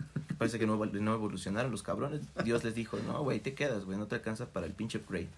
Parece 0.38 0.60
que 0.60 0.68
no, 0.68 0.78
no 0.78 1.14
evolucionaron 1.14 1.72
los 1.72 1.84
cabrones. 1.84 2.22
Dios 2.43 2.64
les 2.64 2.76
dijo, 2.76 2.97
no, 3.06 3.24
güey, 3.24 3.39
te 3.39 3.54
quedas, 3.54 3.86
güey, 3.86 3.97
no 3.97 4.08
te 4.08 4.16
alcanza 4.16 4.47
para 4.47 4.66
el 4.66 4.74
pinche 4.74 5.00
upgrade. 5.00 5.30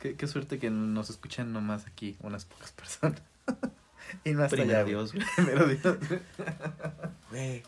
Qué, 0.00 0.16
qué 0.16 0.26
suerte 0.26 0.58
que 0.58 0.70
nos 0.70 1.10
escuchan 1.10 1.52
nomás 1.52 1.86
aquí 1.86 2.16
unas 2.20 2.44
pocas 2.44 2.72
personas. 2.72 3.22
y 4.24 4.32
no 4.32 4.44
hasta 4.44 4.56
Primero 4.56 4.78
allá, 4.78 4.86
Dios, 4.86 5.12
güey. 5.12 5.24
Primero 5.36 5.66
Dios. 5.66 5.98
Güey, 7.30 7.62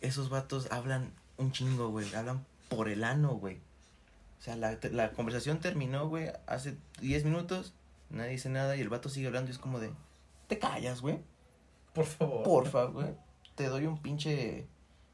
esos 0.00 0.30
vatos 0.30 0.70
hablan 0.70 1.12
un 1.36 1.52
chingo, 1.52 1.90
güey. 1.90 2.12
Hablan 2.14 2.44
por 2.68 2.88
el 2.88 3.04
ano, 3.04 3.34
güey. 3.34 3.58
O 4.38 4.42
sea, 4.42 4.56
la, 4.56 4.78
la 4.92 5.12
conversación 5.12 5.60
terminó, 5.60 6.08
güey, 6.08 6.30
hace 6.46 6.76
10 7.00 7.24
minutos. 7.24 7.72
Nadie 8.10 8.32
dice 8.32 8.48
nada 8.48 8.76
y 8.76 8.80
el 8.80 8.88
vato 8.88 9.08
sigue 9.08 9.26
hablando 9.26 9.50
y 9.50 9.52
es 9.52 9.58
como 9.58 9.80
de... 9.80 9.90
Te 10.48 10.58
callas, 10.58 11.00
güey. 11.00 11.20
Por 11.92 12.04
favor. 12.04 12.44
Porfa, 12.44 12.84
güey. 12.84 13.08
Te 13.54 13.66
doy 13.66 13.86
un 13.86 13.98
pinche... 14.00 14.66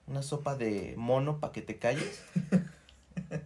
Una 0.06 0.22
sopa 0.22 0.56
de 0.56 0.94
mono 0.96 1.38
para 1.40 1.52
que 1.52 1.62
te 1.62 1.78
calles. 1.78 2.22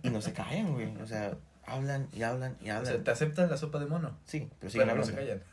Y 0.02 0.10
no 0.10 0.20
se 0.20 0.32
callan, 0.32 0.72
güey. 0.72 0.96
O 0.98 1.06
sea, 1.06 1.36
hablan 1.64 2.08
y 2.12 2.22
hablan 2.22 2.56
y 2.60 2.70
O 2.70 2.74
hablan. 2.74 2.86
sea, 2.94 3.04
¿te 3.04 3.10
aceptan 3.10 3.50
la 3.50 3.56
sopa 3.56 3.78
de 3.78 3.86
mono? 3.86 4.16
Sí, 4.26 4.48
pero 4.58 4.70
siguen 4.70 4.88
Pero 4.88 4.96
no 4.96 5.02
hablando. 5.02 5.06
se 5.22 5.28
callan. 5.28 5.44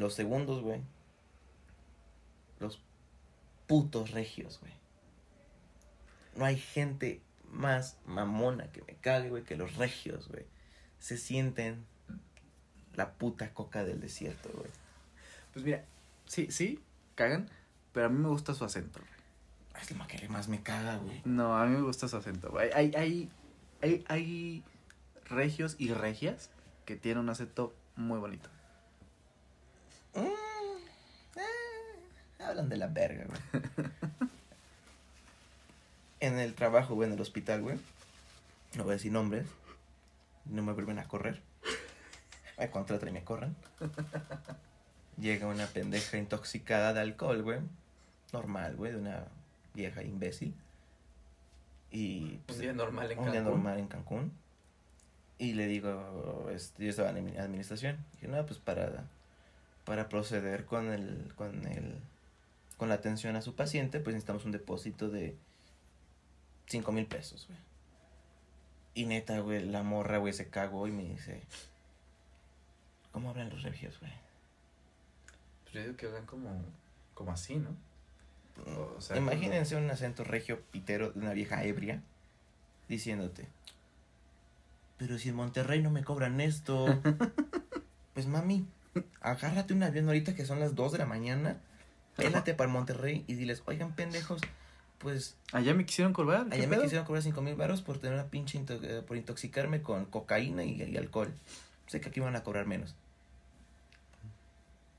Los 0.00 0.14
segundos, 0.14 0.62
güey. 0.62 0.80
Los 2.58 2.80
putos 3.66 4.10
regios, 4.10 4.60
güey. 4.60 4.72
No 6.36 6.44
hay 6.44 6.56
gente 6.58 7.22
más 7.50 7.96
mamona 8.04 8.70
que 8.72 8.82
me 8.82 8.94
cague, 8.96 9.30
güey, 9.30 9.44
que 9.44 9.56
los 9.56 9.76
regios, 9.76 10.28
güey. 10.28 10.44
Se 10.98 11.16
sienten 11.16 11.86
la 12.94 13.12
puta 13.14 13.54
coca 13.54 13.84
del 13.84 14.00
desierto, 14.00 14.50
güey. 14.54 14.68
Pues 15.52 15.64
mira, 15.64 15.84
sí, 16.26 16.50
sí, 16.50 16.82
cagan, 17.14 17.48
pero 17.92 18.06
a 18.06 18.08
mí 18.10 18.18
me 18.18 18.28
gusta 18.28 18.52
su 18.54 18.64
acento. 18.64 19.00
güey. 19.00 19.15
Es 19.80 19.90
lo 19.90 20.06
que 20.06 20.28
más 20.28 20.48
me 20.48 20.62
caga, 20.62 20.96
güey. 20.96 21.20
No, 21.24 21.56
a 21.56 21.66
mí 21.66 21.76
me 21.76 21.82
gusta 21.82 22.08
su 22.08 22.16
acento. 22.16 22.50
güey. 22.50 22.70
Hay, 22.72 22.92
hay, 22.94 23.30
hay, 23.82 24.04
hay 24.08 24.64
regios 25.28 25.76
y 25.78 25.92
regias 25.92 26.50
que 26.84 26.96
tienen 26.96 27.24
un 27.24 27.30
acento 27.30 27.74
muy 27.96 28.18
bonito. 28.18 28.48
Mm, 30.14 31.38
eh, 31.38 32.42
hablan 32.42 32.68
de 32.68 32.76
la 32.76 32.86
verga, 32.86 33.24
güey. 33.26 33.62
en 36.20 36.38
el 36.38 36.54
trabajo, 36.54 36.94
güey, 36.94 37.08
en 37.08 37.14
el 37.14 37.20
hospital, 37.20 37.62
güey. 37.62 37.78
No 38.76 38.84
voy 38.84 38.92
a 38.92 38.96
decir 38.96 39.12
nombres. 39.12 39.46
No 40.46 40.62
me 40.62 40.72
vuelven 40.72 40.98
a 40.98 41.08
correr. 41.08 41.42
Me 42.58 42.70
contratan 42.70 43.10
y 43.10 43.12
me 43.12 43.22
corren. 43.22 43.54
Llega 45.18 45.46
una 45.46 45.66
pendeja 45.66 46.16
intoxicada 46.16 46.94
de 46.94 47.00
alcohol, 47.00 47.42
güey. 47.42 47.58
Normal, 48.32 48.76
güey, 48.76 48.92
de 48.92 48.98
una 48.98 49.24
vieja 49.76 50.02
imbécil. 50.02 50.54
Y 51.92 52.38
pues, 52.46 52.58
normal 52.74 53.14
un 53.16 53.30
día 53.30 53.42
normal 53.42 53.78
en 53.78 53.86
Cancún. 53.86 54.32
Y 55.38 55.52
le 55.52 55.66
digo, 55.66 56.48
este, 56.50 56.84
yo 56.84 56.90
estaba 56.90 57.10
en 57.10 57.28
admi- 57.28 57.38
administración. 57.38 58.04
Dije, 58.14 58.26
no, 58.26 58.44
pues 58.46 58.58
para, 58.58 59.04
para 59.84 60.08
proceder 60.08 60.64
con 60.64 60.90
el, 60.90 61.32
con 61.36 61.66
el, 61.66 62.00
con 62.78 62.88
la 62.88 62.96
atención 62.96 63.36
a 63.36 63.42
su 63.42 63.54
paciente, 63.54 64.00
pues 64.00 64.14
necesitamos 64.14 64.44
un 64.46 64.52
depósito 64.52 65.08
de 65.10 65.36
cinco 66.66 66.90
mil 66.90 67.06
pesos, 67.06 67.46
güey. 67.46 67.58
Y 68.94 69.04
neta, 69.04 69.38
güey, 69.40 69.62
la 69.64 69.82
morra, 69.82 70.16
güey, 70.16 70.32
se 70.32 70.48
cagó 70.48 70.88
y 70.88 70.90
me 70.90 71.04
dice, 71.04 71.42
¿cómo 73.12 73.28
hablan 73.28 73.50
los 73.50 73.62
regios, 73.62 74.00
güey? 74.00 74.12
Pues 75.64 75.74
yo 75.74 75.82
digo 75.82 75.96
que 75.96 76.06
hablan 76.06 76.24
como, 76.24 76.50
como 77.12 77.30
así, 77.30 77.56
¿no? 77.56 77.76
O 78.96 79.00
sea, 79.00 79.16
Imagínense 79.18 79.76
un 79.76 79.90
acento 79.90 80.24
regio 80.24 80.60
pitero 80.72 81.10
de 81.12 81.20
una 81.20 81.32
vieja 81.32 81.62
ebria 81.64 82.02
diciéndote, 82.88 83.48
pero 84.96 85.18
si 85.18 85.28
en 85.28 85.34
Monterrey 85.34 85.82
no 85.82 85.90
me 85.90 86.02
cobran 86.04 86.40
esto, 86.40 86.86
pues 88.14 88.26
mami, 88.26 88.64
agárrate 89.20 89.74
un 89.74 89.82
avión 89.82 90.06
ahorita 90.06 90.34
que 90.34 90.46
son 90.46 90.58
las 90.60 90.74
2 90.74 90.92
de 90.92 90.98
la 90.98 91.06
mañana, 91.06 91.58
pélate 92.16 92.54
para 92.54 92.70
Monterrey 92.70 93.24
y 93.26 93.34
diles, 93.34 93.62
oigan 93.66 93.92
pendejos, 93.94 94.40
pues 94.98 95.36
Allá 95.52 95.74
me 95.74 95.84
quisieron 95.84 96.12
cobrar. 96.14 96.48
¿qué 96.48 96.54
allá 96.56 96.66
me 96.68 96.78
quisieron 96.80 97.04
cobrar 97.06 97.22
5 97.22 97.42
mil 97.42 97.54
baros 97.56 97.82
por 97.82 97.98
tener 97.98 98.14
una 98.14 98.28
pinche, 98.30 98.56
into- 98.58 98.82
eh, 98.82 99.02
por 99.06 99.16
intoxicarme 99.18 99.82
con 99.82 100.06
cocaína 100.06 100.64
y, 100.64 100.82
y 100.82 100.96
alcohol. 100.96 101.32
Sé 101.88 102.00
que 102.00 102.08
aquí 102.08 102.20
van 102.20 102.34
a 102.36 102.42
cobrar 102.42 102.66
menos. 102.66 102.94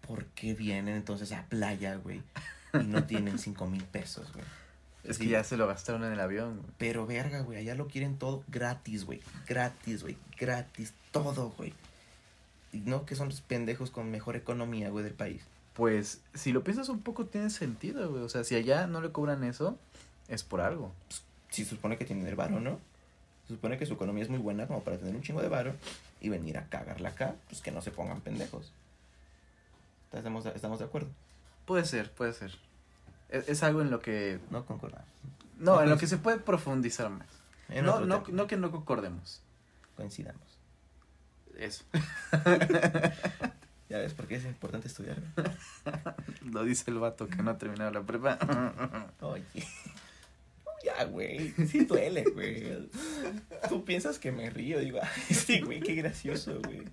¿Por 0.06 0.26
qué 0.28 0.54
vienen 0.54 0.96
entonces 0.96 1.32
a 1.34 1.44
playa, 1.50 1.96
güey? 1.96 2.22
Y 2.74 2.86
no 2.86 3.04
tienen 3.06 3.40
5 3.40 3.68
mil 3.68 3.84
pesos, 3.84 4.32
güey. 4.34 4.46
Es 5.04 5.18
que 5.18 5.28
ya 5.28 5.44
se 5.44 5.56
lo 5.56 5.68
gastaron 5.68 6.04
en 6.04 6.12
el 6.12 6.20
avión. 6.20 6.58
güey. 6.58 6.70
Pero 6.78 7.08
verga, 7.08 7.42
güey, 7.42 7.60
allá 7.60 7.76
lo 7.76 7.88
quieren 7.88 8.18
todo 8.18 8.44
gratis, 8.48 9.06
güey. 9.06 9.22
Gratis, 9.48 10.04
güey. 10.04 10.18
Gratis, 10.38 10.94
todo, 11.12 11.54
güey. 11.58 11.74
Y 12.74 12.80
no 12.80 13.06
que 13.06 13.16
son 13.16 13.30
los 13.30 13.40
pendejos 13.42 13.90
con 13.90 14.12
mejor 14.12 14.36
economía, 14.36 14.90
güey, 14.90 15.06
del 15.06 15.14
país. 15.14 15.44
Pues, 15.74 16.22
si 16.34 16.52
lo 16.52 16.64
piensas 16.64 16.90
un 16.90 17.02
poco, 17.02 17.26
tiene 17.26 17.50
sentido, 17.50 18.12
güey. 18.12 18.24
O 18.24 18.30
sea, 18.30 18.44
si 18.44 18.56
allá 18.56 18.88
no 18.88 19.00
le 19.00 19.12
cobran 19.12 19.44
eso, 19.44 19.78
es 20.28 20.44
por 20.44 20.60
algo. 20.60 20.94
Si 21.50 21.64
se 21.64 21.70
supone 21.70 21.98
que 21.98 22.04
tienen 22.04 22.28
el 22.28 22.36
varo, 22.36 22.60
¿no? 22.60 22.80
Se 23.48 23.54
supone 23.54 23.78
que 23.78 23.86
su 23.86 23.94
economía 23.94 24.24
es 24.24 24.30
muy 24.30 24.40
buena 24.40 24.68
como 24.68 24.82
para 24.84 24.98
tener 24.98 25.16
un 25.16 25.22
chingo 25.22 25.42
de 25.42 25.48
varo 25.48 25.74
y 26.20 26.28
venir 26.28 26.58
a 26.58 26.68
cagarla 26.68 27.10
acá, 27.10 27.36
pues 27.48 27.62
que 27.62 27.72
no 27.72 27.82
se 27.82 27.92
pongan 27.92 28.20
pendejos. 28.20 28.74
¿Estamos, 30.12 30.46
estamos 30.48 30.80
de 30.80 30.86
acuerdo? 30.86 31.10
Puede 31.68 31.86
ser, 31.86 32.12
puede 32.12 32.34
ser. 32.34 32.58
Es, 33.30 33.48
es 33.48 33.62
algo 33.62 33.82
en 33.82 33.92
lo 33.92 34.00
que 34.00 34.40
No 34.50 34.66
concordamos. 34.66 35.08
No, 35.60 35.82
en 35.82 35.90
lo 35.90 35.98
que 35.98 36.08
se 36.08 36.18
puede 36.18 36.40
profundizar 36.40 37.12
más. 37.12 37.28
No, 37.84 38.00
no, 38.00 38.24
no 38.28 38.48
que 38.48 38.58
no 38.58 38.72
concordemos. 38.72 39.42
Coincidamos. 39.96 40.58
Eso. 41.58 41.84
Ya 43.90 44.00
ves 44.00 44.14
por 44.14 44.28
qué 44.28 44.36
es 44.36 44.44
importante 44.44 44.88
estudiar. 44.88 45.18
Lo 46.52 46.64
dice 46.64 46.92
el 46.92 47.00
vato 47.00 47.28
que 47.28 47.38
no 47.38 47.52
ha 47.52 47.58
terminado 47.58 47.92
la 47.92 48.02
prepa. 48.02 48.38
Oye. 49.22 49.44
Ya, 50.84 51.06
güey. 51.06 51.52
Sí 51.68 51.86
duele, 51.86 52.26
güey. 52.34 52.90
Tú 53.70 53.86
piensas 53.86 54.20
que 54.20 54.32
me 54.32 54.50
río. 54.50 54.80
Digo, 54.80 55.00
sí, 55.30 55.62
güey, 55.62 55.80
qué 55.80 55.96
gracioso, 55.96 56.60
güey. 56.66 56.84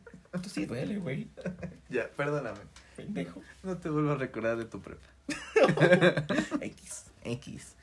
Tú 0.41 0.49
sí 0.49 0.67
duele, 0.67 0.99
güey. 0.99 1.29
ya, 1.89 2.09
perdóname. 2.17 2.61
Pendejo. 2.97 3.43
No 3.63 3.77
te 3.77 3.89
vuelvo 3.89 4.13
a 4.13 4.17
recordar 4.17 4.57
de 4.57 4.65
tu 4.65 4.81
prepa. 4.81 5.07
X, 6.61 7.07
X. 7.25 7.75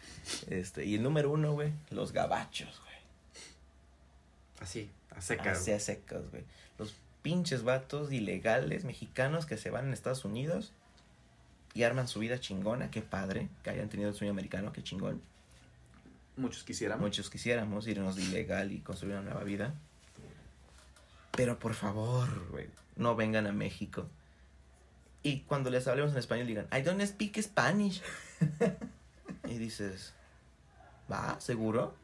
Este, 0.47 0.85
y 0.85 0.95
el 0.95 1.03
número 1.03 1.31
uno, 1.31 1.53
güey, 1.53 1.71
los 1.89 2.11
gabachos, 2.11 2.79
güey. 2.83 2.95
Así, 4.59 4.89
a 5.15 5.21
seca. 5.21 5.51
Así 5.51 5.71
a 5.71 5.79
secos, 5.79 6.29
güey. 6.29 6.43
Los 6.77 6.95
pinches 7.21 7.63
vatos 7.63 8.11
ilegales 8.11 8.83
mexicanos 8.83 9.45
que 9.45 9.57
se 9.57 9.69
van 9.69 9.89
a 9.89 9.93
Estados 9.93 10.25
Unidos 10.25 10.71
y 11.73 11.83
arman 11.83 12.07
su 12.07 12.19
vida 12.19 12.39
chingona. 12.39 12.91
Qué 12.91 13.01
padre 13.01 13.49
que 13.63 13.69
hayan 13.69 13.89
tenido 13.89 14.09
el 14.09 14.15
sueño 14.15 14.31
americano, 14.31 14.71
qué 14.71 14.83
chingón. 14.83 15.21
Muchos 16.37 16.63
quisiéramos. 16.63 17.03
Muchos 17.03 17.29
quisiéramos 17.29 17.87
irnos 17.87 18.15
de 18.15 18.23
ilegal 18.23 18.71
y 18.71 18.79
construir 18.79 19.15
una 19.15 19.23
nueva 19.23 19.43
vida. 19.43 19.73
Pero 21.31 21.59
por 21.59 21.73
favor, 21.73 22.47
güey, 22.49 22.67
no 22.95 23.15
vengan 23.15 23.47
a 23.47 23.51
México. 23.51 24.07
Y 25.23 25.41
cuando 25.41 25.69
les 25.69 25.87
hablemos 25.87 26.11
en 26.11 26.17
español 26.17 26.47
digan, 26.47 26.67
I 26.71 26.81
don't 26.81 27.01
speak 27.05 27.39
Spanish. 27.41 28.01
y 29.45 29.57
dices, 29.57 30.13
¿va? 31.11 31.39
¿Seguro? 31.39 31.95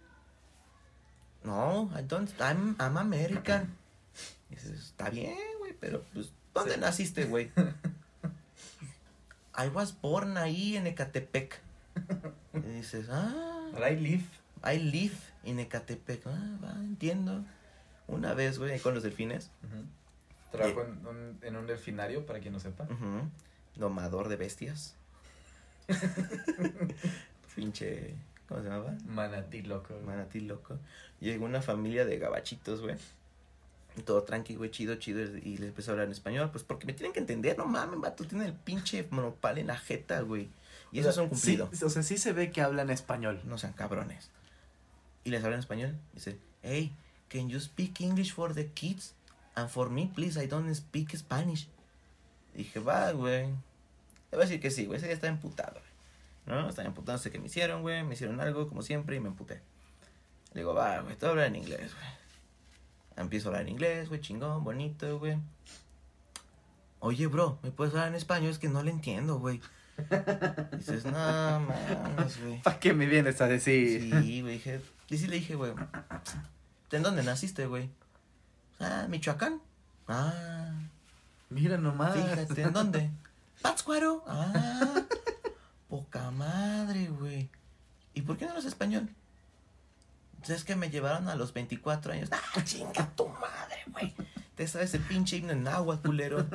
No, 1.44 1.90
I 1.98 2.04
don't, 2.04 2.30
I'm, 2.42 2.76
I'm 2.80 2.98
American. 2.98 3.76
Y 4.50 4.56
dices, 4.56 4.80
está 4.80 5.10
bien, 5.10 5.38
güey, 5.60 5.74
pero 5.80 6.04
pues, 6.14 6.32
¿dónde 6.54 6.76
Sí. 6.76 6.80
naciste, 6.80 7.26
güey? 7.26 7.52
I 9.58 9.68
was 9.70 10.00
born 10.00 10.38
ahí 10.38 10.78
en 10.78 10.86
Ecatepec. 10.88 11.60
Y 12.54 12.60
dices, 12.60 13.08
ah. 13.10 13.70
But 13.74 13.84
I 13.92 13.96
live. 13.96 14.24
I 14.64 14.78
live 14.78 15.16
in 15.44 15.60
Ecatepec. 15.60 16.22
Ah, 16.28 16.58
va, 16.64 16.72
entiendo. 16.74 17.44
Una 18.08 18.34
vez, 18.36 18.60
güey, 18.60 18.80
con 18.80 18.94
los 18.94 19.02
delfines. 19.04 19.50
Trabajo 20.52 20.82
en 20.84 21.06
un, 21.08 21.40
en 21.42 21.56
un 21.56 21.68
delfinario, 21.68 22.26
para 22.26 22.40
quien 22.40 22.54
no 22.54 22.60
sepa. 22.60 22.88
Domador 23.76 24.28
de 24.30 24.36
bestias. 24.38 24.96
Pinche. 27.56 28.16
¿Cómo 28.48 28.62
se 28.62 28.70
llamaba? 28.70 28.94
Manatí 29.08 29.62
loco. 29.62 29.94
güey. 29.94 30.06
Manatí 30.06 30.40
loco. 30.42 30.78
Llegó 31.20 31.46
una 31.46 31.62
familia 31.62 32.06
de 32.06 32.18
gabachitos, 32.18 32.82
güey. 32.82 32.96
Todo 34.06 34.24
tranqui, 34.24 34.56
güey, 34.56 34.70
chido, 34.72 34.96
chido. 34.96 35.22
Y 35.38 35.58
les 35.58 35.70
empezó 35.70 35.92
a 35.92 35.94
hablar 35.94 36.06
en 36.06 36.12
español. 36.12 36.50
Pues 36.52 36.64
porque 36.64 36.86
me 36.86 36.94
tienen 36.94 37.14
que 37.14 37.20
entender, 37.20 37.58
no 37.58 37.66
mames, 37.66 38.00
vato. 38.00 38.26
Tienen 38.26 38.48
el 38.48 38.54
pinche 38.54 39.08
monopal 39.10 39.58
en 39.58 39.68
la 39.68 39.78
jeta, 39.78 40.22
güey. 40.22 40.50
Y 40.92 41.00
eso 41.00 41.08
O 41.08 41.10
es 41.10 41.16
sea, 41.16 41.24
un 41.24 41.30
cumplido. 41.30 41.70
sí, 41.74 41.84
o 41.84 41.90
sea, 41.90 42.04
sí 42.04 42.18
se 42.18 42.32
ve 42.32 42.52
que 42.52 42.62
hablan 42.62 42.90
español. 42.90 43.42
No 43.46 43.58
sean 43.58 43.74
cabrones. 43.74 44.30
Y 45.24 45.32
les 45.32 45.44
habla 45.44 45.56
en 45.56 45.60
español. 45.62 45.98
Dice, 46.14 46.38
hey, 46.64 46.94
can 47.28 47.50
you 47.50 47.60
speak 47.60 48.00
English 48.00 48.34
for 48.34 48.54
the 48.54 48.68
kids? 48.72 49.14
And 49.58 49.68
for 49.70 49.90
me, 49.90 50.06
please, 50.14 50.38
I 50.38 50.46
don't 50.46 50.72
speak 50.76 51.18
Spanish. 51.18 51.68
Dije, 52.54 52.80
va, 52.80 53.12
güey. 53.12 53.48
Le 53.48 54.38
voy 54.38 54.42
a 54.42 54.46
decir 54.46 54.62
que 54.62 54.70
sí, 54.70 54.86
güey. 54.86 54.98
Ese 54.98 55.08
día 55.08 55.16
está 55.16 55.28
emputado, 55.28 55.74
güey. 55.74 56.62
¿No? 56.62 56.70
Estaba 56.70 56.88
emputado, 56.88 57.18
sé 57.18 57.32
que 57.32 57.40
me 57.40 57.48
hicieron, 57.48 57.82
güey. 57.82 58.04
Me 58.04 58.14
hicieron 58.14 58.40
algo, 58.40 58.68
como 58.68 58.84
siempre, 58.84 59.16
y 59.16 59.20
me 59.20 59.30
emputé. 59.30 59.56
Le 60.54 60.62
digo, 60.62 60.76
va, 60.76 61.00
güey, 61.00 61.18
a 61.20 61.26
hablar 61.28 61.48
en 61.48 61.56
inglés, 61.56 61.92
güey. 61.92 62.08
Empiezo 63.18 63.48
a 63.48 63.50
hablar 63.50 63.64
en 63.64 63.70
inglés, 63.70 64.10
güey, 64.10 64.22
chingón, 64.22 64.64
bonito, 64.64 65.18
güey. 65.18 65.40
Oye, 67.00 67.26
bro, 67.26 67.58
¿me 67.64 67.72
puedes 67.72 67.96
hablar 67.96 68.10
en 68.10 68.16
español? 68.16 68.52
Es 68.52 68.60
que 68.60 68.70
no 68.70 68.84
le 68.84 68.92
entiendo, 68.92 69.40
güey. 69.40 69.60
Dices, 70.78 71.04
no, 71.06 71.12
mames, 71.12 72.40
güey. 72.44 72.62
¿Para 72.64 72.80
qué 72.80 72.94
me 72.94 73.08
vienes 73.08 73.42
a 73.42 73.48
decir? 73.48 74.02
Sí, 74.22 74.42
güey, 74.42 74.54
dije, 74.54 74.82
y 75.10 75.18
sí 75.18 75.26
le 75.26 75.38
dije, 75.38 75.56
güey, 75.56 75.74
¿en 76.92 77.02
dónde 77.02 77.24
naciste, 77.24 77.66
güey? 77.66 77.90
Ah, 78.80 79.06
Michoacán. 79.10 79.62
Ah, 80.08 80.72
Mira 81.50 81.78
nomás. 81.78 82.14
fíjate, 82.14 82.62
¿en 82.62 82.74
dónde? 82.74 83.10
Pátzcuaro. 83.62 84.24
Ah, 84.28 85.02
poca 85.90 86.30
madre, 86.32 87.08
güey. 87.08 87.50
¿Y 88.14 88.22
por 88.22 88.38
qué 88.38 88.46
no 88.46 88.52
eres 88.54 88.66
español? 88.66 89.10
Pues 90.40 90.52
es 90.52 90.64
que 90.64 90.76
me 90.76 90.90
llevaron 90.90 91.28
a 91.28 91.36
los 91.36 91.54
24 91.54 92.14
años. 92.14 92.30
Ah, 92.32 92.64
chinga 92.64 93.10
tu 93.16 93.28
madre, 93.28 93.84
güey. 93.88 94.14
Te 94.56 94.68
sabes 94.68 94.94
el 94.94 95.02
pinche 95.02 95.38
himno 95.38 95.52
en 95.54 95.64
náhuatl, 95.64 96.06
culero. 96.08 96.46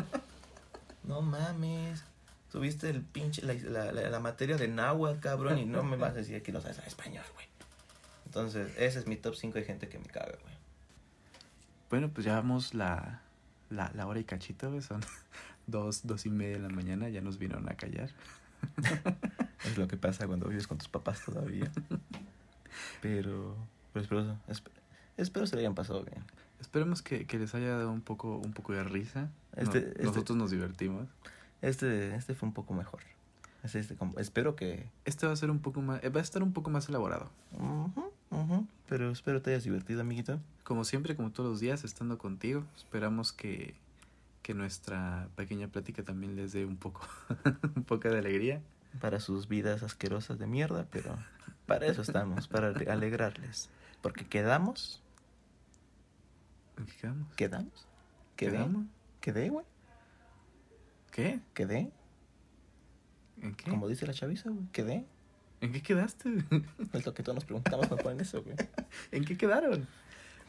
No 1.05 1.21
mames. 1.23 2.05
Tuviste 2.51 2.91
el 2.91 3.01
pinche, 3.03 3.43
la, 3.43 3.55
la, 3.55 3.93
la, 3.93 4.11
la 4.11 4.21
materia 4.21 4.57
de 4.57 4.69
náhuatl, 4.69 5.21
cabrón, 5.21 5.59
y 5.59 5.65
no 5.65 5.83
me 5.83 5.97
vas 5.97 6.11
a 6.13 6.15
decir 6.17 6.43
que 6.43 6.53
no 6.53 6.61
sabes 6.61 6.77
hablar 6.79 6.89
español, 6.89 7.25
güey. 7.35 7.47
Entonces, 8.27 8.73
ese 8.79 8.99
es 8.99 9.07
mi 9.07 9.17
top 9.17 9.35
5 9.35 9.55
de 9.59 9.65
gente 9.65 9.89
que 9.89 9.99
me 9.99 10.07
caga, 10.07 10.37
güey. 10.43 10.52
Bueno, 11.93 12.09
pues 12.09 12.25
ya 12.25 12.37
vamos 12.37 12.73
la, 12.73 13.21
la, 13.69 13.93
la 13.95 14.07
hora 14.07 14.19
y 14.19 14.25
cachito. 14.25 14.81
Son 14.81 15.03
dos, 15.67 16.07
dos 16.07 16.25
y 16.25 16.31
media 16.31 16.55
de 16.57 16.63
la 16.63 16.71
mañana. 16.71 17.11
Ya 17.11 17.21
nos 17.21 17.39
vinieron 17.39 17.69
a 17.69 17.75
callar. 17.75 18.09
Es 19.67 19.77
lo 19.79 19.87
que 19.87 19.97
pasa 19.97 20.27
cuando 20.27 20.49
vives 20.49 20.67
con 20.67 20.79
tus 20.79 20.89
papás 20.89 21.23
todavía. 21.25 21.71
Pero, 23.01 23.55
pero 23.93 24.03
espero, 24.03 24.23
esp- 24.49 24.71
espero 25.17 25.47
se 25.47 25.55
le 25.55 25.61
hayan 25.61 25.75
pasado 25.77 26.03
bien. 26.03 26.25
Esperemos 26.61 27.01
que, 27.03 27.27
que 27.27 27.39
les 27.39 27.55
haya 27.55 27.69
dado 27.77 27.93
un 27.93 28.01
poco, 28.01 28.39
un 28.39 28.53
poco 28.55 28.73
de 28.73 28.83
risa. 28.83 29.29
No, 29.55 29.63
Este- 29.63 29.79
este- 29.91 30.03
Nosotros 30.03 30.37
nos 30.37 30.51
divertimos. 30.51 31.07
Este, 31.61 32.15
este 32.17 32.35
fue 32.35 32.49
un 32.49 32.55
poco 32.55 32.75
mejor. 32.75 33.01
Este, 33.63 33.79
este, 33.79 33.95
como- 33.95 34.19
espero 34.19 34.57
que... 34.57 34.89
Este 35.05 35.27
va 35.29 35.33
a 35.33 35.37
ser 35.37 35.51
un 35.51 35.61
poco 35.61 35.81
más, 35.83 36.03
eh, 36.03 36.09
va 36.09 36.19
a 36.21 36.25
estar 36.25 36.43
un 36.43 36.53
poco 36.53 36.71
más 36.71 36.89
elaborado. 36.89 37.31
Ujú, 38.33 38.67
pero 38.89 39.11
espero 39.11 39.41
te 39.43 39.51
hayas 39.51 39.65
divertido, 39.65 40.01
amiguito. 40.01 40.41
Como 40.65 40.85
siempre, 40.85 41.15
como 41.17 41.31
todos 41.31 41.51
los 41.51 41.61
días, 41.61 41.85
estando 41.85 42.19
contigo. 42.19 42.65
Esperamos 42.77 43.33
que, 43.33 43.75
que 44.43 44.55
nuestra 44.55 45.29
pequeña 45.37 45.69
plática 45.69 46.03
también 46.03 46.35
les 46.37 46.53
dé 46.53 46.65
un 46.65 46.77
poco, 46.77 47.07
un 47.77 47.85
poco 47.85 48.09
de 48.09 48.19
alegría. 48.19 48.61
Para 49.01 49.21
sus 49.21 49.49
vidas 49.49 49.83
asquerosas 49.83 50.39
de 50.39 50.47
mierda, 50.47 50.87
pero 50.91 51.17
para 51.67 51.87
eso 51.87 52.03
estamos, 52.03 52.49
para 52.49 52.69
ale- 52.69 52.91
alegrarles. 52.91 53.69
Porque 54.03 54.27
quedamos, 54.27 55.01
¿En 56.79 56.87
qué 56.87 56.97
quedamos? 56.97 57.27
quedamos, 57.37 57.87
quedé, 58.37 58.53
¿Quedamos? 58.53 58.87
quedé, 59.21 59.49
güey, 59.51 59.67
¿Qué? 61.11 61.41
quedé, 61.55 61.91
¿En 63.41 63.55
qué? 63.55 63.71
como 63.71 63.89
dice 63.89 64.07
la 64.07 64.13
chaviza, 64.15 64.51
güey, 64.51 64.67
quedé. 64.73 65.05
¿En 65.63 65.73
qué 65.73 65.81
quedaste? 65.81 66.29
Es 66.93 67.07
lo 67.07 67.15
que 67.15 67.23
todos 67.23 67.37
nos 67.37 67.45
preguntamos 67.45 67.87
cuando 67.87 68.03
ponen 68.05 68.21
eso, 68.21 68.43
güey. 68.43 68.57
¿En 69.13 69.25
qué 69.25 69.37
quedaron? 69.37 69.87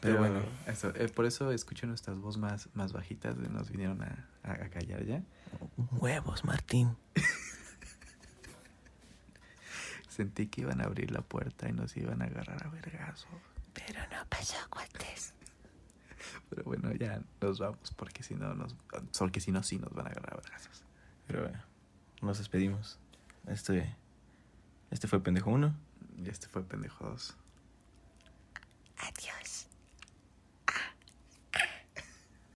Pero 0.00 0.18
bueno. 0.18 0.40
eso, 0.66 0.92
eh, 0.96 1.08
por 1.08 1.24
eso 1.24 1.50
escuché 1.52 1.86
nuestras 1.86 2.18
voces 2.18 2.40
más, 2.40 2.68
más 2.74 2.92
bajitas, 2.92 3.36
nos 3.36 3.70
vinieron 3.70 4.02
a, 4.02 4.28
a, 4.42 4.52
a 4.52 4.68
callar 4.68 5.04
ya. 5.04 5.22
Huevos, 5.92 6.44
Martín. 6.44 6.96
Sentí 10.08 10.48
que 10.48 10.62
iban 10.62 10.80
a 10.80 10.84
abrir 10.84 11.10
la 11.10 11.22
puerta 11.22 11.68
y 11.68 11.72
nos 11.72 11.96
iban 11.96 12.20
a 12.20 12.26
agarrar 12.26 12.66
a 12.66 12.68
vergazo. 12.68 13.28
Pero 13.72 14.00
no 14.10 14.26
pasó, 14.28 14.56
cuates. 14.68 15.32
Pero 16.50 16.64
bueno, 16.64 16.92
ya 16.92 17.22
nos 17.40 17.58
vamos 17.60 17.92
porque 17.96 18.22
si 18.22 18.34
no 18.34 18.54
nos 18.54 18.74
porque 19.18 19.40
si 19.40 19.52
no 19.52 19.62
sí 19.62 19.78
nos 19.78 19.92
van 19.92 20.06
a 20.06 20.10
agarrar 20.10 20.34
a 20.34 20.36
vergazos. 20.36 20.82
Pero 21.26 21.42
bueno, 21.42 21.62
nos 22.20 22.38
despedimos. 22.38 22.98
Este, 23.46 23.94
este 24.94 25.08
fue 25.08 25.20
Pendejo 25.20 25.50
1. 25.50 25.74
Y 26.18 26.28
este 26.28 26.46
fue 26.46 26.62
Pendejo 26.62 27.04
2. 27.04 27.36
Adiós. 28.98 29.53